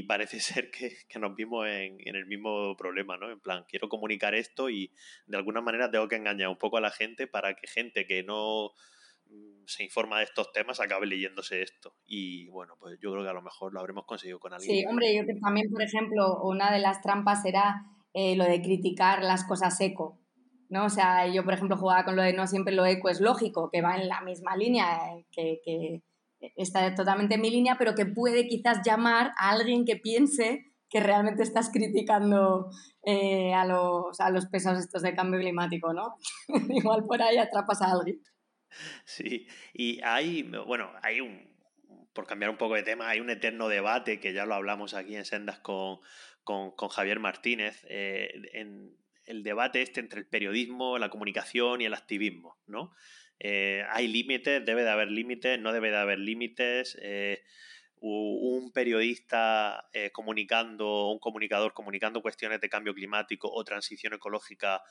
parece 0.03 0.39
ser 0.39 0.71
que, 0.71 0.95
nos 1.19 1.35
vimos 1.35 1.67
en, 1.67 1.99
el 2.03 2.25
mismo 2.25 2.75
problema, 2.77 3.17
¿no? 3.17 3.31
En 3.31 3.39
plan, 3.39 3.65
quiero 3.67 3.89
comunicar 3.89 4.35
esto 4.35 4.69
y 4.69 4.91
de 5.25 5.37
alguna 5.37 5.61
manera 5.61 5.91
tengo 5.91 6.07
que 6.07 6.15
engañar 6.15 6.49
un 6.49 6.57
poco 6.57 6.77
a 6.77 6.81
la 6.81 6.91
gente 6.91 7.27
para 7.27 7.55
que 7.55 7.67
gente 7.67 8.07
que 8.07 8.23
no 8.23 8.71
se 9.65 9.83
informa 9.83 10.19
de 10.19 10.25
estos 10.25 10.51
temas 10.51 10.79
acabe 10.79 11.07
leyéndose 11.07 11.61
esto. 11.61 11.95
Y 12.05 12.47
bueno, 12.49 12.75
pues 12.79 12.97
yo 13.01 13.11
creo 13.11 13.23
que 13.23 13.29
a 13.29 13.33
lo 13.33 13.41
mejor 13.41 13.73
lo 13.73 13.79
habremos 13.79 14.05
conseguido 14.05 14.39
con 14.39 14.53
alguien. 14.53 14.69
Sí, 14.69 14.85
hombre, 14.85 15.15
yo 15.15 15.23
creo 15.23 15.35
que 15.35 15.41
también, 15.41 15.69
por 15.71 15.81
ejemplo, 15.81 16.41
una 16.43 16.71
de 16.71 16.79
las 16.79 17.01
trampas 17.01 17.43
era 17.45 17.83
eh, 18.13 18.35
lo 18.35 18.45
de 18.45 18.61
criticar 18.61 19.23
las 19.23 19.43
cosas 19.45 19.79
eco. 19.81 20.19
¿no? 20.69 20.85
O 20.85 20.89
sea, 20.89 21.27
yo, 21.27 21.43
por 21.43 21.53
ejemplo, 21.53 21.77
jugaba 21.77 22.05
con 22.05 22.15
lo 22.15 22.21
de 22.21 22.33
no 22.33 22.47
siempre 22.47 22.73
lo 22.73 22.85
eco 22.85 23.09
es 23.09 23.21
lógico, 23.21 23.69
que 23.71 23.81
va 23.81 23.95
en 23.97 24.07
la 24.07 24.21
misma 24.21 24.55
línea 24.55 24.99
eh, 25.37 25.59
que 25.63 26.01
está 26.55 26.93
totalmente 26.95 27.35
en 27.35 27.41
mi 27.41 27.49
línea, 27.49 27.75
pero 27.77 27.95
que 27.95 28.05
puede 28.05 28.47
quizás 28.47 28.81
llamar 28.85 29.31
a 29.37 29.51
alguien 29.51 29.85
que 29.85 29.95
piense 29.95 30.65
que 30.89 30.99
realmente 30.99 31.43
estás 31.43 31.71
criticando 31.71 32.69
eh, 33.03 33.53
a, 33.53 33.65
los, 33.65 34.19
a 34.19 34.29
los 34.29 34.45
pesos 34.45 34.77
estos 34.79 35.01
de 35.01 35.15
cambio 35.15 35.39
climático, 35.39 35.93
¿no? 35.93 36.15
Igual 36.69 37.05
por 37.05 37.21
ahí 37.21 37.37
atrapas 37.37 37.81
a 37.81 37.91
alguien. 37.91 38.21
Sí, 39.05 39.47
y 39.73 40.01
hay, 40.03 40.43
bueno, 40.43 40.91
hay 41.01 41.21
un, 41.21 41.47
por 42.13 42.27
cambiar 42.27 42.49
un 42.49 42.57
poco 42.57 42.75
de 42.75 42.83
tema, 42.83 43.09
hay 43.09 43.19
un 43.19 43.29
eterno 43.29 43.67
debate 43.67 44.19
que 44.19 44.33
ya 44.33 44.45
lo 44.45 44.55
hablamos 44.55 44.93
aquí 44.93 45.15
en 45.15 45.25
Sendas 45.25 45.59
con, 45.59 45.99
con, 46.43 46.89
Javier 46.89 47.19
Martínez, 47.19 47.85
eh, 47.89 48.31
en 48.53 48.95
el 49.25 49.43
debate 49.43 49.81
este 49.81 49.99
entre 49.99 50.19
el 50.19 50.27
periodismo, 50.27 50.97
la 50.97 51.09
comunicación 51.09 51.81
y 51.81 51.85
el 51.85 51.93
activismo, 51.93 52.57
¿no? 52.67 52.93
Eh, 53.39 53.83
hay 53.89 54.07
límites, 54.07 54.63
debe 54.65 54.83
de 54.83 54.89
haber 54.89 55.11
límites, 55.11 55.59
no 55.59 55.73
debe 55.73 55.91
de 55.91 55.97
haber 55.97 56.19
límites. 56.19 56.97
Eh, 57.01 57.43
un 58.01 58.71
periodista 58.71 59.87
eh, 59.93 60.11
comunicando, 60.11 61.09
un 61.09 61.19
comunicador 61.19 61.73
comunicando 61.73 62.21
cuestiones 62.21 62.61
de 62.61 62.69
cambio 62.69 62.93
climático 62.93 63.49
o 63.51 63.63
transición 63.63 64.13
ecológica 64.13 64.81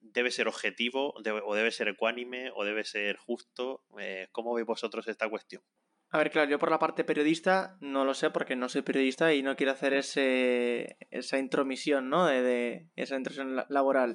debe 0.00 0.30
ser 0.32 0.48
objetivo 0.48 1.14
o 1.14 1.54
debe 1.54 1.70
ser 1.70 1.88
ecuánime 1.88 2.50
o 2.54 2.64
debe 2.64 2.82
ser 2.82 3.16
justo. 3.16 3.84
¿Cómo 4.32 4.54
veis 4.54 4.66
vosotros 4.66 5.06
esta 5.06 5.28
cuestión? 5.28 5.62
A 6.10 6.18
ver, 6.18 6.30
claro, 6.30 6.50
yo 6.50 6.58
por 6.58 6.70
la 6.70 6.80
parte 6.80 7.04
periodista 7.04 7.76
no 7.80 8.04
lo 8.04 8.14
sé 8.14 8.30
porque 8.30 8.56
no 8.56 8.68
soy 8.68 8.82
periodista 8.82 9.32
y 9.34 9.42
no 9.42 9.54
quiero 9.54 9.72
hacer 9.72 9.94
ese, 9.94 10.96
esa 11.10 11.38
intromisión, 11.38 12.10
¿no? 12.10 12.26
De, 12.26 12.42
de 12.42 12.90
esa 12.96 13.16
intromisión 13.16 13.64
laboral. 13.68 14.14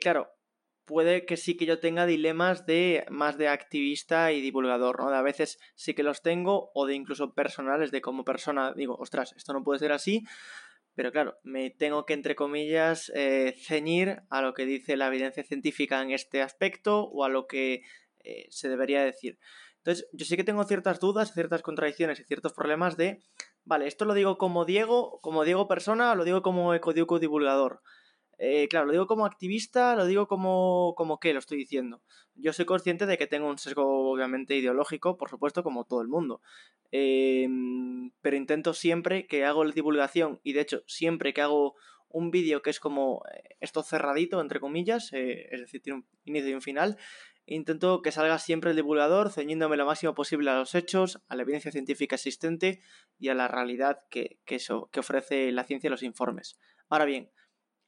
claro, 0.00 0.33
puede 0.84 1.24
que 1.24 1.36
sí 1.36 1.56
que 1.56 1.66
yo 1.66 1.80
tenga 1.80 2.06
dilemas 2.06 2.66
de 2.66 3.06
más 3.10 3.38
de 3.38 3.48
activista 3.48 4.32
y 4.32 4.40
divulgador, 4.40 5.00
¿no? 5.00 5.10
De 5.10 5.16
a 5.16 5.22
veces 5.22 5.58
sí 5.74 5.94
que 5.94 6.02
los 6.02 6.22
tengo 6.22 6.70
o 6.74 6.86
de 6.86 6.94
incluso 6.94 7.34
personales, 7.34 7.90
de 7.90 8.00
como 8.00 8.24
persona 8.24 8.72
digo, 8.74 8.96
ostras, 8.98 9.34
esto 9.36 9.52
no 9.52 9.64
puede 9.64 9.78
ser 9.78 9.92
así, 9.92 10.24
pero 10.94 11.10
claro, 11.10 11.38
me 11.42 11.70
tengo 11.70 12.06
que, 12.06 12.14
entre 12.14 12.36
comillas, 12.36 13.10
eh, 13.14 13.54
ceñir 13.58 14.22
a 14.30 14.42
lo 14.42 14.54
que 14.54 14.64
dice 14.64 14.96
la 14.96 15.08
evidencia 15.08 15.42
científica 15.42 16.00
en 16.00 16.10
este 16.10 16.40
aspecto 16.40 17.04
o 17.04 17.24
a 17.24 17.28
lo 17.28 17.46
que 17.46 17.82
eh, 18.22 18.46
se 18.50 18.68
debería 18.68 19.02
decir. 19.02 19.38
Entonces, 19.78 20.08
yo 20.12 20.24
sí 20.24 20.36
que 20.36 20.44
tengo 20.44 20.64
ciertas 20.64 21.00
dudas, 21.00 21.34
ciertas 21.34 21.62
contradicciones 21.62 22.20
y 22.20 22.24
ciertos 22.24 22.52
problemas 22.52 22.96
de, 22.96 23.22
vale, 23.64 23.86
esto 23.86 24.04
lo 24.04 24.14
digo 24.14 24.38
como 24.38 24.64
Diego, 24.64 25.18
como 25.20 25.44
Diego 25.44 25.68
persona, 25.68 26.12
o 26.12 26.14
lo 26.14 26.24
digo 26.24 26.42
como 26.42 26.74
ecodiuco 26.74 27.18
divulgador. 27.18 27.82
Eh, 28.38 28.68
claro, 28.68 28.86
lo 28.86 28.92
digo 28.92 29.06
como 29.06 29.26
activista, 29.26 29.94
lo 29.96 30.06
digo 30.06 30.26
como, 30.26 30.94
como 30.96 31.18
qué 31.20 31.32
lo 31.32 31.38
estoy 31.38 31.58
diciendo. 31.58 32.02
Yo 32.34 32.52
soy 32.52 32.64
consciente 32.64 33.06
de 33.06 33.18
que 33.18 33.26
tengo 33.26 33.48
un 33.48 33.58
sesgo 33.58 34.10
obviamente 34.10 34.56
ideológico, 34.56 35.16
por 35.16 35.30
supuesto, 35.30 35.62
como 35.62 35.84
todo 35.84 36.02
el 36.02 36.08
mundo. 36.08 36.40
Em, 36.90 38.10
pero 38.20 38.36
intento 38.36 38.74
siempre 38.74 39.26
que 39.26 39.44
hago 39.44 39.64
la 39.64 39.72
divulgación 39.72 40.40
y 40.42 40.52
de 40.52 40.60
hecho 40.60 40.82
siempre 40.86 41.34
que 41.34 41.42
hago 41.42 41.74
un 42.08 42.30
vídeo 42.30 42.62
que 42.62 42.70
es 42.70 42.78
como 42.78 43.24
eh, 43.34 43.56
esto 43.60 43.82
cerradito, 43.82 44.40
entre 44.40 44.60
comillas, 44.60 45.12
eh, 45.12 45.48
es 45.50 45.60
decir, 45.60 45.82
tiene 45.82 45.98
un 45.98 46.06
inicio 46.24 46.50
y 46.50 46.54
un 46.54 46.62
final, 46.62 46.96
intento 47.46 48.02
que 48.02 48.12
salga 48.12 48.38
siempre 48.38 48.70
el 48.70 48.76
divulgador, 48.76 49.32
ceñiéndome 49.32 49.76
lo 49.76 49.86
máximo 49.86 50.14
posible 50.14 50.50
a 50.50 50.58
los 50.58 50.74
hechos, 50.76 51.20
a 51.28 51.34
la 51.34 51.42
evidencia 51.42 51.72
científica 51.72 52.14
existente 52.14 52.80
y 53.18 53.28
a 53.28 53.34
la 53.34 53.48
realidad 53.48 53.98
que, 54.10 54.38
que, 54.44 54.54
eso, 54.56 54.88
que 54.92 55.00
ofrece 55.00 55.50
la 55.50 55.64
ciencia 55.64 55.88
y 55.88 55.90
los 55.90 56.04
informes. 56.04 56.58
Ahora 56.88 57.04
bien, 57.04 57.30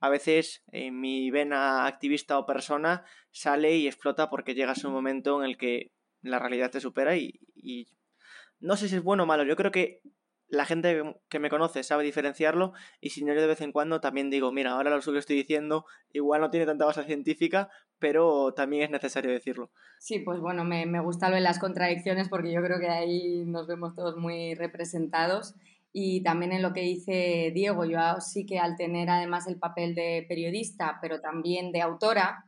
a 0.01 0.09
veces 0.09 0.63
en 0.73 1.01
mi 1.01 1.31
vena 1.31 1.87
activista 1.87 2.39
o 2.39 2.47
persona 2.47 3.05
sale 3.31 3.77
y 3.77 3.87
explota 3.87 4.31
porque 4.31 4.55
llegas 4.55 4.85
a 4.85 4.89
un 4.89 4.95
momento 4.95 5.43
en 5.43 5.49
el 5.49 5.57
que 5.57 5.93
la 6.23 6.39
realidad 6.39 6.71
te 6.71 6.81
supera 6.81 7.17
y, 7.17 7.41
no 8.59 8.77
sé 8.77 8.89
si 8.89 8.97
es 8.97 9.03
bueno 9.03 9.25
o 9.25 9.27
malo. 9.27 9.45
Yo 9.45 9.57
creo 9.57 9.71
que 9.71 10.01
la 10.49 10.65
gente 10.65 11.03
que 11.29 11.39
me 11.39 11.51
conoce 11.51 11.83
sabe 11.83 12.05
diferenciarlo 12.05 12.73
y 13.01 13.11
si 13.11 13.25
no 13.25 13.35
yo 13.35 13.41
de 13.41 13.49
vez 13.49 13.61
en 13.61 13.73
cuando 13.73 14.01
también 14.01 14.31
digo, 14.31 14.53
mira, 14.53 14.73
ahora 14.73 14.91
lo 14.91 15.01
que 15.01 15.19
estoy 15.19 15.37
diciendo 15.37 15.85
igual 16.13 16.41
no 16.41 16.51
tiene 16.51 16.67
tanta 16.67 16.85
base 16.85 17.05
científica, 17.05 17.69
pero 17.99 18.55
también 18.55 18.85
es 18.85 18.91
necesario 18.91 19.31
decirlo. 19.31 19.71
Sí, 19.99 20.21
pues 20.21 20.41
bueno, 20.41 20.65
me, 20.65 20.87
me 20.87 21.01
gusta 21.01 21.29
lo 21.29 21.35
de 21.35 21.41
las 21.41 21.59
contradicciones 21.59 22.29
porque 22.29 22.53
yo 22.53 22.63
creo 22.63 22.79
que 22.79 22.89
ahí 22.89 23.45
nos 23.45 23.67
vemos 23.67 23.95
todos 23.95 24.17
muy 24.17 24.55
representados 24.55 25.55
y 25.99 26.23
también 26.23 26.53
en 26.53 26.61
lo 26.61 26.75
que 26.75 26.83
dice 26.83 27.53
Diego, 27.55 27.87
yo 27.87 27.99
sí 28.21 28.45
que 28.45 28.59
al 28.59 28.77
tener 28.77 29.09
además 29.09 29.47
el 29.47 29.59
papel 29.59 29.95
de 29.95 30.27
periodista, 30.29 30.99
pero 31.01 31.23
también 31.23 31.73
de 31.73 31.81
autora 31.81 32.45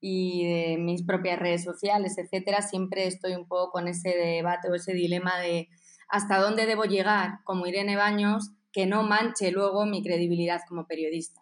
y 0.00 0.46
de 0.46 0.76
mis 0.78 1.02
propias 1.02 1.40
redes 1.40 1.64
sociales, 1.64 2.16
etcétera, 2.16 2.62
siempre 2.62 3.08
estoy 3.08 3.34
un 3.34 3.48
poco 3.48 3.72
con 3.72 3.88
ese 3.88 4.10
debate 4.10 4.70
o 4.70 4.76
ese 4.76 4.92
dilema 4.92 5.36
de 5.40 5.68
hasta 6.08 6.38
dónde 6.38 6.64
debo 6.64 6.84
llegar 6.84 7.40
como 7.42 7.66
Irene 7.66 7.96
Baños 7.96 8.52
que 8.70 8.86
no 8.86 9.02
manche 9.02 9.50
luego 9.50 9.84
mi 9.84 10.04
credibilidad 10.04 10.60
como 10.68 10.86
periodista, 10.86 11.40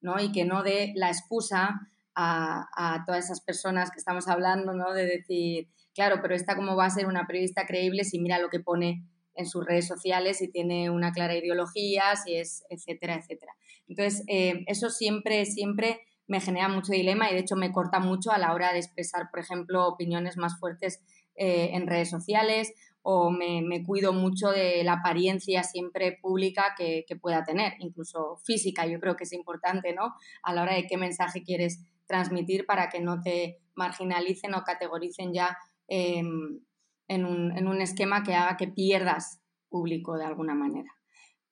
¿no? 0.00 0.18
Y 0.18 0.32
que 0.32 0.46
no 0.46 0.62
dé 0.62 0.94
la 0.96 1.08
excusa 1.08 1.90
a, 2.14 2.68
a 2.74 3.04
todas 3.04 3.26
esas 3.26 3.42
personas 3.42 3.90
que 3.90 3.98
estamos 3.98 4.28
hablando, 4.28 4.72
¿no? 4.72 4.94
De 4.94 5.04
decir, 5.04 5.68
claro, 5.94 6.20
pero 6.22 6.34
esta 6.34 6.56
cómo 6.56 6.74
va 6.74 6.86
a 6.86 6.90
ser 6.90 7.06
una 7.06 7.26
periodista 7.26 7.66
creíble 7.66 8.04
si 8.04 8.18
mira 8.18 8.38
lo 8.38 8.48
que 8.48 8.60
pone 8.60 9.04
en 9.34 9.46
sus 9.46 9.64
redes 9.64 9.86
sociales, 9.86 10.38
si 10.38 10.48
tiene 10.48 10.90
una 10.90 11.12
clara 11.12 11.36
ideología, 11.36 12.16
si 12.16 12.36
es, 12.36 12.64
etcétera, 12.68 13.16
etcétera. 13.16 13.52
Entonces, 13.88 14.24
eh, 14.28 14.64
eso 14.66 14.90
siempre, 14.90 15.44
siempre 15.46 16.00
me 16.26 16.40
genera 16.40 16.68
mucho 16.68 16.92
dilema 16.92 17.30
y 17.30 17.34
de 17.34 17.40
hecho 17.40 17.56
me 17.56 17.72
corta 17.72 17.98
mucho 17.98 18.30
a 18.30 18.38
la 18.38 18.54
hora 18.54 18.72
de 18.72 18.78
expresar, 18.78 19.30
por 19.30 19.40
ejemplo, 19.40 19.86
opiniones 19.86 20.36
más 20.36 20.58
fuertes 20.58 21.02
eh, 21.34 21.70
en 21.72 21.86
redes 21.86 22.10
sociales 22.10 22.72
o 23.02 23.30
me, 23.30 23.82
cuido 23.84 24.12
mucho 24.12 24.50
de 24.50 24.84
la 24.84 24.94
apariencia 24.94 25.64
siempre 25.64 26.18
pública 26.22 26.74
que, 26.76 27.04
pueda 27.20 27.44
tener, 27.44 27.74
incluso 27.80 28.36
física, 28.44 28.86
yo 28.86 29.00
creo 29.00 29.16
que 29.16 29.24
es 29.24 29.32
importante, 29.32 29.92
¿no? 29.92 30.14
A 30.42 30.54
la 30.54 30.62
hora 30.62 30.74
de 30.74 30.86
qué 30.86 30.96
mensaje 30.96 31.42
quieres 31.42 31.84
transmitir 32.06 32.64
para 32.64 32.88
que 32.88 33.00
no 33.00 33.20
te 33.20 33.58
marginalicen 33.74 34.54
o 34.54 34.62
categoricen 34.62 35.32
ya 35.32 35.56
em, 35.88 36.60
en 37.14 37.26
un, 37.26 37.80
esquema 37.80 38.22
que 38.22 38.34
haga 38.34 38.56
que 38.56 38.68
pierdas 38.68 39.40
público 39.68 40.16
de 40.16 40.24
alguna 40.24 40.54
manera. 40.54 40.90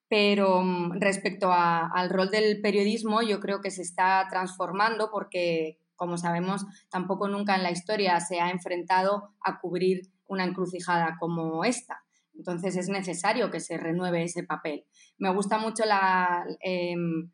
Pero 0.08 0.62
mm, 0.62 1.00
respecto 1.00 1.50
al 1.52 2.10
rol 2.10 2.30
del 2.30 2.60
periodismo, 2.60 3.22
yo 3.22 3.40
creo 3.40 3.60
que 3.60 3.70
se 3.70 3.82
está 3.82 4.26
transformando 4.30 5.10
porque, 5.10 5.78
como 5.96 6.16
sabemos, 6.16 6.66
tampoco 6.90 7.28
nunca 7.28 7.56
en 7.56 7.62
la 7.62 7.70
historia 7.70 8.18
se 8.20 8.40
ha 8.40 8.50
enfrentado 8.50 9.34
a 9.40 9.60
cubrir 9.60 10.02
una 10.26 10.44
encrucijada 10.44 11.16
como 11.18 11.64
esta. 11.64 12.02
Entonces 12.34 12.76
es 12.76 12.88
necesario 12.88 13.50
que 13.50 13.60
se 13.60 13.76
renueve 13.76 14.22
ese 14.22 14.44
papel. 14.44 14.84
Me 15.18 15.32
gusta 15.32 15.58
mucho 15.58 15.84
la, 15.84 16.44
em, 16.60 17.30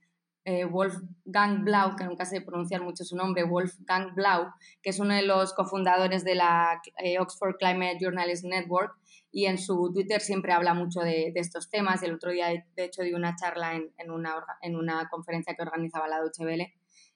eh, 0.48 0.64
Wolfgang 0.64 1.64
Blau, 1.64 1.96
que 1.96 2.04
nunca 2.04 2.24
sé 2.24 2.40
pronunciar 2.40 2.80
mucho 2.80 3.02
su 3.04 3.16
nombre, 3.16 3.42
Wolfgang 3.42 4.14
Blau, 4.14 4.46
que 4.80 4.90
es 4.90 5.00
uno 5.00 5.12
de 5.12 5.22
los 5.22 5.52
cofundadores 5.54 6.22
de 6.22 6.36
la 6.36 6.80
eh, 6.98 7.18
Oxford 7.18 7.56
Climate 7.56 7.98
Journalist 8.00 8.44
Network 8.44 8.96
y 9.32 9.46
en 9.46 9.58
su 9.58 9.92
Twitter 9.92 10.20
siempre 10.20 10.52
habla 10.52 10.72
mucho 10.72 11.00
de, 11.00 11.32
estos 11.34 11.68
temas. 11.68 12.00
El 12.04 12.14
otro 12.14 12.30
día, 12.30 12.46
de 12.76 12.84
hecho, 12.84 13.02
di 13.02 13.12
una 13.12 13.34
charla 13.34 13.74
en, 13.74 14.10
una, 14.10 14.36
en 14.62 14.76
una, 14.76 15.08
conferencia 15.08 15.56
que 15.56 15.62
organizaba 15.62 16.06
la 16.06 16.20
Deutsche 16.20 16.44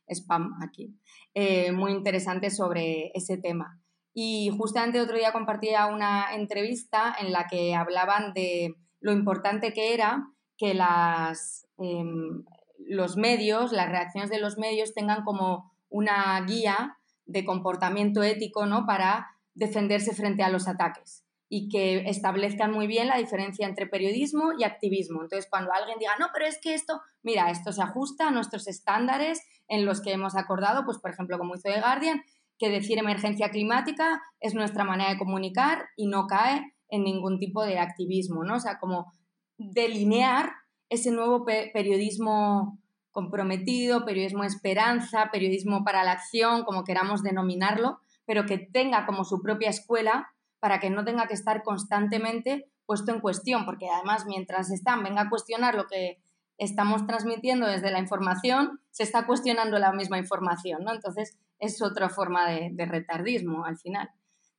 spam 0.08 0.60
aquí, 0.60 0.92
eh, 1.32 1.70
muy 1.70 1.92
interesante 1.92 2.50
sobre 2.50 3.12
ese 3.14 3.38
tema. 3.38 3.80
Y 4.12 4.50
justamente 4.58 5.00
otro 5.00 5.16
día 5.16 5.32
compartía 5.32 5.86
una 5.86 6.34
entrevista 6.34 7.14
en 7.20 7.30
la 7.30 7.46
que 7.46 7.76
hablaban 7.76 8.34
de 8.34 8.74
lo 8.98 9.12
importante 9.12 9.72
que 9.72 9.94
era 9.94 10.26
que 10.56 10.74
las, 10.74 11.68
em, 11.78 12.44
los 12.86 13.16
medios, 13.16 13.72
las 13.72 13.88
reacciones 13.88 14.30
de 14.30 14.40
los 14.40 14.58
medios 14.58 14.94
tengan 14.94 15.22
como 15.22 15.72
una 15.88 16.40
guía 16.46 16.96
de 17.26 17.44
comportamiento 17.44 18.22
ético 18.22 18.66
¿no? 18.66 18.86
para 18.86 19.28
defenderse 19.54 20.14
frente 20.14 20.42
a 20.42 20.50
los 20.50 20.68
ataques 20.68 21.24
y 21.52 21.68
que 21.68 22.08
establezcan 22.08 22.70
muy 22.70 22.86
bien 22.86 23.08
la 23.08 23.18
diferencia 23.18 23.66
entre 23.66 23.88
periodismo 23.88 24.52
y 24.56 24.62
activismo. 24.62 25.20
Entonces, 25.20 25.48
cuando 25.50 25.72
alguien 25.72 25.98
diga, 25.98 26.12
no, 26.18 26.28
pero 26.32 26.46
es 26.46 26.60
que 26.60 26.74
esto, 26.74 27.00
mira, 27.24 27.50
esto 27.50 27.72
se 27.72 27.82
ajusta 27.82 28.28
a 28.28 28.30
nuestros 28.30 28.68
estándares 28.68 29.42
en 29.66 29.84
los 29.84 30.00
que 30.00 30.12
hemos 30.12 30.36
acordado, 30.36 30.84
pues 30.84 30.98
por 30.98 31.10
ejemplo, 31.10 31.38
como 31.38 31.56
hizo 31.56 31.68
The 31.68 31.80
Guardian, 31.80 32.22
que 32.56 32.70
decir 32.70 32.98
emergencia 32.98 33.50
climática 33.50 34.22
es 34.38 34.54
nuestra 34.54 34.84
manera 34.84 35.10
de 35.10 35.18
comunicar 35.18 35.86
y 35.96 36.06
no 36.06 36.28
cae 36.28 36.72
en 36.88 37.02
ningún 37.02 37.40
tipo 37.40 37.64
de 37.64 37.80
activismo, 37.80 38.44
¿no? 38.44 38.56
O 38.56 38.60
sea, 38.60 38.78
como 38.78 39.12
delinear 39.58 40.52
ese 40.90 41.10
nuevo 41.12 41.44
periodismo 41.46 42.78
comprometido, 43.12 44.04
periodismo 44.04 44.44
esperanza, 44.44 45.30
periodismo 45.32 45.84
para 45.84 46.04
la 46.04 46.12
acción, 46.12 46.64
como 46.64 46.84
queramos 46.84 47.22
denominarlo, 47.22 48.00
pero 48.26 48.44
que 48.44 48.58
tenga 48.58 49.06
como 49.06 49.24
su 49.24 49.40
propia 49.40 49.70
escuela 49.70 50.28
para 50.60 50.78
que 50.78 50.90
no 50.90 51.04
tenga 51.04 51.26
que 51.26 51.34
estar 51.34 51.62
constantemente 51.62 52.68
puesto 52.86 53.12
en 53.12 53.20
cuestión, 53.20 53.64
porque 53.64 53.88
además 53.88 54.26
mientras 54.26 54.70
están, 54.70 55.02
venga 55.02 55.22
a 55.22 55.30
cuestionar 55.30 55.74
lo 55.74 55.86
que 55.86 56.18
estamos 56.58 57.06
transmitiendo 57.06 57.66
desde 57.66 57.90
la 57.90 58.00
información, 58.00 58.80
se 58.90 59.04
está 59.04 59.26
cuestionando 59.26 59.78
la 59.78 59.92
misma 59.92 60.18
información, 60.18 60.84
¿no? 60.84 60.92
Entonces 60.92 61.38
es 61.58 61.80
otra 61.82 62.08
forma 62.08 62.50
de, 62.50 62.74
retardismo 62.86 63.64
al 63.64 63.78
final. 63.78 64.10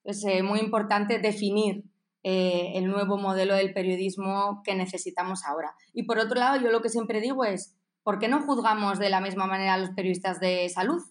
Es 0.04 0.26
eh, 0.26 0.42
muy 0.44 0.60
importante 0.60 1.20
definir 1.20 1.84
eh, 2.24 2.74
el 2.76 2.88
nuevo 2.88 3.18
modelo 3.18 3.56
del 3.56 3.74
periodismo 3.74 4.62
que 4.64 4.76
necesitamos 4.76 5.46
ahora. 5.46 5.74
Y 5.94 6.04
por 6.04 6.20
otro 6.20 6.40
lado, 6.40 6.62
yo 6.62 6.72
lo 6.72 6.82
que 6.82 6.90
siempre 6.90 7.22
digo 7.22 7.46
es, 7.46 7.76
¿por 8.04 8.20
qué 8.20 8.28
no 8.28 8.42
juzgamos 8.42 9.00
de 9.00 9.10
la 9.10 9.22
misma 9.22 9.48
manera 9.48 9.74
a 9.74 9.78
los 9.78 9.92
periodistas 9.92 10.40
de 10.40 10.70
salud? 10.70 11.02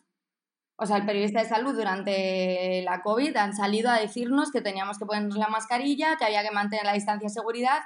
O 0.76 0.86
sea, 0.86 0.96
el 0.96 1.04
periodista 1.04 1.40
de 1.42 1.48
salud 1.48 1.74
durante 1.74 2.82
la 2.82 3.02
COVID 3.02 3.36
han 3.36 3.54
salido 3.54 3.90
a 3.90 4.00
decirnos 4.00 4.50
que 4.50 4.62
teníamos 4.62 4.98
que 4.98 5.04
ponernos 5.04 5.36
la 5.36 5.48
mascarilla, 5.48 6.16
que 6.16 6.24
había 6.24 6.42
que 6.42 6.50
mantener 6.52 6.86
la 6.86 6.94
distancia 6.94 7.26
de 7.26 7.34
seguridad 7.34 7.80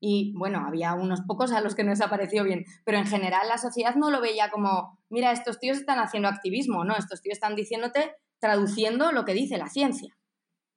y 0.00 0.32
bueno, 0.34 0.64
había 0.66 0.94
unos 0.94 1.20
pocos 1.20 1.52
a 1.52 1.60
los 1.60 1.74
que 1.74 1.84
no 1.84 1.90
les 1.90 2.00
ha 2.00 2.08
parecido 2.08 2.42
bien, 2.42 2.64
pero 2.84 2.96
en 2.96 3.06
general 3.06 3.46
la 3.48 3.58
sociedad 3.58 3.94
no 3.94 4.10
lo 4.10 4.22
veía 4.22 4.50
como, 4.50 4.98
mira, 5.10 5.30
estos 5.30 5.58
tíos 5.60 5.76
están 5.76 5.98
haciendo 5.98 6.28
activismo, 6.28 6.84
no, 6.84 6.96
estos 6.96 7.20
tíos 7.20 7.34
están 7.34 7.54
diciéndote, 7.54 8.14
traduciendo 8.38 9.12
lo 9.12 9.26
que 9.26 9.34
dice 9.34 9.58
la 9.58 9.68
ciencia. 9.68 10.16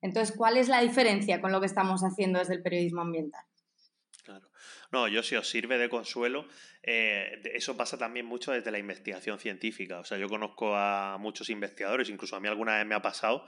Entonces, 0.04 0.36
¿cuál 0.36 0.58
es 0.58 0.68
la 0.68 0.82
diferencia 0.82 1.40
con 1.40 1.50
lo 1.50 1.60
que 1.60 1.66
estamos 1.66 2.02
haciendo 2.02 2.38
desde 2.38 2.52
el 2.52 2.62
periodismo 2.62 3.00
ambiental? 3.00 3.42
Claro. 4.22 4.50
No, 4.92 5.08
yo 5.08 5.22
si 5.22 5.34
os 5.34 5.48
sirve 5.48 5.78
de 5.78 5.88
consuelo, 5.88 6.46
eh, 6.82 7.40
eso 7.54 7.74
pasa 7.74 7.96
también 7.96 8.26
mucho 8.26 8.52
desde 8.52 8.70
la 8.70 8.78
investigación 8.78 9.38
científica. 9.38 10.00
O 10.00 10.04
sea, 10.04 10.18
yo 10.18 10.28
conozco 10.28 10.76
a 10.76 11.16
muchos 11.18 11.48
investigadores, 11.48 12.10
incluso 12.10 12.36
a 12.36 12.40
mí 12.40 12.48
alguna 12.48 12.76
vez 12.76 12.86
me 12.86 12.94
ha 12.94 13.00
pasado, 13.00 13.46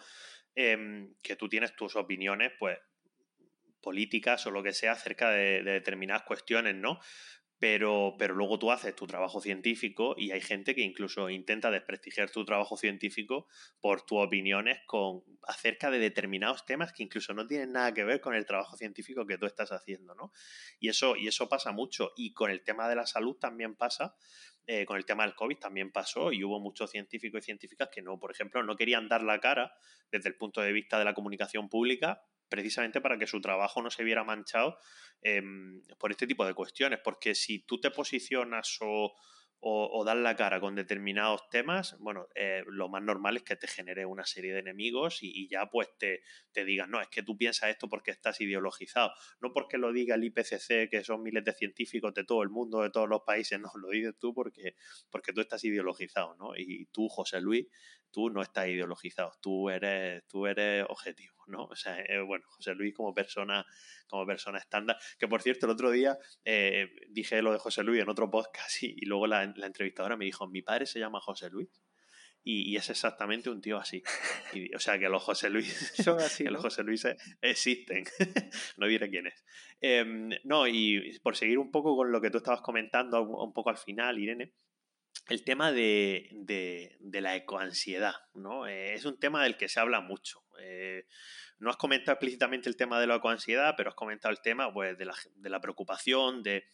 em, 0.55 1.13
que 1.23 1.37
tú 1.37 1.47
tienes 1.47 1.77
tus 1.77 1.95
opiniones, 1.95 2.53
pues 2.59 2.79
políticas 3.83 4.47
o 4.47 4.51
lo 4.51 4.63
que 4.63 4.73
sea 4.73 4.93
acerca 4.93 5.29
de, 5.29 5.63
de 5.63 5.73
determinadas 5.73 6.23
cuestiones, 6.23 6.75
¿no? 6.75 7.01
Pero, 7.59 8.17
pero 8.19 8.35
luego 8.35 8.59
tú 8.59 8.71
haces 8.71 8.95
tu 8.95 9.07
trabajo 9.07 9.41
científico 9.41 10.15
y 10.19 10.31
hay 10.31 10.41
gente 10.41 10.75
que 10.75 10.83
incluso 10.83 11.31
intenta 11.31 11.71
desprestigiar 11.71 12.31
tu 12.31 12.45
trabajo 12.45 12.77
científico 12.77 13.47
por 13.81 14.03
tus 14.03 14.19
opiniones 14.19 14.81
con, 14.87 15.23
acerca 15.43 15.91
de 15.91 15.99
determinados 15.99 16.67
temas 16.67 16.93
que 16.93 17.03
incluso 17.03 17.33
no 17.33 17.47
tienen 17.47 17.73
nada 17.73 17.95
que 17.95 18.05
ver 18.05 18.21
con 18.21 18.35
el 18.35 18.45
trabajo 18.45 18.77
científico 18.77 19.27
que 19.27 19.39
tú 19.39 19.47
estás 19.47 19.73
haciendo, 19.73 20.15
¿no? 20.15 20.33
Y 20.79 20.89
eso, 20.89 21.17
y 21.17 21.29
eso 21.29 21.49
pasa 21.49 21.73
mucho. 21.73 22.13
Y 22.17 22.35
con 22.35 22.51
el 22.51 22.63
tema 22.63 22.89
de 22.89 22.97
la 22.97 23.07
salud 23.07 23.37
también 23.37 23.75
pasa, 23.75 24.15
eh, 24.67 24.85
con 24.85 24.99
el 24.99 25.07
tema 25.07 25.25
del 25.25 25.35
COVID 25.35 25.59
también 25.59 25.93
pasó 25.93 26.33
y 26.33 26.45
hubo 26.45 26.61
muchos 26.61 26.91
científicos 26.91 27.41
y 27.41 27.45
científicas 27.45 27.89
que 27.91 28.03
no, 28.03 28.19
por 28.19 28.33
ejemplo, 28.33 28.63
no 28.63 28.77
querían 28.77 29.09
dar 29.09 29.23
la 29.23 29.41
cara 29.41 29.73
desde 30.11 30.29
el 30.29 30.37
punto 30.37 30.61
de 30.61 30.73
vista 30.73 30.99
de 30.99 31.05
la 31.05 31.15
comunicación 31.15 31.69
pública 31.71 32.23
precisamente 32.49 33.01
para 33.01 33.19
que 33.19 33.27
su 33.27 33.41
trabajo 33.41 33.83
no 33.83 33.91
se 33.91 34.05
viera 34.05 34.25
manchado 34.25 34.79
em, 35.23 35.83
por 35.99 36.11
este 36.11 36.27
tipo 36.27 36.47
de 36.47 36.55
cuestiones, 36.55 37.01
porque 37.03 37.35
si 37.35 37.61
tú 37.61 37.81
te 37.81 37.91
posicionas 37.91 38.79
o, 38.81 39.15
o, 39.61 40.05
dar 40.05 40.17
la 40.19 40.37
cara 40.37 40.61
con 40.61 40.75
determinados 40.75 41.49
temas, 41.49 41.97
bueno, 41.99 42.29
eh, 42.35 42.63
lo 42.69 42.89
más 42.89 43.03
normal 43.03 43.37
es 43.37 43.43
que 43.43 43.57
te 43.57 43.67
genere 43.67 44.05
una 44.05 44.25
serie 44.25 44.53
de 44.53 44.61
enemigos 44.61 45.23
y, 45.23 45.49
ya 45.49 45.67
pues 45.67 45.89
te, 45.99 46.23
te 46.53 46.65
digan, 46.65 46.91
no, 46.91 47.01
es 47.01 47.09
que 47.09 47.23
tú 47.23 47.37
piensas 47.37 47.71
esto 47.71 47.89
porque 47.89 48.11
estás 48.11 48.41
ideologizado, 48.41 49.13
no 49.41 49.53
porque 49.53 49.79
lo 49.79 49.93
diga 49.93 50.15
el 50.15 50.25
IPCC, 50.25 50.89
que 50.91 51.03
son 51.03 51.23
miles 51.23 51.45
de 51.45 51.53
científicos 51.53 52.15
de 52.15 52.25
todo 52.25 52.43
el 52.43 52.51
mundo, 52.51 52.83
de 52.83 52.91
todos 52.91 53.09
los 53.09 53.23
países, 53.23 53.59
no, 53.61 53.71
lo 53.75 53.89
dices 53.89 54.15
tú 54.19 54.35
porque, 54.35 54.77
porque 55.11 55.33
tú 55.33 55.41
estás 55.41 55.65
ideologizado, 55.65 56.37
¿no? 56.37 56.57
Y 56.57 56.87
tú, 56.93 57.09
José 57.09 57.41
Luis, 57.41 57.67
tú 58.11 58.31
no 58.31 58.43
estás 58.43 58.69
ideologizado, 58.69 59.33
tú 59.41 59.71
eres, 59.71 60.27
tú 60.27 60.47
eres 60.47 60.85
objetivo, 60.89 61.35
¿no? 61.47 61.65
O 61.65 61.77
sea, 61.77 62.01
eh, 62.01 62.21
bueno, 62.21 62.45
José 62.49 62.75
Luis 62.75 62.95
como 62.95 63.15
persona, 63.15 63.65
como 64.07 64.27
persona 64.27 64.59
estándar, 64.59 64.97
que 65.19 65.29
por 65.29 65.43
cierto 65.43 65.67
el 65.67 65.73
otro 65.73 65.91
día 65.91 66.17
eh, 66.45 66.89
dije 67.11 67.43
lo 67.43 67.53
de 67.53 67.59
José 67.59 67.83
Luis 67.83 68.03
en 68.03 68.09
otro 68.09 68.31
podcast 68.31 68.71
y, 68.83 69.05
luego 69.05 69.27
la, 69.27 69.43
entrevistadora 69.43 70.17
me 70.17 70.25
dijo, 70.25 70.49
mi 70.49 70.63
padre 70.63 70.87
se 70.87 70.99
llama 70.99 71.21
José 71.21 71.51
Luis. 71.51 71.69
Y, 72.49 72.77
es 72.77 72.89
exactamente 72.91 73.51
un 73.51 73.61
tío 73.61 73.77
así. 73.77 74.05
o 74.73 74.79
sea, 74.79 75.01
que 75.01 75.09
los 75.09 75.21
José 75.21 75.51
Luis, 75.51 75.93
Son 76.05 76.21
así, 76.21 76.45
los 76.45 76.63
José 76.63 76.85
Luis 76.85 77.05
existen. 77.41 78.05
no 78.77 78.87
diré 78.87 79.11
quién 79.11 79.27
es. 79.27 79.45
Em, 79.81 80.31
no, 80.45 80.69
y 80.69 81.19
por 81.25 81.37
seguir 81.37 81.59
un 81.59 81.73
poco 81.73 81.97
con 81.97 82.13
lo 82.13 82.21
que 82.21 82.31
tú 82.31 82.39
estabas 82.39 82.61
comentando 82.61 83.21
un 83.23 83.53
poco 83.53 83.71
al 83.71 83.79
final, 83.79 84.21
Irene, 84.21 84.53
el 85.29 85.45
tema 85.45 85.73
de, 85.73 86.97
la 87.01 87.37
ecoansiedad, 87.37 88.15
¿no? 88.35 88.67
Eh, 88.67 88.95
es 88.95 89.05
un 89.05 89.19
tema 89.19 89.43
del 89.43 89.57
que 89.57 89.69
se 89.69 89.81
habla 89.81 90.01
mucho. 90.01 90.43
Eh, 90.61 91.07
no 91.59 91.71
has 91.71 91.77
comentado 91.77 92.13
explícitamente 92.13 92.69
el 92.69 92.77
tema 92.77 93.01
de 93.01 93.07
la 93.07 93.17
ecoansiedad, 93.17 93.75
pero 93.77 93.91
has 93.91 93.97
comentado 93.97 94.33
el 94.33 94.41
tema 94.41 94.73
pues, 94.73 94.97
de, 94.97 95.07
la, 95.07 95.15
de 95.37 95.51
la 95.51 95.61
preocupación, 95.61 96.43
de, 96.43 96.65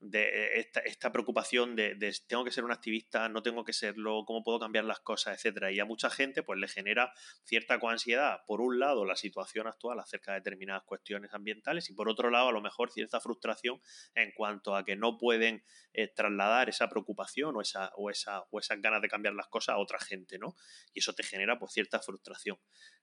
de 0.00 0.58
esta, 0.58 0.80
esta 0.80 1.12
preocupación 1.12 1.76
de, 1.76 1.94
tengo 2.26 2.42
que 2.42 2.50
ser 2.50 2.64
un 2.64 2.72
activista, 2.72 3.28
no 3.28 3.42
tengo 3.42 3.64
que 3.64 3.74
serlo, 3.74 4.24
cómo 4.24 4.42
puedo 4.42 4.58
cambiar 4.58 4.84
las 4.84 5.00
cosas, 5.00 5.36
etcétera. 5.36 5.70
Y 5.70 5.78
a 5.78 5.84
mucha 5.84 6.08
gente 6.08 6.42
pues 6.42 6.58
le 6.58 6.68
genera 6.68 7.12
cierta 7.44 7.78
coansiedad, 7.78 8.40
por 8.46 8.62
un 8.62 8.78
lado, 8.78 9.04
la 9.04 9.16
situación 9.16 9.66
actual 9.66 10.00
acerca 10.00 10.32
de 10.32 10.40
determinadas 10.40 10.84
cuestiones 10.84 11.34
ambientales 11.34 11.90
y 11.90 11.94
por 11.94 12.08
otro 12.08 12.30
lado, 12.30 12.48
a 12.48 12.52
lo 12.52 12.62
mejor 12.62 12.90
cierta 12.90 13.20
frustración 13.20 13.80
en 14.14 14.32
cuanto 14.32 14.74
a 14.74 14.84
que 14.84 14.96
no 14.96 15.18
pueden 15.18 15.62
eh, 15.92 16.08
trasladar 16.08 16.70
esa 16.70 16.88
preocupación 16.88 17.56
o, 17.56 17.60
esa, 17.60 17.92
o, 17.96 18.10
esa, 18.10 18.42
o 18.50 18.58
esas 18.58 18.80
ganas 18.80 19.02
de 19.02 19.08
cambiar 19.08 19.34
las 19.34 19.48
cosas 19.48 19.74
a 19.74 19.78
otra 19.78 19.98
gente, 19.98 20.38
¿no? 20.38 20.56
Y 20.94 21.00
eso 21.00 21.12
te 21.14 21.22
genera 21.22 21.58
pues 21.58 21.72
cierta 21.72 22.00
frustración. 22.00 22.56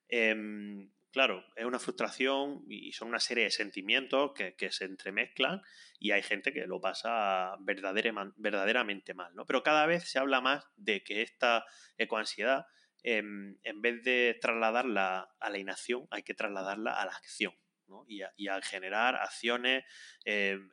Em, 0.10 0.90
claro, 1.12 1.46
es 1.56 1.66
una 1.66 1.80
frustración 1.80 2.64
y 2.70 2.92
son 2.94 3.10
una 3.10 3.20
serie 3.20 3.46
de 3.46 3.52
sentimientos 3.52 4.32
que, 4.34 4.72
se 4.72 4.86
entremezclan 4.86 5.62
y 6.00 6.12
hay 6.12 6.22
gente 6.22 6.54
que 6.54 6.68
lo 6.68 6.80
pasa 6.80 7.56
verdaderamente 7.60 9.14
mal, 9.14 9.34
¿no? 9.36 9.46
Pero 9.46 9.64
cada 9.64 9.86
vez 9.86 10.10
se 10.10 10.20
habla 10.20 10.42
más 10.42 10.66
de 10.76 11.04
que 11.04 11.22
esta 11.22 11.66
ecoansiedad, 11.98 12.68
em, 13.04 13.58
en 13.64 13.82
vez 13.82 14.04
de 14.04 14.38
trasladarla 14.42 15.36
a 15.40 15.50
la 15.50 15.58
inacción, 15.58 16.08
hay 16.12 16.24
que 16.24 16.34
trasladarla 16.34 16.94
a 16.94 17.06
la 17.06 17.14
acción, 17.14 17.54
¿no? 17.88 18.06
Y 18.08 18.22
a, 18.48 18.62
generar 18.62 19.16
acciones 19.16 19.86
em, 20.26 20.70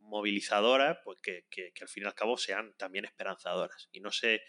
movilizadoras, 0.00 0.98
pues 1.04 1.20
que, 1.20 1.46
que, 1.50 1.72
al 1.80 1.88
fin 1.88 2.04
y 2.04 2.06
al 2.06 2.14
cabo 2.14 2.36
sean 2.36 2.74
también 2.76 3.04
esperanzadoras. 3.04 3.88
Y 3.92 4.00
no 4.00 4.10
sé 4.10 4.42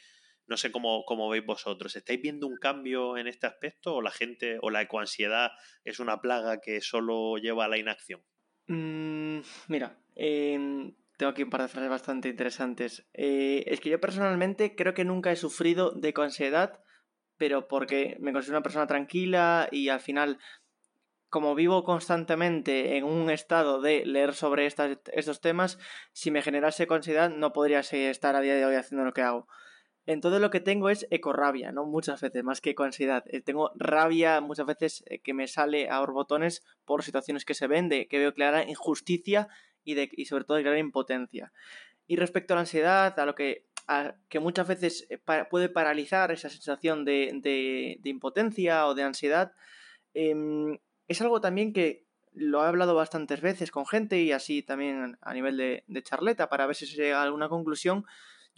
no 0.49 0.57
sé 0.57 0.71
cómo, 0.71 1.29
veis 1.29 1.45
vosotros. 1.45 1.95
¿Estáis 1.95 2.21
viendo 2.21 2.47
un 2.47 2.57
cambio 2.57 3.17
en 3.17 3.27
este 3.27 3.47
aspecto 3.47 3.95
o 3.95 4.01
la 4.01 4.11
gente 4.11 4.57
o 4.61 4.69
la 4.69 4.81
ecoansiedad 4.81 5.51
es 5.83 5.99
una 5.99 6.21
plaga 6.21 6.59
que 6.59 6.81
solo 6.81 7.37
lleva 7.37 7.65
a 7.65 7.67
la 7.67 7.77
inacción? 7.77 8.21
Mm, 8.67 9.39
mira, 9.67 9.99
em, 10.15 10.95
tengo 11.17 11.31
aquí 11.31 11.43
un 11.43 11.49
par 11.49 11.61
de 11.61 11.67
frases 11.67 11.89
bastante 11.89 12.29
interesantes. 12.29 13.07
Eh, 13.13 13.63
es 13.67 13.79
que 13.79 13.89
yo 13.89 13.99
personalmente 13.99 14.75
creo 14.75 14.93
que 14.93 15.05
nunca 15.05 15.31
he 15.31 15.35
sufrido 15.35 15.91
de 15.91 16.09
ecoansiedad, 16.09 16.83
pero 17.37 17.67
porque 17.67 18.17
me 18.19 18.33
considero 18.33 18.57
una 18.57 18.63
persona 18.63 18.87
tranquila 18.87 19.69
y 19.71 19.89
al 19.89 20.01
final 20.01 20.39
como 21.29 21.53
vivo 21.53 21.83
constantemente 21.83 22.97
en 22.97 23.03
un 23.03 23.29
estado 23.29 23.81
de 23.81 24.03
leer 24.03 24.33
sobre 24.33 24.65
estos 24.65 25.41
temas, 25.41 25.77
si 26.11 26.31
me 26.31 26.41
generase 26.41 26.87
ansiedad 26.89 27.29
no 27.29 27.53
podría 27.53 27.81
estar 27.81 28.35
a 28.35 28.41
día 28.41 28.55
de 28.55 28.65
hoy 28.65 28.75
haciendo 28.75 29.05
lo 29.05 29.13
que 29.13 29.21
hago. 29.21 29.47
Entonces 30.09 30.41
lo 30.41 30.49
que 30.49 30.59
tengo 30.59 30.89
es 30.89 31.05
ecorrabia, 31.11 31.71
¿no? 31.71 31.85
Muchas 31.85 32.19
veces, 32.19 32.43
más 32.43 32.61
que 32.61 32.73
ansiedad. 32.79 33.23
Eh, 33.27 33.41
tengo 33.41 33.71
rabia 33.75 34.41
muchas 34.41 34.65
veces 34.65 35.03
eh, 35.05 35.19
que 35.19 35.35
me 35.35 35.45
sale 35.45 35.87
a 35.87 35.99
borbotones 35.99 36.63
por 36.83 37.03
situaciones 37.03 37.45
que 37.45 37.53
se 37.53 37.67
ven, 37.67 37.89
de 37.89 38.07
que 38.07 38.17
veo 38.17 38.33
clara 38.33 38.67
injusticia 38.67 39.49
y, 39.83 39.93
de, 39.93 40.09
sobre 40.27 40.45
todo 40.45 40.57
de 40.57 40.63
clara 40.63 40.79
impotencia. 40.79 41.53
Y 42.07 42.15
respecto 42.15 42.53
a 42.53 42.55
la 42.55 42.61
ansiedad, 42.61 43.19
a 43.19 43.25
lo 43.27 43.35
que, 43.35 43.67
que 44.29 44.39
muchas 44.39 44.67
veces 44.67 45.05
eh, 45.11 45.19
puede 45.47 45.69
paralizar 45.69 46.31
esa 46.31 46.49
sensación 46.49 47.05
de, 47.05 47.99
impotencia 48.03 48.87
o 48.87 48.95
de 48.95 49.03
ansiedad, 49.03 49.53
em, 50.15 50.79
es 51.07 51.21
algo 51.21 51.39
también 51.39 51.71
que 51.71 52.07
lo 52.33 52.63
he 52.63 52.67
hablado 52.67 52.95
bastantes 52.95 53.41
veces 53.41 53.69
con 53.69 53.85
gente 53.85 54.19
y 54.19 54.31
así 54.31 54.63
también 54.63 55.19
a 55.21 55.33
nivel 55.35 55.55
de, 55.55 56.01
charleta 56.01 56.49
para 56.49 56.65
ver 56.65 56.75
si 56.75 56.87
se 56.87 56.95
llega 56.95 57.19
a 57.19 57.23
alguna 57.23 57.47
conclusión. 57.47 58.07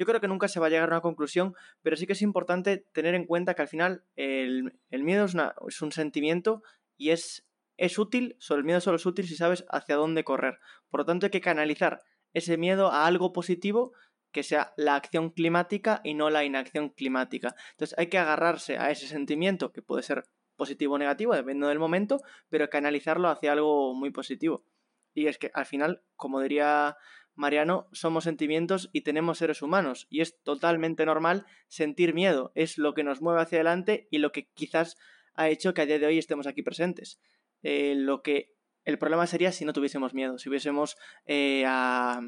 Yo 0.02 0.08
creo 0.08 0.20
que 0.20 0.28
nunca 0.28 0.48
se 0.48 0.60
va 0.60 0.66
a 0.66 0.70
llegar 0.72 0.90
a 0.90 0.94
una 0.94 1.02
conclusión, 1.02 1.54
pero 1.84 1.96
sí 1.96 2.08
que 2.08 2.14
es 2.14 2.24
importante 2.24 2.88
tener 2.92 3.14
en 3.14 3.28
cuenta 3.28 3.54
que 3.54 3.62
al 3.62 3.68
final 3.68 4.04
el, 4.16 4.74
miedo 4.90 5.26
es, 5.26 5.82
un 5.84 5.92
sentimiento 5.92 6.64
y 6.98 7.12
es, 7.12 7.48
es 7.78 8.00
útil, 8.00 8.36
el 8.50 8.64
miedo 8.64 8.82
solo 8.82 8.96
es 8.96 9.06
útil 9.06 9.28
si 9.28 9.36
sabes 9.36 9.64
hacia 9.70 9.98
dónde 9.98 10.24
correr. 10.24 10.58
Por 10.90 11.02
lo 11.02 11.06
tanto 11.06 11.28
hay 11.28 11.30
que 11.30 11.40
canalizar 11.40 12.02
ese 12.34 12.58
miedo 12.58 12.92
a 12.92 13.06
algo 13.06 13.32
positivo 13.32 13.94
que 14.32 14.42
sea 14.42 14.74
la 14.76 14.96
acción 14.96 15.30
climática 15.30 16.02
y 16.04 16.16
no 16.16 16.32
la 16.32 16.46
inacción 16.46 16.90
climática. 16.90 17.54
Entonces 17.74 17.96
hay 18.00 18.08
que 18.08 18.18
agarrarse 18.18 18.80
a 18.80 18.90
ese 18.90 19.06
sentimiento 19.06 19.72
que 19.72 19.84
puede 19.84 20.02
ser 20.02 20.24
positivo 20.56 20.96
o 20.96 20.98
negativo, 20.98 21.36
dependiendo 21.36 21.68
del 21.68 21.78
momento, 21.78 22.22
pero 22.50 22.72
canalizarlo 22.72 23.30
hacia 23.30 23.52
algo 23.52 23.94
muy 23.94 24.10
positivo. 24.10 24.66
Y 25.14 25.28
es 25.28 25.38
que 25.38 25.52
al 25.54 25.68
final, 25.68 26.02
como 26.16 26.42
diría 26.42 26.98
Mariano, 27.36 27.88
somos 27.92 28.26
sentimientos 28.26 28.90
y 28.94 29.02
tenemos 29.02 29.38
seres 29.38 29.62
humanos, 29.62 30.08
y 30.10 30.22
es 30.22 30.42
totalmente 30.44 31.06
normal 31.06 31.46
sentir 31.68 32.14
miedo, 32.14 32.52
es 32.56 32.78
lo 32.78 32.94
que 32.94 33.04
nos 33.04 33.22
mueve 33.22 33.42
hacia 33.42 33.58
adelante 33.58 34.08
y 34.12 34.18
lo 34.18 34.32
que 34.32 34.48
quizás 34.54 34.98
ha 35.34 35.50
hecho 35.50 35.74
que 35.74 35.82
a 35.82 35.86
día 35.86 36.00
de 36.00 36.06
hoy 36.06 36.18
estemos 36.18 36.48
aquí 36.48 36.62
presentes. 36.62 37.20
Eh, 37.64 37.96
lo 37.96 38.22
que 38.22 38.56
el 38.86 38.98
problema 38.98 39.28
sería 39.28 39.52
si 39.52 39.66
no 39.66 39.74
tuviésemos 39.74 40.14
miedo, 40.14 40.38
si 40.38 40.50
hubiésemos 40.50 40.98
eh, 41.26 41.64
a, 41.68 42.22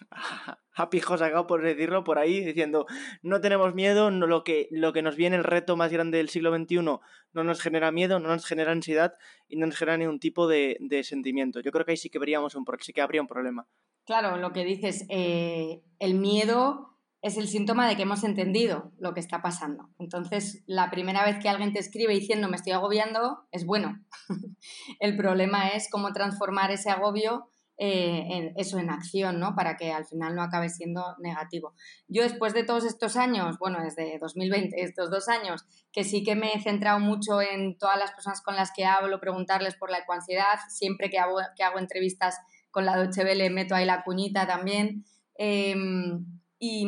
a 0.74 0.90
pijo 0.90 1.16
sacado, 1.18 1.46
por 1.46 1.62
decirlo, 1.62 2.04
por 2.04 2.18
ahí, 2.18 2.44
diciendo, 2.44 2.86
no 3.22 3.40
tenemos 3.40 3.74
miedo, 3.74 4.10
no, 4.10 4.26
lo, 4.26 4.44
que, 4.44 4.68
lo 4.70 4.92
que 4.92 5.02
nos 5.02 5.16
viene, 5.16 5.36
el 5.36 5.44
reto 5.44 5.76
más 5.76 5.92
grande 5.92 6.18
del 6.18 6.28
siglo 6.28 6.54
XXI, 6.56 6.76
no 6.82 7.00
nos 7.32 7.60
genera 7.60 7.92
miedo, 7.92 8.18
no 8.18 8.28
nos 8.28 8.46
genera 8.46 8.72
ansiedad 8.72 9.14
y 9.48 9.56
no 9.56 9.66
nos 9.66 9.76
genera 9.76 9.96
ningún 9.96 10.20
tipo 10.20 10.48
de, 10.48 10.78
sentimiento. 11.04 11.60
Yo 11.60 11.72
creo 11.72 11.84
que 11.84 11.92
ahí 11.92 11.96
sí 11.96 12.10
que 12.10 12.18
veríamos 12.18 12.54
un, 12.54 12.64
sí 12.80 12.92
que 12.92 13.00
habría 13.00 13.20
un 13.20 13.28
problema. 13.28 13.66
Claro, 14.04 14.36
lo 14.36 14.52
que 14.52 14.64
dices, 14.64 15.06
eh, 15.08 15.82
el 15.98 16.14
miedo 16.14 16.89
es 17.22 17.36
el 17.36 17.48
síntoma 17.48 17.88
de 17.88 17.96
que 17.96 18.02
hemos 18.02 18.24
entendido 18.24 18.92
lo 18.98 19.12
que 19.12 19.20
está 19.20 19.42
pasando. 19.42 19.90
Entonces, 19.98 20.62
la 20.66 20.90
primera 20.90 21.24
vez 21.24 21.38
que 21.38 21.48
alguien 21.48 21.72
te 21.72 21.78
escribe 21.78 22.14
diciendo 22.14 22.48
me 22.48 22.56
estoy 22.56 22.72
agobiando, 22.72 23.46
es 23.52 23.66
bueno. 23.66 24.02
el 25.00 25.16
problema 25.16 25.68
es 25.68 25.88
cómo 25.90 26.12
transformar 26.12 26.70
ese 26.70 26.90
agobio 26.90 27.50
eh, 27.82 28.26
en, 28.30 28.52
eso 28.56 28.78
en 28.78 28.90
acción, 28.90 29.40
¿no? 29.40 29.54
Para 29.54 29.78
que 29.78 29.90
al 29.90 30.04
final 30.04 30.34
no 30.34 30.42
acabe 30.42 30.68
siendo 30.68 31.16
negativo. 31.18 31.74
Yo 32.08 32.22
después 32.22 32.52
de 32.52 32.62
todos 32.62 32.84
estos 32.84 33.16
años, 33.16 33.58
bueno, 33.58 33.82
desde 33.82 34.18
2020, 34.18 34.82
estos 34.82 35.10
dos 35.10 35.28
años, 35.28 35.64
que 35.90 36.04
sí 36.04 36.22
que 36.22 36.36
me 36.36 36.52
he 36.52 36.60
centrado 36.60 37.00
mucho 37.00 37.40
en 37.40 37.78
todas 37.78 37.98
las 37.98 38.12
personas 38.12 38.42
con 38.42 38.54
las 38.54 38.70
que 38.74 38.84
hablo, 38.84 39.18
preguntarles 39.18 39.76
por 39.76 39.90
la 39.90 40.00
ecoansiedad, 40.00 40.58
siempre 40.68 41.08
que 41.08 41.18
hago, 41.18 41.38
que 41.56 41.62
hago 41.62 41.78
entrevistas 41.78 42.36
con 42.70 42.84
la 42.84 42.96
Deutsche 42.96 43.24
Welle 43.24 43.48
meto 43.48 43.74
ahí 43.74 43.86
la 43.86 44.04
cuñita 44.04 44.46
también, 44.46 45.06
em, 45.36 46.39
y, 46.60 46.84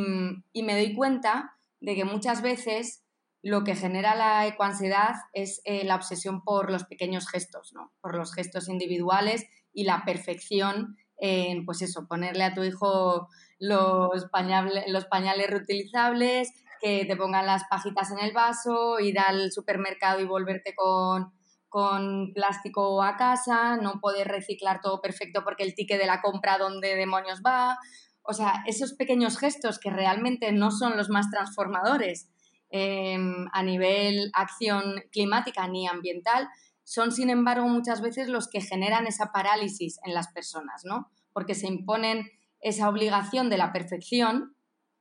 me 0.63 0.75
doy 0.75 0.95
cuenta 0.95 1.57
de 1.81 1.97
que 1.97 2.05
muchas 2.05 2.43
veces 2.43 3.03
lo 3.43 3.65
que 3.65 3.75
genera 3.75 4.15
la 4.15 4.47
ecoansiedad 4.47 5.15
es 5.33 5.61
eh, 5.65 5.83
la 5.85 5.97
obsesión 5.97 6.45
por 6.45 6.71
los 6.71 6.85
pequeños 6.85 7.29
gestos, 7.29 7.73
¿no? 7.73 7.93
por 8.01 8.15
los 8.15 8.33
gestos 8.35 8.69
individuales 8.69 9.45
y 9.73 9.83
la 9.85 10.05
perfección 10.05 10.97
en, 11.17 11.65
pues 11.65 11.83
eso, 11.83 12.07
ponerle 12.07 12.45
a 12.45 12.55
tu 12.55 12.63
hijo 12.63 13.29
los, 13.59 14.27
pañales, 14.27 14.85
los 14.89 15.07
pañales 15.07 15.49
reutilizables, 15.49 16.53
que 16.81 17.05
te 17.05 17.17
pongan 17.17 17.47
las 17.47 17.65
pajitas 17.71 18.11
en 18.11 18.19
el 18.19 18.33
vaso, 18.33 19.01
ir 19.01 19.19
al 19.19 19.51
supermercado 19.53 20.21
y 20.21 20.25
volverte 20.25 20.75
con, 20.75 21.33
con 21.69 22.33
plástico 22.35 23.03
a 23.03 23.17
casa, 23.17 23.77
no 23.77 24.01
poder 24.01 24.29
reciclar 24.29 24.81
todo 24.83 25.01
perfecto 25.01 25.43
porque 25.45 25.63
el 25.63 25.75
ticket 25.75 25.99
de 25.99 26.07
la 26.07 26.21
compra 26.21 26.59
dónde 26.59 26.97
demonios 26.97 27.41
va. 27.41 27.79
O 28.23 28.33
sea, 28.33 28.63
esos 28.67 28.95
pequeños 28.95 29.39
gestos 29.39 29.79
que 29.79 29.91
realmente 29.91 30.53
no 30.53 30.71
son 30.71 30.97
los 30.97 31.09
más 31.09 31.31
transformadores 31.31 32.29
em, 32.71 33.47
a 33.53 33.63
nivel 33.63 34.31
acción 34.35 35.03
climática 35.11 35.67
ni 35.69 35.87
ambiental, 35.87 36.49
son, 36.85 37.13
sin 37.13 37.31
embargo, 37.31 37.67
muchas 37.69 38.01
veces 38.01 38.29
los 38.29 38.49
que 38.49 38.61
generan 38.61 39.07
esa 39.07 39.33
parálisis 39.33 39.99
en 40.05 40.15
las 40.15 40.29
personas, 40.33 40.83
¿no? 40.85 41.11
Porque 41.33 41.55
se 41.55 41.67
imponen 41.67 42.31
esa 42.61 42.89
obligación 42.89 43.51
de 43.51 43.59
la 43.59 43.73
perfección 43.73 44.57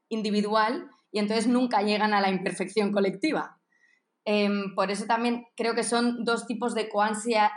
individual 0.09 0.89
y 1.11 1.19
entonces 1.19 1.47
nunca 1.47 1.81
llegan 1.81 2.13
a 2.13 2.21
la 2.21 2.29
imperfección 2.29 2.91
colectiva. 2.91 3.59
Em, 4.25 4.75
por 4.75 4.91
eso 4.91 5.05
también 5.05 5.45
creo 5.55 5.73
que 5.73 5.83
son 5.83 6.23
dos 6.23 6.45
tipos 6.45 6.75
de, 6.75 6.89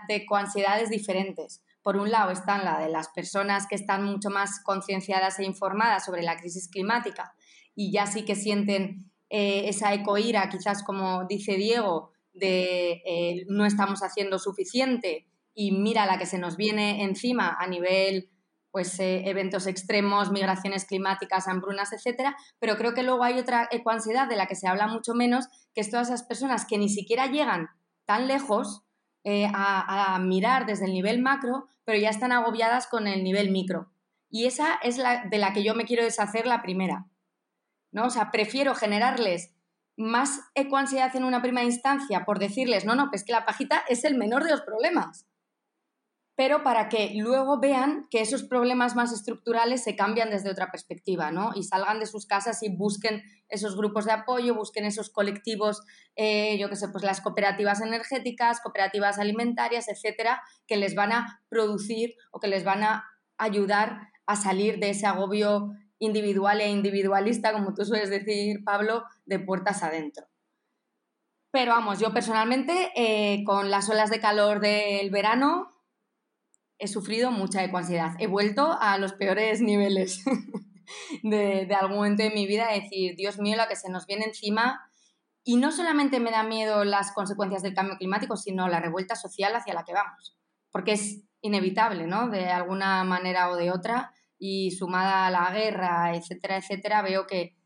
de 0.08 0.26
coansiedades 0.26 0.90
diferentes. 0.90 1.63
Por 1.84 1.98
un 1.98 2.10
lado 2.10 2.30
están 2.30 2.64
la 2.64 2.80
de 2.80 2.88
las 2.88 3.10
personas 3.10 3.66
que 3.68 3.74
están 3.74 4.04
mucho 4.04 4.30
más 4.30 4.60
concienciadas 4.64 5.38
e 5.38 5.44
informadas 5.44 6.06
sobre 6.06 6.22
la 6.22 6.38
crisis 6.38 6.68
climática 6.68 7.34
y 7.74 7.92
ya 7.92 8.06
sí 8.06 8.24
que 8.24 8.34
sienten 8.34 9.12
eh, 9.28 9.68
esa 9.68 9.92
ecoira, 9.92 10.48
quizás 10.48 10.82
como 10.82 11.26
dice 11.26 11.56
Diego, 11.56 12.10
de 12.32 13.02
eh, 13.04 13.44
no 13.48 13.66
estamos 13.66 14.00
haciendo 14.02 14.38
suficiente 14.38 15.28
y 15.52 15.72
mira 15.72 16.06
la 16.06 16.18
que 16.18 16.24
se 16.24 16.38
nos 16.38 16.56
viene 16.56 17.04
encima 17.04 17.54
a 17.60 17.66
nivel 17.66 18.30
pues 18.70 18.98
eh, 18.98 19.28
eventos 19.28 19.66
extremos, 19.66 20.32
migraciones 20.32 20.86
climáticas, 20.86 21.48
hambrunas, 21.48 21.92
etcétera, 21.92 22.34
pero 22.58 22.76
creo 22.76 22.94
que 22.94 23.02
luego 23.02 23.24
hay 23.24 23.38
otra 23.38 23.68
ecoansiedad 23.70 24.26
de 24.26 24.36
la 24.36 24.46
que 24.46 24.56
se 24.56 24.66
habla 24.66 24.86
mucho 24.86 25.14
menos, 25.14 25.48
que 25.74 25.82
es 25.82 25.90
todas 25.90 26.08
esas 26.08 26.24
personas 26.24 26.64
que 26.64 26.78
ni 26.78 26.88
siquiera 26.88 27.26
llegan 27.26 27.68
tan 28.06 28.26
lejos 28.26 28.83
eh, 29.24 29.48
a, 29.52 30.18
mirar 30.20 30.66
desde 30.66 30.84
el 30.84 30.92
nivel 30.92 31.20
macro, 31.20 31.66
pero 31.84 31.98
ya 31.98 32.10
están 32.10 32.32
agobiadas 32.32 32.86
con 32.86 33.06
el 33.06 33.24
nivel 33.24 33.50
micro. 33.50 33.90
Y 34.30 34.46
esa 34.46 34.74
es 34.82 34.98
la 34.98 35.24
de 35.24 35.38
la 35.38 35.52
que 35.52 35.64
yo 35.64 35.74
me 35.74 35.86
quiero 35.86 36.04
deshacer 36.04 36.46
la 36.46 36.62
primera. 36.62 37.06
¿no? 37.90 38.06
O 38.06 38.10
sea, 38.10 38.30
prefiero 38.30 38.74
generarles 38.74 39.54
más 39.96 40.40
ecoansiedad 40.54 41.14
en 41.16 41.24
una 41.24 41.40
primera 41.40 41.64
instancia 41.64 42.24
por 42.24 42.38
decirles, 42.38 42.84
no, 42.84 42.94
no, 42.96 43.10
pues 43.10 43.24
que 43.24 43.32
la 43.32 43.46
pajita 43.46 43.84
es 43.88 44.04
el 44.04 44.16
menor 44.16 44.44
de 44.44 44.50
los 44.50 44.62
problemas. 44.62 45.26
Pero 46.36 46.64
para 46.64 46.88
que 46.88 47.12
luego 47.14 47.60
vean 47.60 48.08
que 48.10 48.20
esos 48.20 48.42
problemas 48.42 48.96
más 48.96 49.12
estructurales 49.12 49.84
se 49.84 49.94
cambian 49.94 50.30
desde 50.30 50.50
otra 50.50 50.70
perspectiva, 50.72 51.30
¿no? 51.30 51.52
Y 51.54 51.62
salgan 51.62 52.00
de 52.00 52.06
sus 52.06 52.26
casas 52.26 52.62
y 52.62 52.74
busquen 52.74 53.22
esos 53.48 53.76
grupos 53.76 54.04
de 54.04 54.12
apoyo, 54.12 54.54
busquen 54.54 54.84
esos 54.84 55.10
colectivos, 55.10 55.82
eh, 56.16 56.58
yo 56.58 56.68
qué 56.68 56.76
sé, 56.76 56.88
pues 56.88 57.04
las 57.04 57.20
cooperativas 57.20 57.80
energéticas, 57.82 58.60
cooperativas 58.60 59.20
alimentarias, 59.20 59.88
etcétera, 59.88 60.42
que 60.66 60.76
les 60.76 60.96
van 60.96 61.12
a 61.12 61.40
producir 61.48 62.14
o 62.32 62.40
que 62.40 62.48
les 62.48 62.64
van 62.64 62.82
a 62.82 63.04
ayudar 63.38 64.08
a 64.26 64.34
salir 64.34 64.80
de 64.80 64.90
ese 64.90 65.06
agobio 65.06 65.70
individual 65.98 66.60
e 66.60 66.70
individualista, 66.70 67.52
como 67.52 67.74
tú 67.74 67.84
sueles 67.84 68.10
decir, 68.10 68.64
Pablo, 68.64 69.04
de 69.24 69.38
puertas 69.38 69.82
adentro. 69.82 70.26
Pero 71.50 71.72
vamos, 71.72 72.00
yo 72.00 72.12
personalmente, 72.12 72.90
eh, 72.96 73.44
con 73.44 73.70
las 73.70 73.88
olas 73.88 74.10
de 74.10 74.18
calor 74.18 74.58
del 74.58 75.10
verano, 75.10 75.73
he 76.78 76.88
sufrido 76.88 77.30
mucha 77.30 77.62
ecoansiedad. 77.64 78.14
He 78.18 78.26
vuelto 78.26 78.76
a 78.80 78.98
los 78.98 79.12
peores 79.12 79.60
niveles 79.60 80.24
de, 81.22 81.66
de, 81.66 81.74
algún 81.74 81.96
momento 81.96 82.22
de 82.22 82.30
mi 82.30 82.46
vida, 82.46 82.72
decir, 82.72 83.16
Dios 83.16 83.38
mío, 83.38 83.56
la 83.56 83.68
que 83.68 83.76
se 83.76 83.90
nos 83.90 84.06
viene 84.06 84.24
encima. 84.24 84.88
Y 85.42 85.56
no 85.56 85.72
solamente 85.72 86.20
me 86.20 86.30
da 86.30 86.42
miedo 86.42 86.84
las 86.84 87.12
consecuencias 87.12 87.62
del 87.62 87.74
cambio 87.74 87.96
climático, 87.98 88.36
sino 88.36 88.68
la 88.68 88.80
revuelta 88.80 89.14
social 89.14 89.54
hacia 89.54 89.74
la 89.74 89.84
que 89.84 89.92
vamos. 89.92 90.36
Porque 90.70 90.92
es 90.92 91.22
inevitable, 91.42 92.06
¿no? 92.06 92.30
De 92.30 92.46
alguna 92.46 93.04
manera 93.04 93.50
o 93.50 93.56
de 93.56 93.70
otra 93.70 94.12
y 94.38 94.70
sumada 94.72 95.26
a 95.26 95.30
la 95.30 95.50
guerra, 95.50 96.16
etcétera, 96.16 96.56
etcétera, 96.56 97.02
veo 97.02 97.26
que 97.26 97.56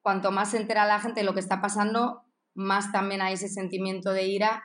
cuanto 0.00 0.30
más 0.30 0.52
se 0.52 0.58
entera 0.58 0.86
la 0.86 1.00
gente 1.00 1.20
de 1.20 1.26
lo 1.26 1.34
que 1.34 1.40
está 1.40 1.60
pasando, 1.60 2.22
más 2.54 2.92
también 2.92 3.20
hay 3.20 3.34
ese 3.34 3.48
sentimiento 3.48 4.12
de 4.12 4.28
ira 4.28 4.62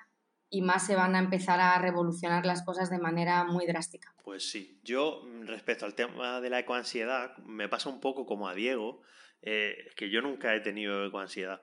y 0.54 0.62
más 0.62 0.86
se 0.86 0.98
van 0.98 1.16
a 1.16 1.20
empezar 1.20 1.62
a 1.62 1.80
revolucionar 1.80 2.46
las 2.46 2.62
cosas 2.64 2.90
de 2.90 3.00
manera 3.00 3.46
muy 3.46 3.66
drástica. 3.66 4.14
Pues 4.22 4.52
sí, 4.52 4.82
yo 4.84 5.24
mm, 5.24 5.48
respecto 5.48 5.86
al 5.86 5.96
tema 5.96 6.42
de 6.42 6.50
la 6.50 6.60
ecoansiedad, 6.60 7.38
me 7.38 7.70
pasa 7.70 7.90
un 7.90 8.02
poco 8.02 8.26
como 8.26 8.50
a 8.50 8.54
Diego, 8.54 9.02
eh, 9.42 9.90
que 9.96 10.12
yo 10.12 10.22
nunca 10.22 10.54
he 10.54 10.60
tenido 10.60 11.06
ecoansiedad. 11.06 11.62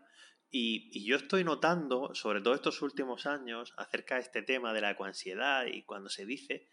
Y, 0.50 1.04
yo 1.06 1.16
estoy 1.16 1.44
notando, 1.44 2.14
sobre 2.14 2.40
todo 2.40 2.54
estos 2.54 2.80
últimos 2.80 3.26
años, 3.26 3.74
acerca 3.76 4.14
de 4.14 4.22
este 4.22 4.40
tema 4.40 4.72
de 4.72 4.80
la 4.80 4.92
ecoansiedad 4.92 5.66
y 5.66 5.82
cuando 5.82 6.08
se 6.08 6.24
dice, 6.24 6.70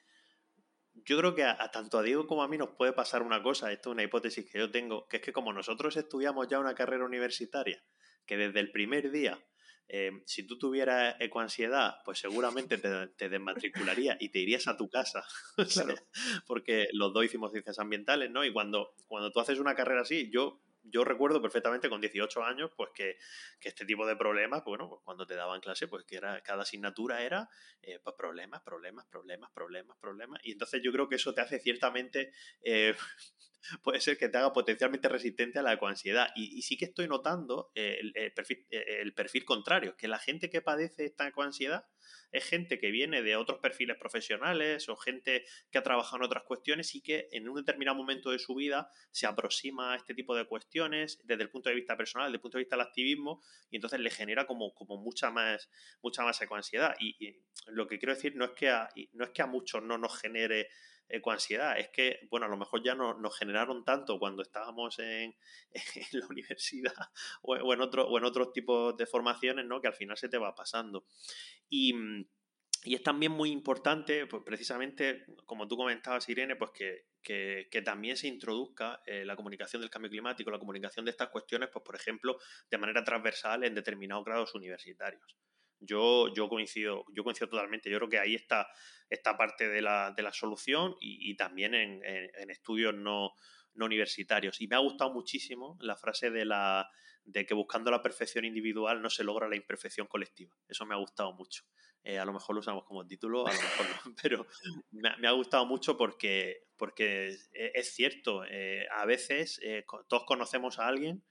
yo 0.93 1.17
creo 1.17 1.35
que 1.35 1.43
a, 1.43 1.69
tanto 1.71 1.99
a 1.99 2.03
Diego 2.03 2.27
como 2.27 2.43
a 2.43 2.47
mí 2.47 2.57
nos 2.57 2.69
puede 2.69 2.93
pasar 2.93 3.23
una 3.23 3.43
cosa, 3.43 3.73
esto 3.73 3.89
es 3.89 3.93
una 3.93 4.03
hipótesis 4.03 4.49
que 4.49 4.59
yo 4.59 4.71
tengo, 4.71 5.05
que 5.09 5.17
es 5.17 5.23
que 5.23 5.33
como 5.33 5.51
nosotros 5.51 5.97
estudiamos 5.97 6.47
ya 6.47 6.59
una 6.59 6.75
carrera 6.75 7.03
universitaria, 7.03 7.83
que 8.25 8.37
desde 8.37 8.61
el 8.61 8.71
primer 8.71 9.11
día, 9.11 9.37
eh, 9.87 10.11
si 10.25 10.47
tú 10.47 10.57
tuvieras 10.57 11.15
ecoansiedad, 11.19 11.97
pues 12.03 12.19
seguramente 12.19 12.77
te, 12.77 13.29
desmatricularía 13.29 14.17
y 14.19 14.29
te 14.29 14.39
irías 14.39 14.67
a 14.67 14.77
tu 14.77 14.89
casa, 14.89 15.25
porque 16.47 16.87
los 16.93 17.13
dos 17.13 17.25
hicimos 17.25 17.51
ciencias 17.51 17.79
ambientales, 17.79 18.31
¿no? 18.31 18.43
Y 18.43 18.51
cuando, 18.51 18.93
cuando 19.07 19.31
tú 19.31 19.39
haces 19.39 19.59
una 19.59 19.75
carrera 19.75 20.01
así, 20.01 20.29
yo 20.31 20.61
yo 20.87 21.03
recuerdo 21.03 21.41
perfectamente 21.41 21.89
con 21.89 22.01
18 22.01 22.43
años, 22.43 22.71
pues 22.75 22.91
que, 22.93 23.17
este 23.61 23.85
tipo 23.85 24.05
de 24.05 24.15
problemas, 24.15 24.63
bueno, 24.63 24.87
pues 24.87 25.01
cuando 25.03 25.25
te 25.25 25.35
daban 25.35 25.61
clase, 25.61 25.87
pues 25.87 26.05
que 26.05 26.17
era, 26.17 26.41
cada 26.41 26.61
asignatura 26.61 27.23
era 27.23 27.49
eh, 27.81 27.99
pues 28.03 28.15
problemas, 28.15 28.61
problemas, 28.61 29.05
problemas, 29.07 29.49
problemas, 29.51 29.97
problemas. 29.99 30.41
Y 30.43 30.51
entonces 30.51 30.81
yo 30.83 30.91
creo 30.91 31.09
que 31.09 31.15
eso 31.15 31.33
te 31.33 31.41
hace 31.41 31.59
ciertamente, 31.59 32.31
eh, 32.61 32.95
puede 33.81 33.99
ser 34.01 34.17
que 34.17 34.29
te 34.29 34.37
haga 34.37 34.53
potencialmente 34.53 35.09
resistente 35.09 35.59
a 35.59 35.63
la 35.63 35.73
ecoansiedad. 35.73 36.29
Y, 36.35 36.57
y 36.57 36.61
sí 36.61 36.77
que 36.77 36.85
estoy 36.85 37.07
notando 37.07 37.71
el, 37.75 38.13
perfil, 38.33 38.65
el 38.69 39.13
perfil 39.13 39.45
contrario, 39.45 39.95
que 39.97 40.07
la 40.07 40.19
gente 40.19 40.49
que 40.49 40.61
padece 40.61 41.05
esta 41.05 41.27
ecoansiedad, 41.27 41.85
es 42.31 42.43
gente 42.45 42.79
que 42.79 42.91
viene 42.91 43.21
de 43.21 43.35
otros 43.35 43.59
perfiles 43.59 43.97
profesionales 43.97 44.89
o 44.89 44.95
gente 44.95 45.45
que 45.71 45.77
ha 45.77 45.83
trabajado 45.83 46.17
en 46.17 46.23
otras 46.23 46.43
cuestiones 46.43 46.93
y 46.95 47.01
que 47.01 47.29
en 47.31 47.47
un 47.47 47.55
determinado 47.55 47.95
momento 47.95 48.31
de 48.31 48.39
su 48.39 48.55
vida 48.55 48.89
se 49.11 49.25
aproxima 49.25 49.93
a 49.93 49.95
este 49.95 50.13
tipo 50.13 50.35
de 50.35 50.45
cuestiones 50.45 51.19
desde 51.23 51.43
el 51.43 51.49
punto 51.49 51.69
de 51.69 51.75
vista 51.75 51.95
personal, 51.95 52.27
desde 52.27 52.37
el 52.37 52.41
punto 52.41 52.57
de 52.57 52.63
vista 52.63 52.75
del 52.75 52.85
activismo, 52.85 53.41
y 53.69 53.77
entonces 53.77 53.99
le 53.99 54.09
genera 54.09 54.45
como, 54.45 54.73
como 54.73 54.97
mucha 54.97 55.31
más, 55.31 55.69
mucha 56.01 56.23
más 56.23 56.41
ecoansiedad. 56.41 56.95
Y, 56.99 57.15
lo 57.67 57.87
que 57.87 57.97
quiero 57.97 58.13
decir 58.13 58.35
no 58.35 58.45
es 58.45 58.51
que 58.51 58.71
no 59.13 59.23
es 59.23 59.31
que 59.31 59.41
a 59.41 59.47
muchos 59.47 59.81
no 59.81 59.97
nos 59.97 60.19
genere 60.19 60.67
ecoansiedad. 61.09 61.77
Es 61.79 61.89
que, 61.89 62.27
bueno, 62.29 62.45
a 62.45 62.49
lo 62.49 62.57
mejor 62.57 62.83
ya 62.83 62.95
no, 62.95 63.13
nos 63.13 63.37
generaron 63.37 63.83
tanto 63.83 64.19
cuando 64.19 64.41
estábamos 64.41 64.99
en, 64.99 65.35
la 66.13 66.27
universidad 66.27 66.93
o, 67.41 67.73
en 67.73 67.81
otro, 67.81 68.07
o 68.07 68.17
en 68.17 68.25
otros 68.25 68.51
tipos 68.53 68.95
de 68.97 69.05
formaciones, 69.05 69.65
¿no? 69.65 69.81
Que 69.81 69.87
al 69.87 69.95
final 69.95 70.17
se 70.17 70.29
te 70.29 70.37
va 70.37 70.55
pasando. 70.55 71.05
Y, 71.69 71.93
es 72.83 73.01
también 73.01 73.31
muy 73.31 73.49
importante, 73.49 74.27
pues 74.27 74.43
precisamente, 74.45 75.25
como 75.47 75.67
tú 75.67 75.75
comentabas, 75.75 76.29
Irene, 76.29 76.55
pues 76.55 76.69
que, 76.69 77.07
que, 77.23 77.81
también 77.81 78.15
se 78.15 78.27
introduzca 78.27 79.01
eh, 79.07 79.25
la 79.25 79.35
comunicación 79.35 79.81
del 79.81 79.89
cambio 79.89 80.11
climático, 80.11 80.51
la 80.51 80.59
comunicación 80.59 81.03
de 81.03 81.09
estas 81.09 81.29
cuestiones, 81.29 81.69
pues 81.73 81.83
por 81.83 81.95
ejemplo, 81.95 82.37
de 82.69 82.77
manera 82.77 83.03
transversal 83.03 83.63
en 83.63 83.73
determinados 83.73 84.23
grados 84.23 84.53
universitarios. 84.53 85.35
Yo, 85.85 86.33
yo, 86.33 86.49
coincido, 86.49 87.05
yo 87.13 87.23
coincido 87.23 87.49
totalmente. 87.49 87.89
Yo 87.89 87.97
creo 87.97 88.09
que 88.09 88.19
ahí 88.19 88.35
está 88.35 88.67
esta 89.09 89.37
parte 89.37 89.69
de 89.69 89.81
la, 89.81 90.11
de 90.15 90.23
la 90.23 90.33
solución 90.33 90.95
y, 90.99 91.35
también 91.35 91.73
en, 91.73 92.01
en, 92.03 92.49
estudios 92.49 92.93
no, 92.93 93.31
no, 93.73 93.85
universitarios. 93.85 94.61
Y 94.61 94.67
me 94.67 94.75
ha 94.75 94.79
gustado 94.79 95.13
muchísimo 95.13 95.77
la 95.79 95.95
frase 95.95 96.31
de, 96.31 96.45
la, 96.45 96.89
de 97.23 97.45
que 97.45 97.53
buscando 97.53 97.91
la 97.91 98.01
perfección 98.01 98.45
individual 98.45 99.01
no 99.01 99.09
se 99.09 99.23
logra 99.23 99.47
la 99.47 99.55
imperfección 99.55 100.07
colectiva. 100.07 100.55
Eso 100.67 100.85
me 100.85 100.95
ha 100.95 100.97
gustado 100.97 101.33
mucho. 101.33 101.63
Eh, 102.03 102.19
a 102.19 102.25
lo 102.25 102.33
mejor 102.33 102.55
lo 102.55 102.59
usamos 102.59 102.85
como 102.85 103.05
título, 103.07 103.47
a 103.47 103.51
lo 103.51 103.59
mejor 103.59 103.85
no, 104.05 104.15
pero 104.21 104.47
me, 104.91 105.27
ha 105.27 105.31
gustado 105.31 105.65
mucho 105.65 105.97
porque, 105.97 106.67
porque 106.77 107.35
es, 107.51 107.95
cierto. 107.95 108.43
Eh, 108.45 108.85
a 108.91 109.05
veces 109.05 109.59
eh, 109.63 109.83
todos 110.07 110.23
conocemos 110.25 110.77
a 110.77 110.87
alguien 110.87 111.23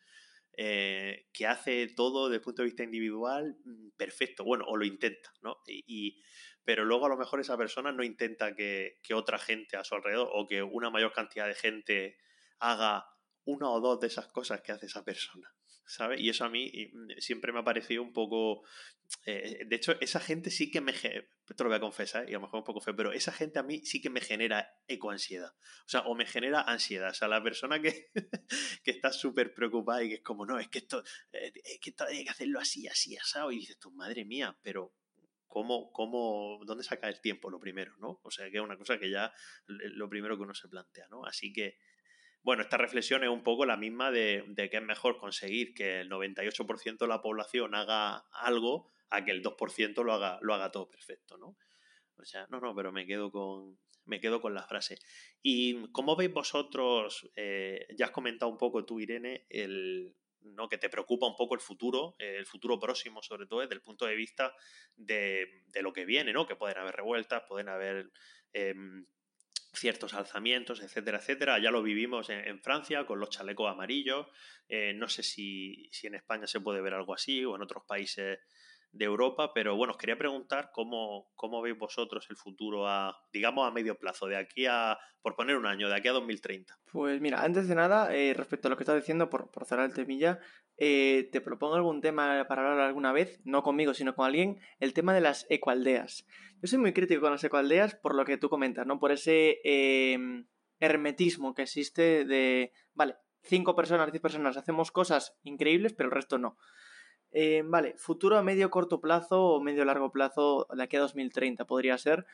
eh, 0.57 1.29
que 1.33 1.47
hace 1.47 1.89
todo 1.89 2.29
desde 2.29 2.37
el 2.37 2.43
punto 2.43 2.63
de 2.63 2.67
vista 2.67 2.85
individual 2.85 3.57
mm, 3.65 3.91
perfecto, 3.97 4.45
bueno, 4.45 4.65
o 4.67 4.77
lo 4.77 4.85
intenta, 4.85 5.33
¿no? 5.43 5.57
Y, 5.67 6.23
pero 6.65 6.85
luego 6.85 7.07
a 7.07 7.09
lo 7.09 7.17
mejor 7.17 7.41
esa 7.41 7.57
persona 7.57 7.93
no 7.93 8.05
intenta 8.05 8.55
que, 8.55 8.99
que, 9.03 9.15
otra 9.15 9.39
gente 9.39 9.77
a 9.77 9.85
su 9.85 9.95
alrededor 9.95 10.29
o 10.33 10.47
que 10.47 10.63
una 10.63 10.91
mayor 10.91 11.13
cantidad 11.13 11.47
de 11.47 11.55
gente 11.55 12.17
haga 12.59 13.07
una 13.45 13.69
o 13.71 13.81
dos 13.81 14.01
de 14.01 14.07
esas 14.07 14.29
cosas 14.29 14.63
que 14.63 14.73
hace 14.73 14.87
esa 14.87 15.05
persona. 15.05 15.55
¿Sabes? 15.87 16.21
Y 16.21 16.29
eso 16.29 16.45
a 16.45 16.49
mí 16.49 16.71
mm, 16.93 17.19
siempre 17.19 17.53
me 17.53 17.61
ha 17.61 17.65
parecido 17.65 18.03
un 18.03 18.13
poco... 18.13 18.63
Eh, 19.27 19.65
de 19.67 19.77
hecho, 19.77 19.99
esa 20.01 20.21
gente 20.21 20.51
sí 20.51 20.71
que 20.71 20.81
me... 20.81 20.93
Te 20.93 21.63
lo 21.63 21.69
voy 21.69 21.77
a 21.77 21.81
confesar, 21.81 22.29
y 22.29 22.33
a 22.33 22.39
lo 22.39 22.43
mejor 22.43 22.61
un 22.61 22.65
poco 22.65 22.81
feo, 22.81 22.97
pero 22.97 23.13
esa 23.13 23.33
gente 23.33 23.59
a 23.59 23.63
mí 23.63 23.85
sí 23.85 24.01
que 24.01 24.11
me 24.11 24.21
genera 24.21 24.75
ecoansiedad. 24.89 25.53
O 25.85 25.89
sea, 25.89 26.01
o 26.01 26.15
me 26.15 26.27
genera 26.27 26.63
ansiedad. 26.63 27.11
O 27.11 27.15
sea, 27.15 27.29
la 27.29 27.43
persona 27.43 27.81
que, 27.81 28.11
que 28.85 28.91
está 28.91 29.13
súper 29.13 29.55
preocupada 29.55 30.03
y 30.03 30.09
que 30.09 30.15
es 30.17 30.23
como, 30.23 30.47
no, 30.47 30.59
es 30.59 30.69
que 30.69 30.79
esto, 30.79 31.03
eh, 31.33 31.53
es 31.65 31.81
que 31.81 31.95
hay 32.09 32.25
que 32.25 32.31
hacerlo 32.31 32.61
así, 32.61 32.89
así, 32.89 33.17
asado. 33.17 33.53
Y 33.53 33.59
dices 33.59 33.79
tú, 33.79 33.91
madre 33.91 34.25
mía, 34.25 34.57
pero 34.63 34.95
¿cómo, 35.47 35.93
cómo, 35.93 36.61
dónde 36.65 36.83
saca 36.83 37.09
el 37.09 37.21
tiempo 37.21 37.51
lo 37.51 37.61
primero, 37.61 37.95
¿no? 37.99 38.21
O 38.25 38.31
sea, 38.31 38.51
que 38.51 38.57
es 38.57 38.63
una 38.63 38.77
cosa 38.77 38.99
que 38.99 39.11
ya 39.11 39.33
lo 39.67 40.09
primero 40.09 40.37
que 40.37 40.43
uno 40.43 40.55
se 40.55 40.69
plantea, 40.69 41.07
¿no? 41.09 41.25
Así 41.27 41.53
que 41.53 41.79
bueno, 42.45 42.63
esta 42.63 42.77
reflexión 42.77 43.25
es 43.25 43.31
un 43.31 43.43
poco 43.43 43.65
la 43.65 43.79
misma 43.79 44.11
de, 44.11 44.45
que 44.55 44.77
es 44.77 44.83
mejor 44.83 45.17
conseguir 45.17 45.73
que 45.75 46.01
el 46.01 46.11
98% 46.11 46.99
de 46.99 47.09
la 47.09 47.23
población 47.23 47.75
haga 47.75 48.19
algo 48.33 48.93
a 49.09 49.25
que 49.25 49.31
el 49.31 49.43
2% 49.43 50.05
lo 50.05 50.13
haga, 50.13 50.39
lo 50.43 50.55
haga 50.55 50.71
todo 50.71 50.89
perfecto, 50.89 51.39
¿no? 51.39 51.57
O 52.19 52.25
sea, 52.25 52.47
no, 52.51 52.61
no, 52.61 52.75
pero 52.75 52.93
me 52.93 53.07
quedo 53.07 53.33
con, 53.33 53.79
me 54.05 54.21
quedo 54.21 54.43
con 54.43 54.53
la 54.53 54.63
frase. 54.67 54.99
¿Y 55.43 55.91
cómo 55.91 56.17
veis 56.17 56.33
vosotros, 56.33 57.31
eh, 57.35 57.87
ya 57.97 58.07
has 58.07 58.13
comentado 58.13 58.53
un 58.53 58.59
poco 58.59 58.85
tú, 58.85 59.01
Irene, 59.01 59.47
el, 59.49 60.15
¿no? 60.43 60.69
que 60.69 60.77
te 60.77 60.91
preocupa 60.91 61.27
un 61.27 61.37
poco 61.37 61.55
el 61.55 61.61
futuro, 61.61 62.15
el 62.19 62.45
futuro 62.45 62.79
próximo 62.79 63.23
sobre 63.23 63.47
todo 63.47 63.61
desde 63.61 63.75
el 63.75 63.83
punto 63.83 64.05
de 64.05 64.15
vista 64.15 64.55
de, 64.97 65.63
de 65.69 65.83
lo 65.83 65.95
que 65.95 66.05
viene, 66.05 66.33
¿no? 66.35 66.47
que 66.47 66.57
pueden 66.57 66.77
haber 66.77 66.95
revueltas, 66.95 67.45
pueden 67.49 67.71
haber 67.71 68.11
em, 68.53 69.07
ciertos 69.75 70.15
alzamientos, 70.15 70.81
etcétera, 70.81 71.19
etcétera. 71.19 71.59
Ya 71.59 71.71
lo 71.71 71.83
vivimos 71.83 72.31
en, 72.31 72.61
Francia 72.63 73.07
con 73.07 73.21
los 73.21 73.31
chalecos 73.31 73.71
amarillos. 73.71 74.27
Eh, 74.69 74.93
no 74.95 75.09
sé 75.09 75.23
si, 75.23 75.89
si, 75.93 76.07
en 76.07 76.15
España 76.15 76.47
se 76.47 76.61
puede 76.61 76.81
ver 76.81 76.95
algo 76.95 77.15
así 77.15 77.45
o 77.45 77.57
en 77.57 77.63
otros 77.63 77.85
países 77.87 78.39
de 78.95 79.05
Europa, 79.05 79.53
pero 79.53 79.77
bueno, 79.77 79.93
os 79.93 79.99
quería 79.99 80.17
preguntar 80.17 80.71
cómo, 80.73 81.29
cómo 81.35 81.61
veis 81.61 81.77
vosotros 81.77 82.27
el 82.31 82.37
futuro 82.37 82.89
a, 82.89 83.17
digamos, 83.33 83.67
a 83.67 83.73
medio 83.73 83.99
plazo, 83.99 84.27
de 84.27 84.37
aquí 84.37 84.67
a, 84.67 84.97
por 85.21 85.35
poner 85.35 85.57
un 85.57 85.67
año, 85.67 85.89
de 85.89 85.97
aquí 85.97 86.09
a 86.09 86.13
2030. 86.13 86.79
Pues 86.93 87.21
mira, 87.21 87.43
antes 87.43 87.67
de 87.67 87.75
nada, 87.75 88.15
eh, 88.15 88.35
respecto 88.35 88.69
a 88.69 88.71
lo 88.71 88.77
que 88.77 88.85
estás 88.85 88.97
diciendo, 88.97 89.29
por, 89.29 89.51
por 89.51 89.67
cerrar 89.67 89.87
el 89.87 89.95
temilla, 89.95 90.39
eh, 90.77 91.29
te 91.33 91.41
propongo 91.41 91.75
algún 91.75 92.01
tema 92.01 92.47
para 92.49 92.63
hablar 92.63 92.87
alguna 92.87 93.13
vez, 93.13 93.41
no 93.45 93.65
conmigo, 93.65 93.95
sino 93.95 94.15
con 94.15 94.27
alguien, 94.27 94.61
el 94.79 94.95
tema 94.95 95.13
de 95.13 95.21
las 95.21 95.45
ecoaldeas. 95.51 96.25
Yo 96.63 96.69
soy 96.69 96.79
muy 96.79 96.93
crítico 96.93 97.21
con 97.21 97.33
las 97.33 97.43
ecoaldeas 97.43 97.97
por 97.97 98.15
lo 98.15 98.25
que 98.25 98.39
tú 98.39 98.49
comentas, 98.49 98.87
¿no? 98.87 99.01
Por 99.01 99.11
ese 99.11 99.59
em, 99.65 100.47
hermetismo 100.79 101.53
que 101.55 101.63
existe 101.63 102.25
de, 102.25 102.73
vale, 102.95 103.17
cinco 103.43 103.75
personas, 103.75 104.13
diez 104.13 104.23
personas, 104.23 104.57
hacemos 104.57 104.93
cosas 104.93 105.37
increíbles, 105.43 105.95
pero 105.95 106.09
el 106.09 106.15
resto 106.15 106.39
no. 106.39 106.57
Em, 107.37 107.69
vale, 107.69 107.97
futuro 107.99 108.39
a 108.39 108.43
medio 108.43 108.71
corto 108.71 109.01
plazo 109.01 109.59
o 109.59 109.61
medio 109.61 109.85
largo 109.85 110.13
plazo 110.13 110.69
de 110.71 110.83
aquí 110.85 110.97
a 110.97 111.01
2030 111.01 111.67
podría 111.67 111.99
ser. 111.99 112.27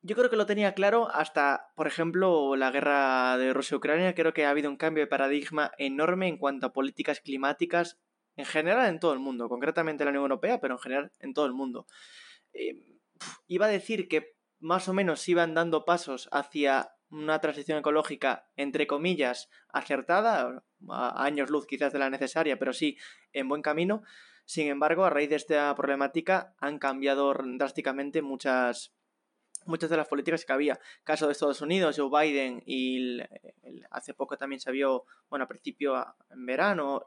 Yo 0.00 0.14
creo 0.14 0.30
que 0.30 0.36
lo 0.36 0.46
tenía 0.46 0.74
claro 0.74 1.08
hasta, 1.12 1.72
por 1.74 1.88
ejemplo, 1.88 2.54
la 2.54 2.70
guerra 2.70 3.36
de 3.38 3.52
Rusia-Ucrania. 3.52 4.14
Creo 4.14 4.32
que 4.32 4.44
ha 4.46 4.50
habido 4.50 4.70
un 4.70 4.76
cambio 4.76 5.02
de 5.02 5.08
paradigma 5.08 5.72
enorme 5.76 6.28
en 6.28 6.38
cuanto 6.38 6.66
a 6.66 6.72
políticas 6.72 7.20
climáticas 7.20 7.98
en 8.36 8.44
general 8.46 8.88
en 8.88 9.00
todo 9.00 9.12
el 9.12 9.18
mundo, 9.18 9.48
concretamente 9.48 10.02
en 10.02 10.06
la 10.06 10.10
Unión 10.10 10.22
Europea, 10.22 10.60
pero 10.60 10.74
en 10.74 10.80
general 10.80 11.12
en 11.18 11.34
todo 11.34 11.46
el 11.46 11.52
mundo. 11.52 11.86
Eh, 12.52 12.78
iba 13.48 13.66
a 13.66 13.68
decir 13.68 14.06
que 14.08 14.36
más 14.60 14.88
o 14.88 14.94
menos 14.94 15.28
iban 15.28 15.54
dando 15.54 15.84
pasos 15.84 16.28
hacia 16.30 16.92
una 17.12 17.38
transición 17.40 17.78
ecológica, 17.78 18.48
entre 18.56 18.86
comillas, 18.86 19.50
acertada, 19.68 20.64
a 20.88 21.24
años 21.24 21.50
luz 21.50 21.66
quizás 21.66 21.92
de 21.92 21.98
la 21.98 22.10
necesaria, 22.10 22.58
pero 22.58 22.72
sí 22.72 22.96
en 23.32 23.48
buen 23.48 23.62
camino. 23.62 24.02
Sin 24.46 24.66
embargo, 24.68 25.04
a 25.04 25.10
raíz 25.10 25.28
de 25.28 25.36
esta 25.36 25.74
problemática 25.74 26.54
han 26.58 26.78
cambiado 26.78 27.32
drásticamente 27.34 28.22
muchas, 28.22 28.94
muchas 29.66 29.90
de 29.90 29.98
las 29.98 30.08
políticas 30.08 30.46
que 30.46 30.54
había. 30.54 30.80
Caso 31.04 31.26
de 31.26 31.32
Estados 31.32 31.60
Unidos, 31.60 31.96
Joe 31.98 32.10
Biden 32.10 32.62
y 32.64 33.20
hace 33.90 34.14
poco 34.14 34.38
también 34.38 34.60
se 34.60 34.72
vio, 34.72 35.04
bueno, 35.28 35.44
a 35.44 35.48
principio 35.48 35.94
en 36.30 36.46
verano, 36.46 37.04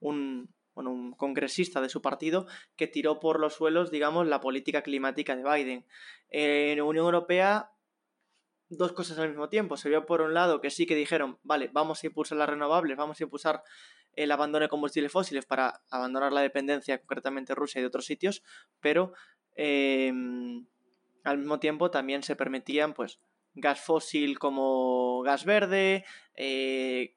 un, 0.00 0.48
un 0.74 1.12
congresista 1.12 1.82
de 1.82 1.90
su 1.90 2.00
partido 2.00 2.46
que 2.76 2.86
tiró 2.86 3.20
por 3.20 3.40
los 3.40 3.54
suelos, 3.54 3.90
digamos, 3.90 4.26
la 4.26 4.40
política 4.40 4.82
climática 4.82 5.36
de 5.36 5.44
Biden. 5.44 5.86
En 6.30 6.80
Unión 6.80 7.04
Europea, 7.04 7.70
dos 8.70 8.92
cosas 8.92 9.18
al 9.18 9.28
mismo 9.28 9.48
tiempo. 9.48 9.76
Se 9.76 9.88
vio 9.88 10.06
por 10.06 10.22
un 10.22 10.32
lado 10.32 10.60
que 10.60 10.70
sí 10.70 10.86
que 10.86 10.94
dijeron, 10.94 11.38
vale, 11.42 11.68
vamos 11.72 12.02
a 12.02 12.06
impulsar 12.06 12.38
las 12.38 12.48
renovables, 12.48 12.96
vamos 12.96 13.20
a 13.20 13.24
impulsar 13.24 13.62
el 14.14 14.30
abandono 14.32 14.64
de 14.64 14.68
combustibles 14.68 15.12
fósiles 15.12 15.44
para 15.44 15.82
abandonar 15.90 16.32
la 16.32 16.40
dependencia, 16.40 16.98
concretamente 16.98 17.54
Rusia 17.54 17.80
y 17.80 17.82
de 17.82 17.88
otros 17.88 18.06
sitios, 18.06 18.42
pero 18.80 19.12
em, 19.56 20.66
al 21.24 21.38
mismo 21.38 21.58
tiempo 21.60 21.90
también 21.90 22.22
se 22.22 22.36
permitían 22.36 22.94
pues 22.94 23.20
gas 23.54 23.80
fósil 23.80 24.38
como 24.38 25.22
gas 25.22 25.44
verde, 25.44 26.04
eh, 26.34 27.16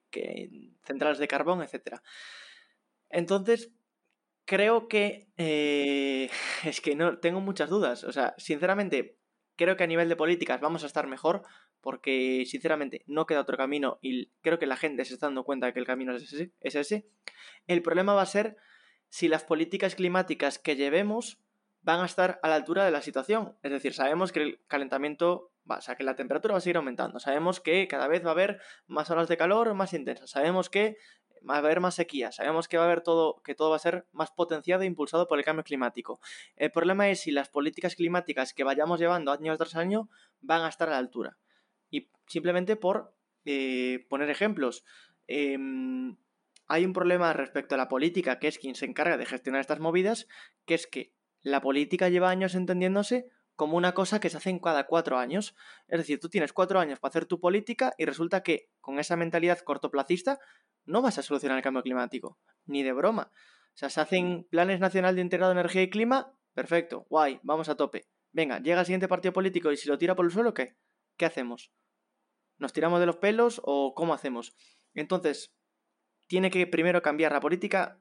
centrales 0.84 1.18
de 1.18 1.28
carbón, 1.28 1.62
etc. 1.62 2.00
Entonces, 3.10 3.72
creo 4.44 4.88
que... 4.88 5.28
eh, 5.36 6.30
es 6.64 6.80
que 6.80 6.96
no, 6.96 7.18
tengo 7.18 7.40
muchas 7.40 7.70
dudas. 7.70 8.04
O 8.04 8.12
sea, 8.12 8.34
sinceramente, 8.38 9.18
creo 9.56 9.76
que 9.76 9.84
a 9.84 9.86
nivel 9.86 10.08
de 10.08 10.16
políticas 10.16 10.60
vamos 10.60 10.82
a 10.82 10.86
estar 10.86 11.06
mejor 11.06 11.42
porque, 11.80 12.44
sinceramente, 12.46 13.02
no 13.06 13.26
queda 13.26 13.40
otro 13.40 13.56
camino 13.56 13.98
y 14.00 14.30
creo 14.40 14.58
que 14.58 14.66
la 14.66 14.76
gente 14.76 15.04
se 15.04 15.14
está 15.14 15.26
dando 15.26 15.44
cuenta 15.44 15.66
de 15.66 15.72
que 15.72 15.80
el 15.80 15.86
camino 15.86 16.14
es 16.16 16.32
ese. 16.32 16.52
Es 16.60 16.74
ese. 16.74 17.06
El 17.66 17.82
problema 17.82 18.14
va 18.14 18.22
a 18.22 18.26
ser 18.26 18.56
si 19.08 19.28
las 19.28 19.44
políticas 19.44 19.94
climáticas 19.94 20.58
que 20.58 20.76
llevemos 20.76 21.38
van 21.82 22.00
a 22.00 22.06
estar 22.06 22.40
a 22.42 22.48
la 22.48 22.54
altura 22.56 22.84
de 22.84 22.90
la 22.90 23.02
situación. 23.02 23.56
Es 23.62 23.70
decir, 23.70 23.92
sabemos 23.92 24.32
que 24.32 24.42
el 24.42 24.60
calentamiento, 24.66 25.52
va, 25.70 25.76
o 25.76 25.80
sea, 25.82 25.96
que 25.96 26.04
la 26.04 26.16
temperatura 26.16 26.52
va 26.52 26.58
a 26.58 26.60
seguir 26.62 26.78
aumentando. 26.78 27.20
Sabemos 27.20 27.60
que 27.60 27.86
cada 27.86 28.08
vez 28.08 28.24
va 28.24 28.30
a 28.30 28.32
haber 28.32 28.60
más 28.86 29.10
olas 29.10 29.28
de 29.28 29.36
calor 29.36 29.74
más 29.74 29.92
intensas. 29.92 30.30
Sabemos 30.30 30.70
que 30.70 30.96
va 31.48 31.56
a 31.56 31.58
haber 31.58 31.80
más 31.80 31.94
sequía. 31.94 32.32
Sabemos 32.32 32.68
que 32.68 32.76
va 32.76 32.84
a 32.84 32.86
haber 32.86 33.02
todo, 33.02 33.40
que 33.42 33.54
todo 33.54 33.70
va 33.70 33.76
a 33.76 33.80
ser 33.80 34.06
más 34.12 34.30
potenciado 34.30 34.82
e 34.82 34.86
impulsado 34.86 35.28
por 35.28 35.38
el 35.38 35.44
cambio 35.44 35.64
climático. 35.64 36.20
El 36.56 36.70
problema 36.70 37.08
es 37.08 37.20
si 37.20 37.30
las 37.30 37.48
políticas 37.48 37.94
climáticas 37.94 38.54
que 38.54 38.64
vayamos 38.64 39.00
llevando 39.00 39.32
año 39.32 39.56
tras 39.56 39.76
año 39.76 40.08
van 40.40 40.62
a 40.62 40.68
estar 40.68 40.88
a 40.88 40.92
la 40.92 40.98
altura. 40.98 41.38
Y 41.90 42.10
simplemente 42.26 42.76
por 42.76 43.14
eh, 43.44 44.06
poner 44.08 44.30
ejemplos. 44.30 44.84
em, 45.26 46.16
hay 46.66 46.84
un 46.84 46.92
problema 46.92 47.32
respecto 47.32 47.74
a 47.74 47.78
la 47.78 47.88
política, 47.88 48.38
que 48.38 48.48
es 48.48 48.58
quien 48.58 48.74
se 48.74 48.86
encarga 48.86 49.16
de 49.16 49.26
gestionar 49.26 49.60
estas 49.60 49.80
movidas, 49.80 50.28
que 50.64 50.74
es 50.74 50.86
que 50.86 51.12
la 51.42 51.60
política 51.60 52.08
lleva 52.08 52.30
años 52.30 52.54
entendiéndose 52.54 53.28
como 53.56 53.76
una 53.76 53.92
cosa 53.92 54.20
que 54.20 54.30
se 54.30 54.36
hace 54.36 54.50
en 54.50 54.58
cada 54.58 54.86
cuatro 54.86 55.18
años. 55.18 55.54
Es 55.88 55.98
decir, 55.98 56.20
tú 56.20 56.28
tienes 56.28 56.52
cuatro 56.52 56.80
años 56.80 56.98
para 56.98 57.10
hacer 57.10 57.26
tu 57.26 57.40
política 57.40 57.94
y 57.98 58.04
resulta 58.04 58.42
que 58.42 58.70
con 58.80 58.98
esa 58.98 59.16
mentalidad 59.16 59.58
cortoplacista 59.60 60.38
no 60.84 61.02
vas 61.02 61.18
a 61.18 61.22
solucionar 61.22 61.58
el 61.58 61.64
cambio 61.64 61.82
climático, 61.82 62.38
ni 62.66 62.82
de 62.82 62.92
broma. 62.92 63.30
O 63.32 63.76
sea, 63.76 63.90
se 63.90 64.00
hacen 64.00 64.46
planes 64.50 64.80
nacional 64.80 65.16
de 65.16 65.22
integrado 65.22 65.52
de 65.52 65.60
energía 65.60 65.82
y 65.82 65.90
clima, 65.90 66.32
perfecto, 66.52 67.06
guay, 67.08 67.40
vamos 67.42 67.68
a 67.68 67.76
tope. 67.76 68.06
Venga, 68.32 68.58
llega 68.60 68.80
el 68.80 68.86
siguiente 68.86 69.08
partido 69.08 69.32
político 69.32 69.70
y 69.72 69.76
si 69.76 69.88
lo 69.88 69.98
tira 69.98 70.14
por 70.14 70.24
el 70.24 70.32
suelo, 70.32 70.54
¿qué? 70.54 70.76
¿Qué 71.16 71.24
hacemos? 71.24 71.72
¿Nos 72.58 72.72
tiramos 72.72 73.00
de 73.00 73.06
los 73.06 73.16
pelos 73.16 73.60
o 73.64 73.94
cómo 73.94 74.14
hacemos? 74.14 74.54
Entonces, 74.94 75.52
tiene 76.26 76.50
que 76.50 76.66
primero 76.66 77.02
cambiar 77.02 77.32
la 77.32 77.40
política, 77.40 78.00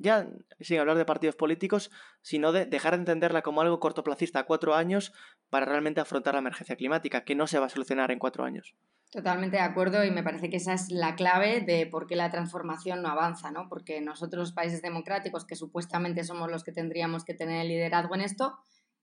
ya 0.00 0.26
sin 0.60 0.78
hablar 0.78 0.96
de 0.96 1.04
partidos 1.04 1.36
políticos, 1.36 1.90
sino 2.22 2.52
de 2.52 2.66
dejar 2.66 2.94
de 2.94 3.00
entenderla 3.00 3.42
como 3.42 3.60
algo 3.60 3.78
cortoplacista 3.78 4.44
cuatro 4.44 4.74
años 4.74 5.12
para 5.50 5.66
realmente 5.66 6.00
afrontar 6.00 6.34
la 6.34 6.40
emergencia 6.40 6.76
climática, 6.76 7.24
que 7.24 7.34
no 7.34 7.46
se 7.46 7.58
va 7.58 7.66
a 7.66 7.70
solucionar 7.70 8.10
en 8.10 8.18
cuatro 8.18 8.44
años. 8.44 8.74
Totalmente 9.10 9.56
de 9.56 9.62
acuerdo 9.62 10.04
y 10.04 10.10
me 10.10 10.22
parece 10.22 10.48
que 10.48 10.56
esa 10.56 10.72
es 10.72 10.90
la 10.90 11.16
clave 11.16 11.60
de 11.60 11.86
por 11.86 12.06
qué 12.06 12.16
la 12.16 12.30
transformación 12.30 13.02
no 13.02 13.08
avanza, 13.08 13.50
¿no? 13.50 13.68
Porque 13.68 14.00
nosotros, 14.00 14.40
los 14.40 14.52
países 14.52 14.82
democráticos, 14.82 15.44
que 15.44 15.56
supuestamente 15.56 16.24
somos 16.24 16.50
los 16.50 16.64
que 16.64 16.72
tendríamos 16.72 17.24
que 17.24 17.34
tener 17.34 17.60
el 17.60 17.68
liderazgo 17.68 18.14
en 18.14 18.22
esto, 18.22 18.56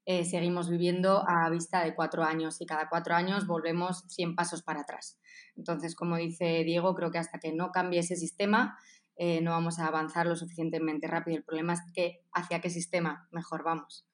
eh, 0.06 0.24
seguimos 0.24 0.70
viviendo 0.70 1.26
a 1.28 1.50
vista 1.50 1.84
de 1.84 1.94
cuatro 1.94 2.24
años 2.24 2.62
y 2.62 2.66
cada 2.66 2.88
cuatro 2.88 3.14
años 3.14 3.46
volvemos 3.46 4.06
100 4.08 4.36
pasos 4.36 4.64
para 4.64 4.82
atrás. 4.82 5.20
Entonces, 5.58 5.96
como 5.96 6.16
dice 6.16 6.64
Diego, 6.64 6.96
creo 6.96 7.12
que 7.12 7.18
hasta 7.18 7.40
que 7.40 7.52
no 7.52 7.72
cambie 7.72 8.00
ese 8.00 8.16
sistema 8.16 8.78
eh, 9.18 9.42
no 9.42 9.52
vamos 9.52 9.80
a 9.80 9.88
avanzar 9.88 10.28
lo 10.28 10.36
suficientemente 10.36 11.08
rápido. 11.08 11.38
El 11.38 11.44
problema 11.44 11.74
es 11.74 11.82
que 11.94 12.22
hacia 12.34 12.62
qué 12.62 12.70
sistema 12.70 13.28
mejor 13.32 13.64
vamos. 13.64 14.08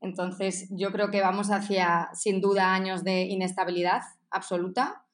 Entonces, 0.00 0.68
yo 0.70 0.92
creo 0.92 1.10
que 1.10 1.20
vamos 1.20 1.50
hacia, 1.50 2.08
sin 2.14 2.40
duda, 2.40 2.74
años 2.74 3.02
de 3.04 3.22
inestabilidad 3.22 4.02
absoluta. 4.30 5.04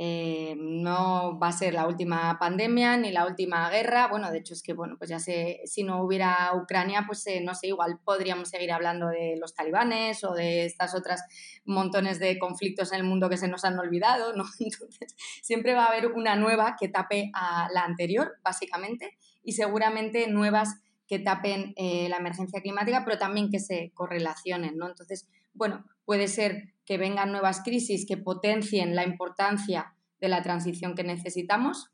Eh, 0.00 0.54
no 0.56 1.40
va 1.40 1.48
a 1.48 1.52
ser 1.52 1.74
la 1.74 1.88
última 1.88 2.38
pandemia 2.38 2.96
ni 2.96 3.10
la 3.10 3.26
última 3.26 3.68
guerra. 3.68 4.06
Bueno, 4.06 4.30
de 4.30 4.38
hecho 4.38 4.54
es 4.54 4.62
que, 4.62 4.72
bueno, 4.72 4.94
pues 4.96 5.10
ya 5.10 5.18
sé, 5.18 5.60
si 5.64 5.82
no 5.82 6.04
hubiera 6.04 6.52
Ucrania, 6.54 7.02
pues 7.04 7.26
eh, 7.26 7.40
no 7.42 7.52
sé, 7.56 7.66
igual 7.66 7.98
podríamos 8.04 8.48
seguir 8.48 8.70
hablando 8.70 9.08
de 9.08 9.36
los 9.40 9.56
talibanes 9.56 10.22
o 10.22 10.34
de 10.34 10.66
estas 10.66 10.94
otras 10.94 11.24
montones 11.64 12.20
de 12.20 12.38
conflictos 12.38 12.92
en 12.92 13.00
el 13.00 13.06
mundo 13.06 13.28
que 13.28 13.36
se 13.36 13.48
nos 13.48 13.64
han 13.64 13.76
olvidado, 13.76 14.36
¿no? 14.36 14.44
Entonces, 14.60 15.16
siempre 15.42 15.74
va 15.74 15.86
a 15.86 15.88
haber 15.88 16.06
una 16.12 16.36
nueva 16.36 16.76
que 16.78 16.88
tape 16.88 17.32
a 17.34 17.68
la 17.72 17.82
anterior, 17.82 18.36
básicamente, 18.44 19.18
y 19.42 19.54
seguramente 19.54 20.28
nuevas 20.28 20.76
que 21.08 21.18
tapen 21.18 21.72
eh, 21.74 22.08
la 22.08 22.18
emergencia 22.18 22.60
climática, 22.60 23.02
pero 23.04 23.18
también 23.18 23.50
que 23.50 23.58
se 23.58 23.90
correlacionen, 23.94 24.76
¿no? 24.76 24.86
Entonces, 24.86 25.26
bueno, 25.54 25.84
puede 26.08 26.26
ser 26.26 26.72
que 26.86 26.96
vengan 26.96 27.32
nuevas 27.32 27.60
crisis 27.62 28.06
que 28.06 28.16
potencien 28.16 28.96
la 28.96 29.04
importancia 29.04 29.94
de 30.22 30.28
la 30.30 30.42
transición 30.42 30.94
que 30.94 31.04
necesitamos. 31.04 31.90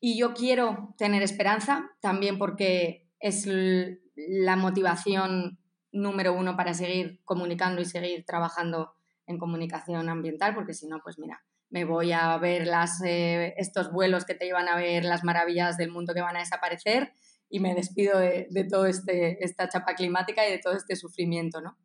Y 0.00 0.18
yo 0.18 0.34
quiero 0.34 0.94
tener 0.98 1.22
esperanza 1.22 1.90
también 2.02 2.36
porque 2.36 3.08
es 3.18 3.46
la 3.46 4.56
motivación 4.56 5.58
número 5.92 6.34
uno 6.34 6.58
para 6.58 6.74
seguir 6.74 7.22
comunicando 7.24 7.80
y 7.80 7.86
seguir 7.86 8.26
trabajando 8.26 8.92
en 9.26 9.38
comunicación 9.38 10.10
ambiental, 10.10 10.54
porque 10.54 10.74
si 10.74 10.86
no, 10.86 11.00
pues 11.02 11.18
mira, 11.18 11.42
me 11.70 11.86
voy 11.86 12.12
a 12.12 12.36
ver 12.36 12.66
las, 12.66 13.00
eh, 13.02 13.54
estos 13.56 13.90
vuelos 13.90 14.26
que 14.26 14.34
te 14.34 14.44
llevan 14.44 14.68
a 14.68 14.76
ver 14.76 15.06
las 15.06 15.24
maravillas 15.24 15.78
del 15.78 15.90
mundo 15.90 16.12
que 16.12 16.20
van 16.20 16.36
a 16.36 16.40
desaparecer 16.40 17.14
y 17.48 17.60
me 17.60 17.74
despido 17.74 18.18
de, 18.18 18.46
de 18.50 18.64
toda 18.64 18.90
este, 18.90 19.42
esta 19.42 19.70
chapa 19.70 19.94
climática 19.94 20.46
y 20.46 20.50
de 20.50 20.58
todo 20.58 20.74
este 20.74 20.96
sufrimiento, 20.96 21.62
¿no? 21.62 21.78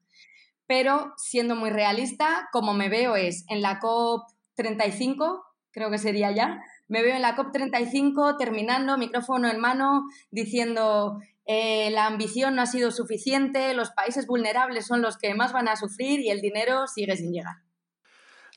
Pero 0.67 1.13
siendo 1.17 1.55
muy 1.55 1.69
realista, 1.69 2.49
como 2.51 2.73
me 2.73 2.89
veo 2.89 3.15
es 3.15 3.45
en 3.49 3.61
la 3.61 3.79
COP35, 3.79 5.43
creo 5.71 5.91
que 5.91 5.97
sería 5.97 6.31
ya, 6.31 6.59
me 6.87 7.01
veo 7.01 7.15
en 7.15 7.21
la 7.21 7.35
COP35 7.35 8.37
terminando, 8.37 8.97
micrófono 8.97 9.49
en 9.49 9.59
mano, 9.59 10.03
diciendo 10.31 11.19
eh, 11.45 11.89
la 11.91 12.07
ambición 12.07 12.55
no 12.55 12.61
ha 12.61 12.65
sido 12.65 12.91
suficiente, 12.91 13.73
los 13.73 13.91
países 13.91 14.25
vulnerables 14.27 14.87
son 14.87 15.01
los 15.01 15.17
que 15.17 15.33
más 15.35 15.53
van 15.53 15.67
a 15.67 15.75
sufrir 15.75 16.19
y 16.19 16.29
el 16.29 16.41
dinero 16.41 16.87
sigue 16.87 17.15
sin 17.15 17.31
llegar. 17.31 17.55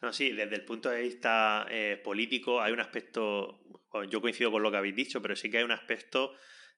No, 0.01 0.13
sí, 0.13 0.31
desde 0.31 0.55
el 0.55 0.65
punto 0.65 0.91
de 0.91 1.03
vista 1.03 1.67
eh, 1.71 2.01
político 2.03 2.63
hay 2.63 2.73
un 2.73 2.81
aspecto, 2.81 3.61
yo 4.09 4.21
coincido 4.21 4.53
con 4.53 4.63
lo 4.63 4.71
que 4.71 4.77
habéis 4.77 4.95
dicho, 4.95 5.21
pero 5.21 5.35
sí 5.35 5.51
que 5.51 5.59
hay 5.59 5.65
un 5.65 5.73
aspecto 5.73 6.33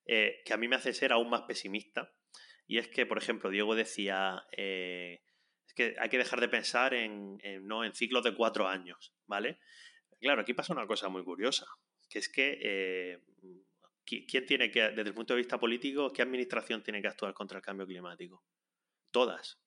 eh, 0.07 0.41
que 0.45 0.55
a 0.55 0.57
mí 0.57 0.69
me 0.69 0.77
hace 0.77 0.95
ser 0.95 1.13
aún 1.13 1.29
más 1.29 1.43
pesimista 1.43 2.11
y 2.71 2.79
es 2.79 2.87
que, 2.87 3.05
por 3.05 3.19
ejemplo, 3.19 3.51
Diego 3.51 3.75
decía, 3.75 4.47
eh, 4.57 5.25
es 5.67 5.75
que 5.75 5.97
hay 5.99 6.09
que 6.09 6.19
dejar 6.19 6.41
de 6.41 6.49
pensar 6.49 6.95
en, 6.95 7.41
¿no? 7.67 7.83
en 7.85 7.93
ciclos 7.95 8.23
de 8.23 8.33
cuatro 8.33 8.69
años, 8.69 9.13
¿vale? 9.27 9.59
Claro, 10.21 10.43
aquí 10.43 10.55
pasa 10.55 10.73
una 10.73 10.87
cosa 10.87 11.09
muy 11.09 11.25
curiosa, 11.25 11.67
que 12.09 12.21
es 12.21 12.29
que 12.29 12.61
eh, 12.63 13.19
¿quién 14.05 14.47
tiene 14.47 14.71
que, 14.71 14.83
desde 14.83 15.09
el 15.09 15.15
punto 15.15 15.35
de 15.35 15.39
vista 15.39 15.59
político, 15.59 16.13
qué 16.13 16.23
administración 16.23 16.81
tiene 16.85 17.03
que 17.03 17.09
actuar 17.09 17.35
contra 17.35 17.59
el 17.59 17.65
cambio 17.65 17.89
climático? 17.89 18.45
Todas, 19.11 19.61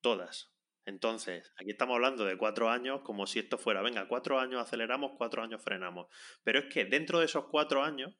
todas. 0.00 0.54
Entonces, 0.86 1.52
aquí 1.58 1.72
estamos 1.72 1.96
hablando 1.96 2.24
de 2.24 2.38
cuatro 2.38 2.70
años 2.70 3.02
como 3.02 3.26
si 3.26 3.40
esto 3.40 3.58
fuera, 3.58 3.82
venga, 3.82 4.08
cuatro 4.08 4.40
años 4.40 4.62
aceleramos, 4.62 5.12
cuatro 5.18 5.42
años 5.42 5.62
frenamos. 5.62 6.06
Pero 6.44 6.60
es 6.60 6.72
que 6.72 6.86
dentro 6.86 7.18
de 7.18 7.26
esos 7.26 7.44
cuatro 7.50 7.82
años 7.82 8.16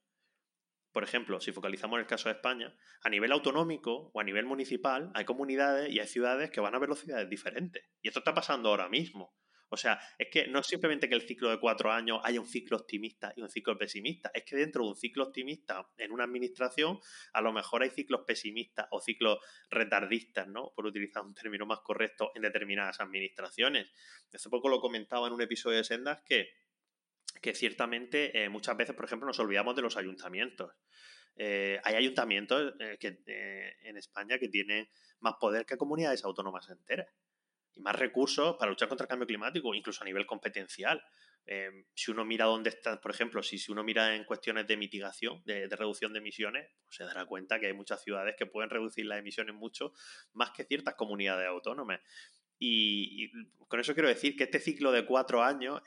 por 0.92 1.04
ejemplo, 1.04 1.40
si 1.40 1.52
focalizamos 1.52 1.96
en 1.96 2.02
el 2.02 2.06
caso 2.06 2.28
de 2.28 2.34
España, 2.34 2.74
a 3.02 3.08
nivel 3.08 3.32
autonómico 3.32 4.10
o 4.12 4.20
a 4.20 4.24
nivel 4.24 4.44
municipal 4.44 5.10
hay 5.14 5.24
comunidades 5.24 5.90
y 5.90 6.00
hay 6.00 6.06
ciudades 6.06 6.50
que 6.50 6.60
van 6.60 6.74
a 6.74 6.78
velocidades 6.78 7.28
diferentes. 7.28 7.84
Y 8.02 8.08
esto 8.08 8.20
está 8.20 8.34
pasando 8.34 8.68
ahora 8.68 8.88
mismo. 8.88 9.34
O 9.72 9.78
sea, 9.78 9.98
es 10.18 10.28
que 10.30 10.48
no 10.48 10.58
es 10.58 10.66
simplemente 10.66 11.08
que 11.08 11.14
el 11.14 11.22
ciclo 11.22 11.48
de 11.48 11.58
cuatro 11.58 11.90
años 11.90 12.20
haya 12.24 12.38
un 12.38 12.46
ciclo 12.46 12.76
optimista 12.76 13.32
y 13.34 13.40
un 13.40 13.48
ciclo 13.48 13.78
pesimista, 13.78 14.30
es 14.34 14.44
que 14.44 14.54
dentro 14.54 14.82
de 14.82 14.90
un 14.90 14.96
ciclo 14.96 15.24
optimista 15.24 15.88
en 15.96 16.12
una 16.12 16.24
administración 16.24 17.00
a 17.32 17.40
lo 17.40 17.54
mejor 17.54 17.82
hay 17.82 17.88
ciclos 17.88 18.20
pesimistas 18.26 18.86
o 18.90 19.00
ciclos 19.00 19.38
retardistas, 19.70 20.46
¿no? 20.46 20.74
Por 20.76 20.84
utilizar 20.84 21.22
un 21.22 21.34
término 21.34 21.64
más 21.64 21.80
correcto 21.80 22.32
en 22.34 22.42
determinadas 22.42 23.00
administraciones. 23.00 23.90
Hace 24.30 24.50
poco 24.50 24.68
lo 24.68 24.78
comentaba 24.78 25.26
en 25.26 25.32
un 25.32 25.40
episodio 25.40 25.78
de 25.78 25.84
Sendas 25.84 26.20
que 26.22 26.50
que 27.40 27.54
ciertamente 27.54 28.44
eh, 28.44 28.48
muchas 28.48 28.76
veces, 28.76 28.94
por 28.94 29.04
ejemplo, 29.04 29.26
nos 29.26 29.38
olvidamos 29.38 29.74
de 29.74 29.82
los 29.82 29.96
ayuntamientos. 29.96 30.72
Eh, 31.36 31.80
hay 31.82 31.94
ayuntamientos 31.94 32.74
eh, 32.78 32.98
que, 33.00 33.18
en 33.84 33.96
España 33.96 34.38
que 34.38 34.48
tienen 34.48 34.88
más 35.20 35.34
poder 35.40 35.64
que 35.64 35.76
comunidades 35.76 36.24
autónomas 36.24 36.68
enteras 36.68 37.08
y 37.74 37.80
más 37.80 37.96
recursos 37.96 38.56
para 38.58 38.70
luchar 38.70 38.88
contra 38.88 39.04
el 39.04 39.08
cambio 39.08 39.26
climático, 39.26 39.74
incluso 39.74 40.02
a 40.02 40.04
nivel 40.04 40.26
competencial. 40.26 41.02
si 41.94 42.10
uno 42.10 42.24
mira 42.24 42.44
dónde 42.44 42.68
están, 42.70 43.00
por 43.00 43.10
ejemplo, 43.10 43.42
si, 43.42 43.58
si 43.58 43.72
uno 43.72 43.82
mira 43.82 44.14
en 44.14 44.24
cuestiones 44.24 44.66
de 44.66 44.76
mitigación, 44.76 45.42
de, 45.44 45.68
de 45.68 45.76
reducción 45.76 46.12
de 46.12 46.18
emisiones, 46.18 46.70
pues 46.84 46.96
se 46.96 47.04
dará 47.04 47.24
cuenta 47.24 47.58
que 47.58 47.66
hay 47.66 47.72
muchas 47.72 48.02
ciudades 48.02 48.36
que 48.36 48.46
pueden 48.46 48.70
reducir 48.70 49.06
las 49.06 49.18
emisiones 49.18 49.54
mucho 49.54 49.92
más 50.34 50.50
que 50.50 50.64
ciertas 50.64 50.94
comunidades 50.94 51.48
autónomas. 51.48 52.00
Y, 52.64 53.24
y, 53.24 53.32
con 53.66 53.80
eso 53.80 53.94
quiero 53.94 54.08
decir 54.08 54.36
que 54.36 54.44
este 54.44 54.60
ciclo 54.60 54.92
de 54.92 55.04
cuatro 55.04 55.42
años 55.42 55.80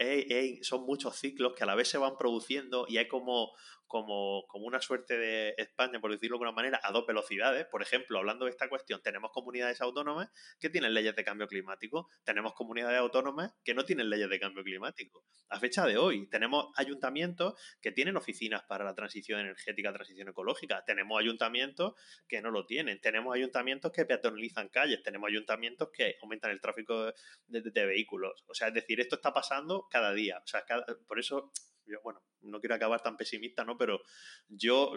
son 0.61 0.86
muchos 0.88 1.15
ciclos 1.17 1.53
que 1.55 1.63
a 1.63 1.67
la 1.67 1.76
vez 1.76 1.88
se 1.88 1.99
van 1.99 2.17
produciendo 2.17 2.86
y 2.89 2.97
hay 2.97 3.07
como, 3.07 3.51
como, 3.96 4.46
como 4.48 4.66
una 4.66 4.82
suerte 4.82 5.18
de 5.18 5.56
España, 5.58 6.02
por 6.02 6.12
decirlo 6.12 6.34
de 6.34 6.43
alguna 6.43 6.52
manera, 6.52 6.82
a 6.84 6.91
dos 6.91 7.08
velocidades. 7.08 7.66
Por 7.68 7.82
ejemplo, 7.82 8.18
hablando 8.20 8.43
de 8.43 8.52
esta 8.52 8.68
cuestión, 8.68 9.02
tenemos 9.02 9.32
comunidades 9.32 9.80
autónomas 9.80 10.30
que 10.60 10.70
tienen 10.70 10.93
leyes 10.93 11.16
de 11.16 11.24
cambio 11.24 11.48
climático, 11.48 12.10
tenemos 12.26 12.54
comunidades 12.56 13.00
autónomas 13.00 13.54
que 13.64 13.74
no 13.74 13.86
tienen 13.86 14.10
leyes 14.10 14.30
de 14.30 14.38
cambio 14.38 14.66
climático. 14.66 15.24
A 15.48 15.62
fecha 15.62 15.86
de 15.86 15.98
hoy, 15.98 16.28
tenemos 16.28 16.74
ayuntamientos 16.76 17.54
que 17.80 17.93
tienen 17.93 18.18
oficinas 18.18 18.64
para 18.64 18.84
la 18.84 18.93
transición 18.93 19.39
energética, 19.39 19.93
transición 19.93 20.28
ecológica, 20.28 20.84
tenemos 20.86 21.18
ayuntamientos 21.18 21.93
que 22.28 22.41
no 22.41 22.52
lo 22.52 22.66
tienen, 22.66 23.00
tenemos 23.00 23.34
ayuntamientos 23.34 23.93
que 23.93 24.04
peatonalizan 24.04 24.68
calles, 24.68 25.04
tenemos 25.04 25.30
ayuntamientos 25.30 25.88
que 25.93 26.18
aumentan 26.22 26.52
el 26.52 26.60
tráfico 26.60 27.14
de, 27.48 27.86
vehículos. 27.86 28.43
O 28.48 28.54
sea, 28.54 28.68
es 28.68 28.74
decir, 28.74 29.00
esto 29.00 29.16
está 29.16 29.34
pasando 29.34 29.88
cada 29.89 30.12
día. 30.12 30.41
O 30.43 30.48
sea, 30.48 30.66
por 31.08 31.18
eso 31.18 31.54
yo, 31.86 31.99
bueno, 32.03 32.21
no 32.41 32.59
quiero 32.59 32.75
acabar 32.75 33.01
tan 33.01 33.17
pesimista, 33.17 33.63
¿no? 33.63 33.77
Pero 33.77 34.01
yo 34.47 34.91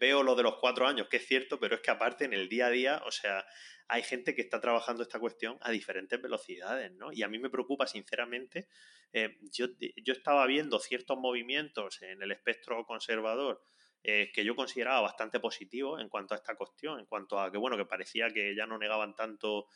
veo 0.00 0.22
lo 0.22 0.34
de 0.34 0.42
los 0.42 0.56
cuatro 0.56 0.86
años, 0.86 1.08
que 1.08 1.18
es 1.18 1.26
cierto, 1.26 1.60
pero 1.60 1.76
es 1.76 1.80
que 1.82 1.90
aparte 1.90 2.24
en 2.24 2.32
el 2.32 2.48
día 2.48 2.66
a 2.66 2.70
día, 2.70 3.02
o 3.06 3.10
sea, 3.10 3.44
hay 3.88 4.02
gente 4.02 4.34
que 4.34 4.42
está 4.42 4.60
trabajando 4.60 5.02
esta 5.02 5.20
cuestión 5.20 5.58
a 5.60 5.70
diferentes 5.70 6.20
velocidades, 6.20 6.92
¿no? 6.92 7.12
Y 7.12 7.22
a 7.22 7.28
mí 7.28 7.38
me 7.38 7.50
preocupa, 7.50 7.86
sinceramente, 7.86 8.68
eh, 9.12 9.38
yo, 9.52 9.66
yo 10.02 10.12
estaba 10.12 10.46
viendo 10.46 10.78
ciertos 10.78 11.18
movimientos 11.18 12.02
en 12.02 12.22
el 12.22 12.32
espectro 12.32 12.84
conservador 12.84 13.62
eh, 14.02 14.30
que 14.32 14.44
yo 14.44 14.56
consideraba 14.56 15.00
bastante 15.00 15.40
positivos 15.40 16.00
en 16.00 16.08
cuanto 16.08 16.34
a 16.34 16.38
esta 16.38 16.56
cuestión, 16.56 16.98
en 16.98 17.06
cuanto 17.06 17.38
a 17.38 17.50
que, 17.50 17.58
bueno, 17.58 17.76
que 17.76 17.86
parecía 17.86 18.28
que 18.30 18.54
ya 18.56 18.66
no 18.66 18.78
negaban 18.78 19.14
tanto 19.14 19.66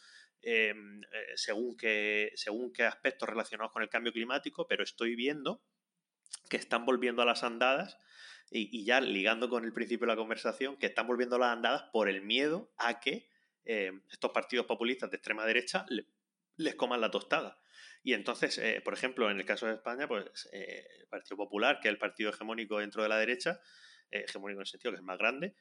em, 0.40 1.00
eh, 1.02 1.32
según, 1.36 1.76
según 2.34 2.72
qué 2.72 2.84
aspectos 2.84 3.28
relacionados 3.28 3.72
con 3.72 3.82
el 3.82 3.88
cambio 3.88 4.12
climático, 4.12 4.66
pero 4.66 4.82
estoy 4.82 5.14
viendo 5.14 5.62
que 6.48 6.56
están 6.56 6.84
volviendo 6.84 7.22
a 7.22 7.24
las 7.24 7.44
andadas 7.44 7.98
y, 8.50 8.84
ya 8.84 9.00
ligando 9.00 9.48
con 9.48 9.64
el 9.64 9.72
principio 9.72 10.06
de 10.06 10.12
la 10.12 10.16
conversación, 10.16 10.76
que 10.76 10.86
están 10.86 11.06
volviendo 11.06 11.36
a 11.36 11.38
las 11.38 11.52
andadas 11.52 11.84
por 11.92 12.08
el 12.08 12.22
miedo 12.22 12.72
a 12.78 13.00
que 13.00 13.28
eh, 13.64 13.92
estos 14.10 14.32
partidos 14.32 14.66
populistas 14.66 15.10
de 15.10 15.16
extrema 15.16 15.46
derecha 15.46 15.86
les 16.56 16.74
coman 16.74 17.00
la 17.00 17.10
tostada. 17.10 17.60
Y 18.02 18.14
entonces, 18.14 18.58
eh, 18.58 18.80
por 18.82 18.94
ejemplo, 18.94 19.30
en 19.30 19.38
el 19.38 19.44
caso 19.44 19.66
de 19.66 19.74
España, 19.74 20.08
pues 20.08 20.48
eh, 20.52 20.86
el 20.98 21.06
Partido 21.06 21.36
Popular, 21.36 21.78
que 21.80 21.88
es 21.88 21.92
el 21.92 21.98
partido 21.98 22.30
hegemónico 22.30 22.78
dentro 22.78 23.02
de 23.02 23.08
la 23.08 23.18
derecha, 23.18 23.60
hegemónico 24.10 24.58
en 24.58 24.62
el 24.62 24.66
sentido 24.66 24.92
que 24.92 24.96
es 24.98 25.04
más 25.04 25.18
grande, 25.18 25.54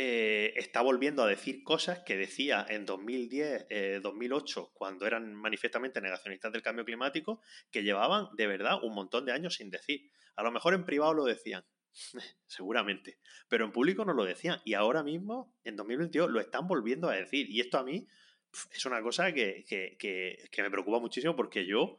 está 0.00 0.80
volviendo 0.80 1.22
a 1.22 1.26
decir 1.26 1.64
cosas 1.64 2.00
que 2.06 2.16
decía 2.16 2.64
en 2.68 2.86
2010, 2.86 4.02
2008, 4.02 4.70
cuando 4.72 5.06
eran 5.06 5.34
manifiestamente 5.34 6.00
negacionistas 6.00 6.52
del 6.52 6.62
cambio 6.62 6.84
climático, 6.84 7.40
que 7.70 7.82
llevaban 7.82 8.28
de 8.36 8.46
verdad 8.46 8.78
un 8.82 8.94
montón 8.94 9.24
de 9.24 9.32
años 9.32 9.56
sin 9.56 9.70
decir. 9.70 10.10
A 10.36 10.42
lo 10.44 10.52
mejor 10.52 10.74
en 10.74 10.84
privado 10.84 11.14
lo 11.14 11.24
decían, 11.24 11.64
seguramente, 12.46 13.18
pero 13.48 13.64
en 13.64 13.72
público 13.72 14.04
no 14.04 14.12
lo 14.12 14.24
decían. 14.24 14.60
Y 14.64 14.74
ahora 14.74 15.02
mismo, 15.02 15.54
en 15.64 15.76
2022, 15.76 16.30
lo 16.30 16.40
están 16.40 16.66
volviendo 16.68 17.08
a 17.08 17.16
decir. 17.16 17.50
Y 17.50 17.60
esto 17.60 17.78
a 17.78 17.84
mí 17.84 18.06
es 18.70 18.86
una 18.86 19.02
cosa 19.02 19.32
que, 19.32 19.64
me 20.58 20.70
preocupa 20.70 20.98
muchísimo 20.98 21.36
porque 21.36 21.66
yo, 21.66 21.98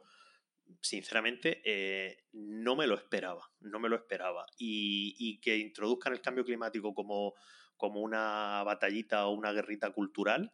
sinceramente, 0.80 1.62
eh, 1.64 2.24
no 2.32 2.76
me 2.76 2.86
lo 2.86 2.96
esperaba. 2.96 3.50
No 3.60 3.78
me 3.78 3.88
lo 3.88 3.96
esperaba. 3.96 4.46
Y, 4.58 5.40
que 5.40 5.56
introduzcan 5.56 6.12
el 6.12 6.20
cambio 6.20 6.44
climático 6.44 6.94
como, 6.94 7.34
como 7.80 8.00
una 8.00 8.62
batallita 8.62 9.26
o 9.26 9.32
una 9.32 9.52
guerrita 9.52 9.90
cultural. 9.90 10.52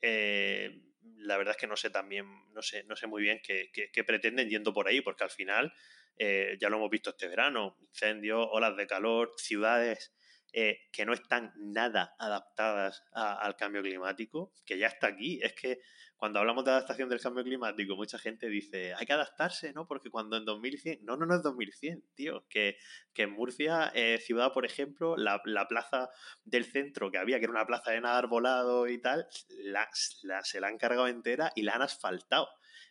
Eh, 0.00 0.82
la 1.16 1.36
verdad 1.36 1.54
es 1.56 1.60
que 1.60 1.66
no 1.66 1.76
sé 1.76 1.90
también, 1.90 2.26
no 2.52 2.62
sé, 2.62 2.84
no 2.84 2.94
sé 2.94 3.08
muy 3.08 3.22
bien 3.22 3.40
qué, 3.42 3.70
qué 3.72 4.04
pretenden 4.04 4.48
yendo 4.48 4.72
por 4.72 4.86
ahí, 4.86 5.00
porque 5.00 5.24
al 5.24 5.30
final 5.30 5.72
eh, 6.18 6.56
ya 6.60 6.70
lo 6.70 6.76
hemos 6.76 6.90
visto 6.90 7.10
este 7.10 7.28
verano, 7.28 7.76
incendios, 7.80 8.46
olas 8.50 8.76
de 8.76 8.86
calor, 8.86 9.32
ciudades 9.36 10.15
eh, 10.58 10.88
que 10.90 11.04
no 11.04 11.12
están 11.12 11.52
nada 11.58 12.16
adaptadas 12.18 13.04
al 13.12 13.56
cambio 13.56 13.82
climático, 13.82 14.54
que 14.64 14.78
ya 14.78 14.86
está 14.86 15.08
aquí. 15.08 15.38
Es 15.42 15.52
que 15.52 15.80
cuando 16.16 16.38
hablamos 16.38 16.64
de 16.64 16.70
adaptación 16.70 17.10
del 17.10 17.20
cambio 17.20 17.44
climático, 17.44 17.94
mucha 17.94 18.18
gente 18.18 18.48
dice, 18.48 18.94
hay 18.94 19.04
que 19.04 19.12
adaptarse, 19.12 19.74
¿no? 19.74 19.86
Porque 19.86 20.08
cuando 20.08 20.38
en 20.38 20.46
2100, 20.46 21.04
no, 21.04 21.18
no, 21.18 21.26
no 21.26 21.34
es 21.34 21.42
2100, 21.42 22.02
tío, 22.14 22.46
que, 22.48 22.78
que 23.12 23.24
en 23.24 23.32
Murcia, 23.32 23.92
eh, 23.94 24.18
ciudad, 24.18 24.54
por 24.54 24.64
ejemplo, 24.64 25.14
la, 25.18 25.42
plaza 25.68 26.08
del 26.46 26.64
centro 26.64 27.10
que 27.10 27.18
había, 27.18 27.38
que 27.38 27.44
era 27.44 27.52
una 27.52 27.66
plaza 27.66 27.90
de 27.90 28.00
nada 28.00 28.16
arbolado 28.16 28.88
y 28.88 28.98
tal, 28.98 29.26
la, 29.62 29.90
se 29.92 30.60
la 30.60 30.68
han 30.68 30.78
cargado 30.78 31.06
entera 31.06 31.52
y 31.54 31.64
la 31.64 31.74
han 31.74 31.82
asfaltado. 31.82 32.48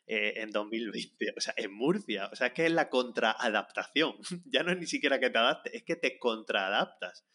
Eh, 0.08 0.44
en 0.44 0.52
2020, 0.52 1.34
o 1.36 1.42
sea, 1.42 1.56
en 1.58 1.74
Murcia, 1.74 2.30
o 2.32 2.36
sea, 2.36 2.48
es 2.48 2.54
que 2.54 2.68
es 2.68 2.72
la 2.72 2.90
contraadaptación, 2.92 4.14
ya 4.46 4.62
no 4.62 4.72
es 4.72 4.78
ni 4.78 4.86
siquiera 4.86 5.20
que 5.20 5.32
te 5.32 5.40
adaptes, 5.40 5.74
es 5.74 5.84
que 5.84 5.96
te 5.96 6.20
contraadaptas. 6.20 7.26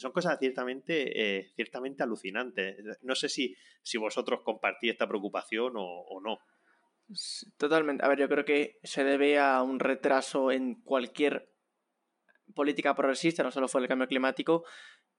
Son 0.00 0.12
cosas 0.12 0.38
ciertamente, 0.38 1.38
eh, 1.38 1.50
ciertamente 1.54 2.02
alucinantes. 2.02 2.98
No 3.02 3.14
sé 3.14 3.28
si, 3.28 3.54
si 3.82 3.98
vosotros 3.98 4.40
compartís 4.42 4.92
esta 4.92 5.06
preocupación 5.06 5.74
o, 5.76 6.20
no. 6.22 6.38
Totalmente. 7.58 8.02
A 8.02 8.08
ver, 8.08 8.18
yo 8.18 8.28
creo 8.28 8.46
que 8.46 8.78
se 8.82 9.04
debe 9.04 9.38
a 9.38 9.62
un 9.62 9.78
retraso 9.78 10.52
en 10.52 10.76
cualquier 10.76 11.52
política 12.54 12.94
progresista, 12.94 13.42
no 13.42 13.50
solo 13.50 13.68
fue 13.68 13.82
el 13.82 13.88
cambio 13.88 14.08
climático, 14.08 14.64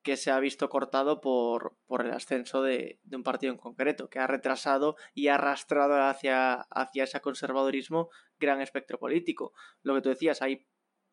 que 0.01 0.17
se 0.17 0.31
ha 0.31 0.39
visto 0.39 0.67
cortado 0.67 1.21
por, 1.21 1.77
por 1.85 2.03
el 2.03 2.11
ascenso 2.11 2.63
de, 2.63 2.99
un 3.11 3.21
partido 3.21 3.53
en 3.53 3.59
concreto, 3.59 4.09
que 4.09 4.17
ha 4.17 4.25
retrasado 4.25 4.95
y 5.13 5.27
ha 5.27 5.35
arrastrado 5.35 6.01
hacia, 6.01 6.55
hacia 6.71 7.03
ese 7.03 7.21
conservadurismo 7.21 8.09
gran 8.39 8.61
espectro 8.61 8.97
político. 8.97 9.53
Lo 9.83 9.93
que 9.93 10.01
tú 10.01 10.09
decías, 10.09 10.41
hay 10.41 10.65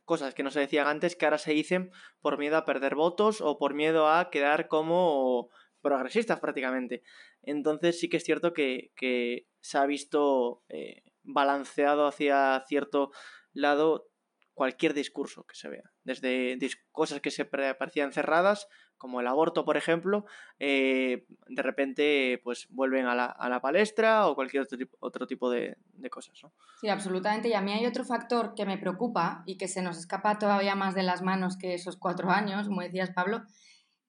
cosas 0.09 0.35
que 0.35 0.43
no 0.43 0.51
se 0.51 0.61
decían 0.61 0.89
antes 0.89 1.15
que 1.15 1.27
ahora 1.27 1.37
se 1.37 1.53
dicen 1.53 1.91
por 2.21 2.39
miedo 2.39 2.57
a 2.57 2.65
perder 2.65 2.95
votos 2.95 3.43
o 3.43 3.59
por 3.59 3.75
miedo 3.75 4.09
a 4.09 4.31
quedar 4.31 4.67
como 4.67 5.51
progresistas 5.83 6.41
prácticamente. 6.41 7.03
Entonces 7.43 8.01
sí 8.01 8.09
que 8.09 8.17
es 8.17 8.25
cierto 8.25 8.55
que, 8.55 8.91
que 8.97 9.47
se 9.61 9.77
ha 9.77 9.85
visto 9.85 10.65
eh, 10.71 11.03
balanceado 11.23 12.07
hacia 12.07 12.65
cierto 12.67 13.11
lado 13.53 14.09
cualquier 14.55 14.95
discurso 14.95 15.45
que 15.45 15.55
se 15.55 15.69
vea, 15.69 15.85
desde 16.09 16.59
cosas 16.91 17.21
que 17.21 17.31
se 17.31 17.45
parecían 17.45 18.13
cerradas, 18.13 18.69
como 18.97 19.21
el 19.21 19.27
aborto, 19.27 19.65
por 19.65 19.77
ejemplo, 19.77 20.25
eh, 20.59 21.27
de 21.47 21.63
repente 21.63 22.41
pues 22.43 22.67
vuelven 22.71 23.07
a 23.07 23.15
la, 23.15 23.61
palestra 23.61 24.27
o 24.27 24.35
cualquier 24.35 24.63
otro 24.63 24.79
otro 25.01 25.27
tipo 25.27 25.51
de, 25.51 25.77
cosas. 26.11 26.41
¿no? 26.43 26.53
Sí, 26.81 26.89
absolutamente. 26.89 27.49
Y 27.49 27.53
a 27.53 27.61
mí 27.61 27.73
hay 27.73 27.87
otro 27.87 28.05
factor 28.05 28.55
que 28.55 28.67
me 28.67 28.79
preocupa 28.79 29.43
y 29.47 29.57
que 29.57 29.69
se 29.69 29.83
nos 29.83 29.99
escapa 29.99 30.39
todavía 30.39 30.75
más 30.75 30.95
de 30.95 31.03
las 31.03 31.23
manos 31.23 31.57
que 31.57 31.75
esos 31.75 31.97
cuatro 31.97 32.31
años, 32.31 32.67
como 32.67 32.81
decías 32.81 33.11
Pablo, 33.11 33.43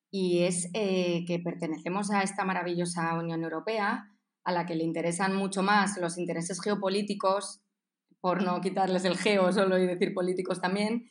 y 0.10 0.44
es 0.44 0.70
eh, 0.74 1.24
que 1.28 1.40
pertenecemos 1.40 2.10
a 2.12 2.24
esta 2.24 2.46
maravillosa 2.46 3.14
Unión 3.16 3.44
Europea, 3.44 4.10
a 4.44 4.52
la 4.52 4.66
que 4.66 4.76
le 4.76 4.84
interesan 4.84 5.36
mucho 5.36 5.62
más 5.62 5.98
los 5.98 6.18
intereses 6.18 6.60
geopolíticos 6.62 7.62
por 8.22 8.44
no 8.44 8.60
quitarles 8.62 9.06
el 9.06 9.18
geo 9.18 9.52
solo 9.52 9.78
y 9.78 9.86
decir 9.86 10.14
políticos 10.14 10.60
también, 10.60 11.10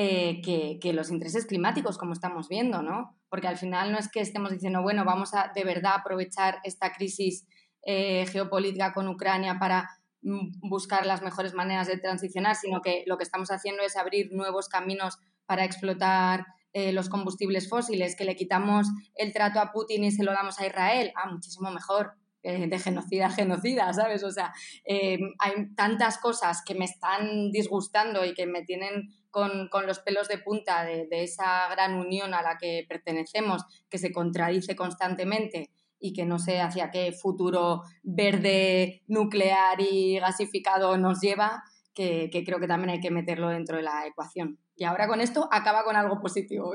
eh, 0.00 0.40
que, 0.80 0.92
los 0.92 1.10
intereses 1.10 1.44
climáticos, 1.44 1.98
como 1.98 2.12
estamos 2.12 2.48
viendo, 2.48 2.82
¿no? 2.82 3.16
Porque 3.28 3.48
al 3.48 3.56
final 3.56 3.90
no 3.90 3.98
es 3.98 4.08
que 4.08 4.20
estemos 4.20 4.52
diciendo, 4.52 4.80
bueno, 4.80 5.04
vamos 5.04 5.34
a 5.34 5.50
de 5.52 5.64
verdad 5.64 5.94
aprovechar 5.96 6.60
esta 6.62 6.92
crisis 6.92 7.48
eh, 7.84 8.24
geopolítica 8.26 8.92
con 8.92 9.08
Ucrania 9.08 9.58
para 9.58 9.90
mm, 10.22 10.68
buscar 10.68 11.04
las 11.04 11.20
mejores 11.22 11.52
maneras 11.52 11.88
de 11.88 11.98
transicionar, 11.98 12.54
sino 12.54 12.80
que 12.80 13.02
lo 13.08 13.18
que 13.18 13.24
estamos 13.24 13.50
haciendo 13.50 13.82
es 13.82 13.96
abrir 13.96 14.28
nuevos 14.30 14.68
caminos 14.68 15.18
para 15.46 15.64
explotar 15.64 16.46
eh, 16.74 16.92
los 16.92 17.08
combustibles 17.08 17.68
fósiles, 17.68 18.14
que 18.14 18.24
le 18.24 18.36
quitamos 18.36 18.86
el 19.16 19.32
trato 19.32 19.58
a 19.58 19.72
Putin 19.72 20.04
y 20.04 20.12
se 20.12 20.22
lo 20.22 20.30
damos 20.30 20.60
a 20.60 20.66
Israel, 20.68 21.10
ah, 21.16 21.28
muchísimo 21.28 21.72
mejor. 21.72 22.12
De 22.40 22.78
genocida 22.78 23.26
a 23.26 23.30
genocida, 23.30 23.92
¿sabes? 23.92 24.22
O 24.22 24.30
sea, 24.30 24.54
hay 24.86 25.74
tantas 25.74 26.18
cosas 26.18 26.62
que 26.64 26.76
me 26.76 26.84
están 26.84 27.50
disgustando 27.50 28.24
y 28.24 28.32
que 28.32 28.46
me 28.46 28.62
tienen 28.62 29.08
con, 29.30 29.68
los 29.86 30.00
pelos 30.00 30.28
de 30.28 30.38
punta 30.38 30.84
de, 30.84 31.06
esa 31.10 31.68
gran 31.70 31.94
unión 31.94 32.34
a 32.34 32.42
la 32.42 32.58
que 32.58 32.84
pertenecemos, 32.88 33.62
que 33.88 33.98
se 33.98 34.12
contradice 34.12 34.76
constantemente 34.76 35.70
y 36.00 36.12
que 36.12 36.24
no 36.24 36.38
sé 36.38 36.60
hacia 36.60 36.90
qué 36.90 37.12
futuro 37.12 37.82
verde, 38.02 39.02
nuclear 39.06 39.80
y 39.80 40.18
gasificado 40.18 40.96
nos 40.96 41.20
lleva, 41.20 41.62
que, 41.94 42.30
creo 42.46 42.60
que 42.60 42.68
también 42.68 42.90
hay 42.90 43.00
que 43.00 43.10
meterlo 43.10 43.48
dentro 43.48 43.76
de 43.76 43.82
la 43.82 44.06
ecuación. 44.06 44.58
Y 44.76 44.84
ahora 44.84 45.08
con 45.08 45.20
esto 45.20 45.48
acaba 45.50 45.84
con 45.84 45.96
algo 45.96 46.20
positivo, 46.20 46.72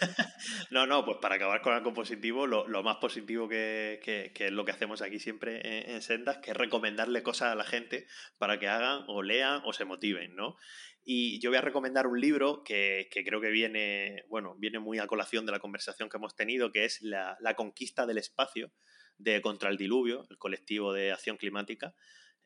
no, 0.70 0.86
no, 0.86 1.04
pues 1.04 1.18
para 1.20 1.36
acabar 1.36 1.60
con 1.62 1.74
algo 1.74 1.92
positivo, 1.94 2.46
lo, 2.46 2.82
más 2.82 2.96
positivo 2.96 3.48
que, 3.48 4.00
es 4.34 4.52
lo 4.52 4.64
que 4.64 4.72
hacemos 4.72 5.02
aquí 5.02 5.18
siempre 5.18 5.92
en, 5.92 6.02
Sendas, 6.02 6.38
que 6.38 6.50
es 6.50 6.56
recomendarle 6.56 7.22
cosas 7.22 7.52
a 7.52 7.54
la 7.54 7.64
gente 7.64 8.06
para 8.38 8.58
que 8.58 8.68
hagan 8.68 9.04
o 9.08 9.22
lean 9.22 9.62
o 9.64 9.72
se 9.72 9.84
motiven, 9.84 10.34
¿no? 10.34 10.56
Y 11.08 11.38
yo 11.40 11.50
voy 11.50 11.58
a 11.58 11.62
recomendar 11.62 12.08
un 12.08 12.20
libro 12.20 12.64
que, 12.64 13.08
creo 13.12 13.40
que 13.40 13.50
viene, 13.50 14.24
bueno, 14.28 14.56
viene 14.58 14.80
muy 14.80 14.98
a 14.98 15.06
colación 15.06 15.46
de 15.46 15.52
la 15.52 15.60
conversación 15.60 16.08
que 16.08 16.16
hemos 16.16 16.34
tenido, 16.34 16.72
que 16.72 16.84
es 16.84 17.00
La, 17.00 17.36
conquista 17.56 18.06
del 18.06 18.18
espacio 18.18 18.72
de 19.16 19.40
Contra 19.40 19.70
el 19.70 19.76
Diluvio, 19.76 20.26
el 20.30 20.36
colectivo 20.36 20.92
de 20.92 21.12
acción 21.12 21.36
climática. 21.36 21.94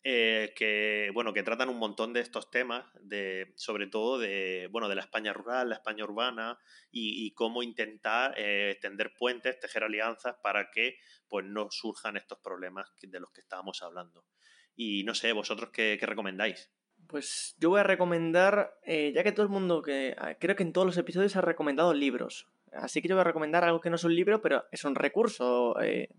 Eh, 0.02 0.54
que, 0.56 1.10
bueno, 1.12 1.34
que 1.34 1.42
tratan 1.42 1.68
un 1.68 1.78
montón 1.78 2.14
de 2.14 2.20
estos 2.20 2.50
temas, 2.50 2.86
de, 3.02 3.52
sobre 3.56 3.86
todo 3.86 4.18
de, 4.18 4.68
bueno, 4.70 4.88
de 4.88 4.94
la 4.94 5.02
España 5.02 5.34
rural, 5.34 5.68
la 5.68 5.74
España 5.74 6.04
urbana 6.04 6.58
y, 6.90 7.32
cómo 7.34 7.62
intentar 7.62 8.34
eh, 8.38 8.78
tender 8.80 9.12
puentes, 9.12 9.60
tejer 9.60 9.84
alianzas 9.84 10.36
para 10.42 10.70
que 10.70 10.96
pues, 11.28 11.44
no 11.44 11.70
surjan 11.70 12.16
estos 12.16 12.38
problemas 12.38 12.90
de 13.02 13.20
los 13.20 13.30
que 13.30 13.42
estábamos 13.42 13.82
hablando. 13.82 14.24
Y 14.74 15.04
no 15.04 15.14
sé, 15.14 15.32
vosotros 15.32 15.70
qué, 15.70 15.98
recomendáis. 16.00 16.70
Pues 17.06 17.54
yo 17.58 17.68
voy 17.70 17.80
a 17.80 17.84
recomendar, 17.84 18.78
eh, 18.84 19.12
ya 19.14 19.22
que 19.22 19.32
todo 19.32 19.42
el 19.42 19.52
mundo, 19.52 19.82
que 19.82 20.14
ah, 20.16 20.34
creo 20.40 20.56
que 20.56 20.62
en 20.62 20.72
todos 20.72 20.86
los 20.86 20.96
episodios 20.96 21.36
ha 21.36 21.40
recomendado 21.42 21.92
libros, 21.92 22.46
así 22.72 23.02
que 23.02 23.08
yo 23.08 23.16
voy 23.16 23.22
a 23.22 23.24
recomendar 23.24 23.64
algo 23.64 23.80
que 23.80 23.90
no 23.90 23.96
es 23.96 24.04
un 24.04 24.14
libro, 24.14 24.40
pero 24.40 24.64
es 24.70 24.84
un 24.84 24.94
recurso 24.94 25.74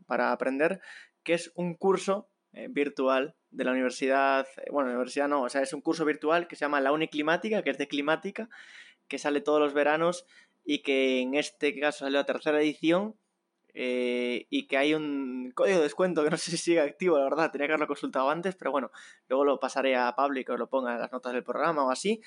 para 0.06 0.32
aprender, 0.32 0.82
que 1.24 1.34
es 1.34 1.52
un 1.56 1.76
curso 1.76 2.32
eh, 2.54 2.68
virtual 2.70 3.36
de 3.52 3.64
la 3.64 3.72
universidad, 3.72 4.48
eh, 4.58 4.70
bueno, 4.72 4.90
universidad 4.90 5.28
no, 5.28 5.44
o 5.44 5.50
sea, 5.50 5.62
es 5.62 5.74
un 5.74 5.82
curso 5.82 6.06
virtual 6.06 6.48
que 6.48 6.56
se 6.56 6.66
llama 6.66 6.82
La 6.82 6.92
Uniclimática, 6.92 7.62
que 7.64 7.70
es 7.70 7.78
de 7.78 7.88
climática, 7.88 8.50
que 9.08 9.20
sale 9.20 9.42
todos 9.42 9.60
los 9.60 9.74
veranos 9.74 10.26
y 10.64 10.80
que 10.80 11.22
en 11.22 11.36
este 11.36 11.78
caso 11.80 12.00
salió 12.00 12.20
la 12.20 12.26
tercera 12.26 12.62
edición 12.62 13.16
eh, 13.74 14.48
y 14.50 14.68
que 14.68 14.78
hay 14.78 14.94
un 14.94 15.52
código 15.56 15.78
de 15.78 15.84
descuento 15.84 16.24
que 16.24 16.30
no 16.30 16.38
sé 16.38 16.52
si 16.52 16.58
sigue 16.58 16.82
activo, 16.82 17.18
la 17.18 17.26
verdad, 17.26 17.52
tenía 17.52 17.68
que 17.68 17.74
haberlo 17.74 17.88
consultado 17.88 18.30
antes, 18.30 18.56
pero 18.56 18.72
bueno, 18.72 18.92
luego 19.28 19.46
lo 19.46 19.60
pasaré 19.60 19.96
a 19.96 20.14
Pablo 20.16 20.40
y 20.40 20.46
que 20.46 20.52
os 20.54 20.60
lo 20.60 20.70
ponga 20.70 20.94
en 20.94 21.00
las 21.00 21.12
notas 21.12 21.34
del 21.34 21.44
programa 21.44 21.84
o 21.86 21.92
así. 21.92 22.22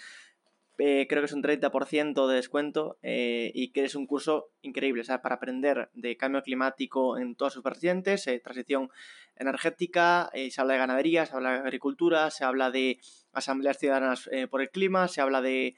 Creo 0.77 1.07
que 1.07 1.27
es 1.27 1.33
un 1.33 1.43
30% 1.43 2.27
de 2.27 2.35
descuento 2.35 2.99
y 3.03 3.73
que 3.73 3.85
es 3.85 3.95
un 3.95 4.07
curso 4.07 4.51
increíble, 4.63 5.03
o 5.03 5.05
sea, 5.05 5.23
para 5.23 5.37
aprender 5.37 5.91
de 5.95 6.17
cambio 6.17 6.43
climático 6.43 7.19
en 7.19 7.37
todas 7.37 7.53
sus 7.53 7.63
vertientes, 7.63 8.29
transición 8.43 8.91
energética, 9.37 10.31
eh, 10.33 10.51
se 10.51 10.61
habla 10.61 10.75
de 10.75 10.79
ganadería, 10.81 11.27
se 11.27 11.35
habla 11.35 11.53
de 11.53 11.59
agricultura, 11.59 12.31
se 12.31 12.45
habla 12.45 12.71
de 12.71 13.01
asambleas 13.33 13.79
ciudadanas 13.79 14.29
eh, 14.33 14.47
por 14.47 14.61
el 14.61 14.71
clima, 14.71 15.09
se 15.09 15.21
habla 15.21 15.41
de, 15.41 15.77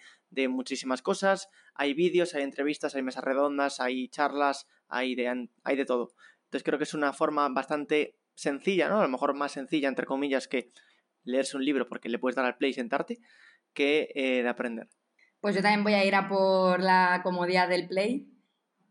muchísimas 0.48 1.00
cosas, 1.00 1.48
hay 1.74 1.94
vídeos, 1.94 2.34
hay 2.34 2.42
entrevistas, 2.42 2.94
hay 2.94 3.02
mesas 3.02 3.24
redondas, 3.24 3.80
hay 3.80 4.08
charlas, 4.08 4.66
hay 4.88 5.14
de, 5.14 5.48
hay 5.64 5.76
de 5.76 5.84
todo. 5.86 6.10
Entonces 6.44 6.62
creo 6.62 6.78
que 6.78 6.84
es 6.84 6.92
una 6.92 7.14
forma 7.14 7.48
bastante 7.48 8.18
sencilla, 8.34 8.88
¿no? 8.90 9.00
A 9.00 9.02
lo 9.02 9.08
mejor 9.08 9.32
más 9.32 9.52
sencilla, 9.52 9.88
entre 9.88 10.04
comillas, 10.04 10.46
que 10.46 10.70
leerse 11.24 11.56
un 11.56 11.64
libro 11.64 11.88
porque 11.88 12.10
le 12.10 12.18
puedes 12.18 12.36
dar 12.36 12.44
al 12.44 12.58
play 12.58 12.72
y 12.72 12.74
sentarte, 12.74 13.18
que 13.76 14.08
eh, 14.16 14.42
de 14.42 14.48
aprender. 14.48 14.88
Pues 15.40 15.54
yo 15.54 15.62
también 15.62 15.84
voy 15.84 15.94
a 15.94 16.04
ir 16.04 16.16
a 16.16 16.26
por 16.26 16.80
la 16.80 17.20
comodidad 17.22 17.68
del 17.68 17.86
play, 17.86 18.26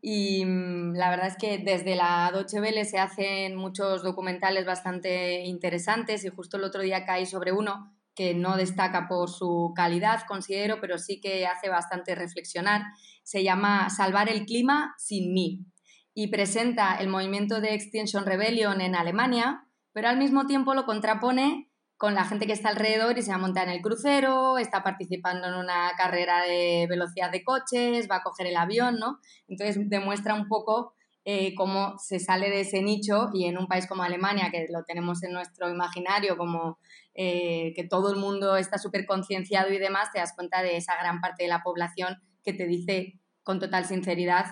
y 0.08 0.44
mm, 0.44 0.94
la 0.94 1.10
verdad 1.10 1.26
es 1.26 1.36
que 1.36 1.58
desde 1.58 1.96
la 1.96 2.30
Deutsche 2.32 2.60
Welle 2.60 2.84
se 2.84 3.00
hacen 3.00 3.56
muchos 3.56 4.04
documentales 4.04 4.64
bastante 4.64 5.44
interesantes 5.44 6.24
y 6.24 6.28
justo 6.28 6.56
el 6.56 6.62
otro 6.62 6.82
día 6.82 7.04
caí 7.04 7.26
sobre 7.26 7.50
uno 7.50 7.92
que 8.14 8.32
no 8.32 8.56
destaca 8.56 9.08
por 9.08 9.28
su 9.28 9.72
calidad, 9.74 10.22
considero, 10.28 10.80
pero 10.80 10.96
sí 10.98 11.20
que 11.20 11.46
hace 11.46 11.68
bastante 11.68 12.14
reflexionar. 12.14 12.82
Se 13.24 13.42
llama 13.42 13.90
Salvar 13.90 14.28
el 14.28 14.46
clima 14.46 14.94
sin 14.96 15.34
mí 15.34 15.66
y 16.14 16.28
presenta 16.28 16.96
el 16.98 17.08
movimiento 17.08 17.60
de 17.60 17.74
Extinction 17.74 18.24
Rebellion 18.24 18.80
en 18.80 18.94
Alemania, 18.94 19.66
pero 19.92 20.08
al 20.08 20.18
mismo 20.18 20.46
tiempo 20.46 20.72
lo 20.72 20.86
contrapone 20.86 21.65
con 21.96 22.14
la 22.14 22.24
gente 22.24 22.46
que 22.46 22.52
está 22.52 22.68
alrededor 22.68 23.16
y 23.16 23.22
se 23.22 23.30
va 23.30 23.36
a 23.36 23.40
montar 23.40 23.68
en 23.68 23.74
el 23.74 23.80
crucero, 23.80 24.58
está 24.58 24.82
participando 24.82 25.48
en 25.48 25.54
una 25.54 25.92
carrera 25.96 26.42
de 26.42 26.86
velocidad 26.88 27.30
de 27.30 27.42
coches, 27.42 28.06
va 28.10 28.16
a 28.16 28.22
coger 28.22 28.46
el 28.48 28.56
avión, 28.56 28.98
¿no? 28.98 29.18
Entonces 29.48 29.78
demuestra 29.88 30.34
un 30.34 30.46
poco 30.46 30.92
eh, 31.24 31.54
cómo 31.54 31.98
se 31.98 32.18
sale 32.18 32.50
de 32.50 32.60
ese 32.60 32.82
nicho 32.82 33.30
y 33.32 33.46
en 33.46 33.58
un 33.58 33.66
país 33.66 33.86
como 33.86 34.02
Alemania, 34.02 34.50
que 34.52 34.66
lo 34.70 34.84
tenemos 34.84 35.22
en 35.22 35.32
nuestro 35.32 35.70
imaginario 35.70 36.36
como 36.36 36.78
eh, 37.14 37.72
que 37.74 37.84
todo 37.84 38.12
el 38.12 38.16
mundo 38.20 38.56
está 38.56 38.78
súper 38.78 39.06
concienciado 39.06 39.72
y 39.72 39.78
demás, 39.78 40.12
te 40.12 40.18
das 40.18 40.34
cuenta 40.36 40.62
de 40.62 40.76
esa 40.76 40.96
gran 41.00 41.20
parte 41.20 41.44
de 41.44 41.48
la 41.48 41.62
población 41.62 42.18
que 42.44 42.52
te 42.52 42.66
dice 42.66 43.18
con 43.42 43.58
total 43.58 43.86
sinceridad, 43.86 44.44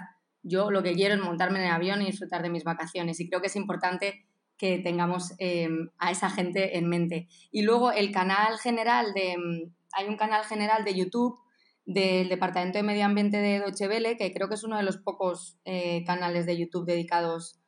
yo 0.42 0.70
lo 0.70 0.82
que 0.82 0.94
quiero 0.94 1.14
es 1.14 1.20
montarme 1.20 1.58
en 1.58 1.66
el 1.66 1.72
avión 1.72 2.02
y 2.02 2.06
disfrutar 2.06 2.42
de 2.42 2.50
mis 2.50 2.64
vacaciones. 2.64 3.20
Y 3.20 3.28
creo 3.28 3.40
que 3.40 3.48
es 3.48 3.56
importante 3.56 4.26
que 4.56 4.78
tengamos 4.78 5.34
em, 5.38 5.90
a 5.98 6.10
esa 6.10 6.30
gente 6.30 6.78
en 6.78 6.88
mente. 6.88 7.28
Y 7.50 7.62
luego 7.62 7.92
el 7.92 8.12
canal 8.12 8.58
general 8.58 9.12
de, 9.14 9.32
em, 9.32 9.72
hay 9.92 10.08
un 10.08 10.16
canal 10.16 10.44
general 10.44 10.84
de 10.84 10.94
YouTube 10.94 11.38
del 11.86 12.28
Departamento 12.28 12.78
de 12.78 12.84
Medio 12.84 13.04
Ambiente 13.04 13.38
de 13.38 13.60
Deutsche 13.60 13.88
Welle, 13.88 14.16
que 14.16 14.32
creo 14.32 14.48
que 14.48 14.54
es 14.54 14.64
uno 14.64 14.76
de 14.76 14.84
los 14.84 14.96
pocos 14.98 15.58
eh, 15.64 16.04
canales 16.04 16.46
de 16.46 16.56
YouTube 16.56 16.86
dedicados 16.86 17.60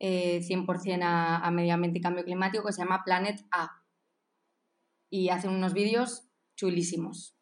100% 0.00 0.86
eh, 0.86 1.02
a, 1.04 1.36
a, 1.36 1.50
medio 1.52 1.74
ambiente 1.74 2.00
y 2.00 2.02
cambio 2.02 2.24
climático, 2.24 2.66
que 2.66 2.72
se 2.72 2.82
llama 2.82 3.04
Planet 3.04 3.40
A. 3.52 3.82
Y 5.10 5.28
hacen 5.28 5.50
unos 5.50 5.74
vídeos 5.74 6.28
chulísimos. 6.56 7.36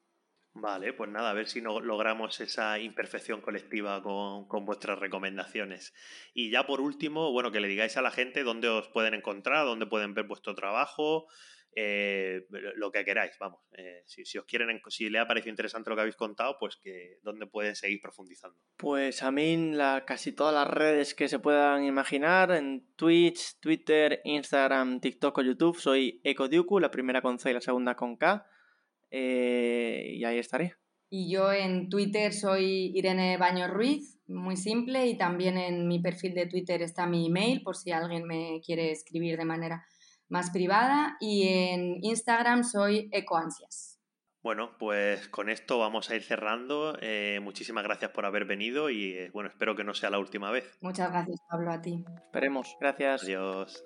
Vale, 0.53 0.92
pues 0.92 1.09
nada, 1.09 1.30
a 1.30 1.34
ver 1.34 1.48
si 1.48 1.61
no 1.62 1.80
logramos 1.80 2.40
esa 2.40 2.78
imperfección 2.80 3.40
colectiva 3.40 4.03
con, 4.03 4.64
vuestras 4.64 4.98
recomendaciones. 4.98 5.94
Y 6.34 6.51
ya 6.51 6.66
por 6.66 6.80
último, 6.80 7.30
bueno, 7.30 7.53
que 7.53 7.61
le 7.61 7.68
digáis 7.68 7.96
a 7.96 8.03
la 8.03 8.11
gente 8.11 8.42
dónde 8.42 8.68
os 8.68 8.88
pueden 8.88 9.14
encontrar, 9.14 9.64
dónde 9.64 9.86
pueden 9.86 10.12
ver 10.12 10.26
vuestro 10.26 10.57
trabajo, 10.57 11.28
eh, 11.76 12.46
lo 12.74 12.90
que 12.90 13.05
queráis, 13.05 13.30
vamos. 13.38 13.61
Eh, 13.72 14.03
si, 14.07 14.38
os 14.38 14.44
quieren, 14.44 14.80
si 14.88 15.09
le 15.09 15.20
ha 15.20 15.28
parecido 15.28 15.51
interesante 15.51 15.88
lo 15.88 15.94
que 15.94 16.03
habéis 16.03 16.16
contado, 16.16 16.57
pues 16.59 16.76
que 16.76 17.18
dónde 17.22 17.46
pueden 17.46 17.76
seguir 17.76 18.01
profundizando. 18.01 18.59
Pues 18.76 19.22
a 19.22 19.30
mí 19.30 19.72
la, 19.72 20.05
casi 20.05 20.32
todas 20.32 20.53
las 20.53 20.66
redes 20.66 21.14
que 21.14 21.28
se 21.28 21.38
puedan 21.38 21.84
imaginar, 21.84 22.51
en 22.51 22.92
Twitch, 22.96 23.61
Twitter, 23.61 24.20
Instagram, 24.24 25.01
TikTok 25.01 25.38
o 25.38 25.42
YouTube, 25.42 25.78
soy 25.78 26.20
Ecodiuku, 26.24 26.80
la 26.80 26.90
primera 26.90 27.22
con 27.22 27.38
C 27.38 27.53
y 27.53 27.55
la 27.55 27.61
segunda 27.61 27.94
con 27.94 28.16
K. 28.16 28.44
Eh, 29.11 30.14
y 30.16 30.24
ahí 30.24 30.38
estaré. 30.38 30.74
Y 31.08 31.32
yo 31.32 31.52
en 31.52 31.88
Twitter 31.88 32.32
soy 32.32 32.92
Irene 32.94 33.36
Baño 33.36 33.66
Ruiz, 33.66 34.18
muy 34.28 34.56
simple, 34.56 35.06
y 35.08 35.18
también 35.18 35.58
en 35.58 35.88
mi 35.88 35.98
perfil 35.98 36.34
de 36.34 36.46
Twitter 36.46 36.82
está 36.82 37.06
mi 37.06 37.26
email 37.26 37.62
por 37.62 37.76
si 37.76 37.90
alguien 37.90 38.26
me 38.26 38.61
quiere 38.64 38.92
escribir 38.92 39.36
de 39.36 39.44
manera 39.44 39.84
más 40.28 40.50
privada. 40.50 41.16
Y 41.20 41.48
en 41.48 41.98
Instagram 42.02 42.62
soy 42.62 43.08
Ecoansias. 43.12 44.00
Bueno, 44.42 44.70
pues 44.78 45.28
con 45.28 45.50
esto 45.50 45.78
vamos 45.78 46.08
a 46.11 46.16
ir 46.16 46.22
cerrando. 46.22 46.96
Eh, 47.02 47.40
muchísimas 47.42 47.84
gracias 47.84 48.11
por 48.12 48.24
haber 48.24 48.46
venido 48.46 48.88
y 48.88 49.12
eh, 49.12 49.30
bueno, 49.34 49.50
espero 49.50 49.76
que 49.76 49.84
no 49.84 49.92
sea 49.92 50.08
la 50.11 50.18
última 50.18 50.50
vez. 50.50 50.78
Muchas 50.80 51.11
gracias, 51.11 51.40
Pablo, 51.50 51.70
a 51.70 51.82
ti. 51.82 52.04
Esperemos. 52.24 52.74
Gracias. 52.80 53.24
Adiós. 53.24 53.84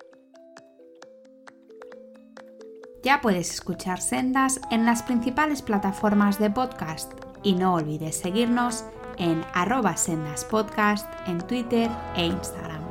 Ya 3.04 3.20
puedes 3.20 3.50
escuchar 3.52 4.00
Sendas 4.00 4.58
en 4.70 4.86
las 4.86 5.02
principales 5.02 5.60
plataformas 5.60 6.38
de 6.38 6.48
podcast 6.48 7.12
y 7.42 7.52
no 7.52 7.74
olvides 7.74 8.16
seguirnos 8.16 8.86
en 9.18 9.44
arroba 9.52 9.98
sendaspodcast 9.98 11.06
en 11.26 11.38
Twitter 11.46 11.90
e 12.16 12.24
Instagram. 12.24 12.83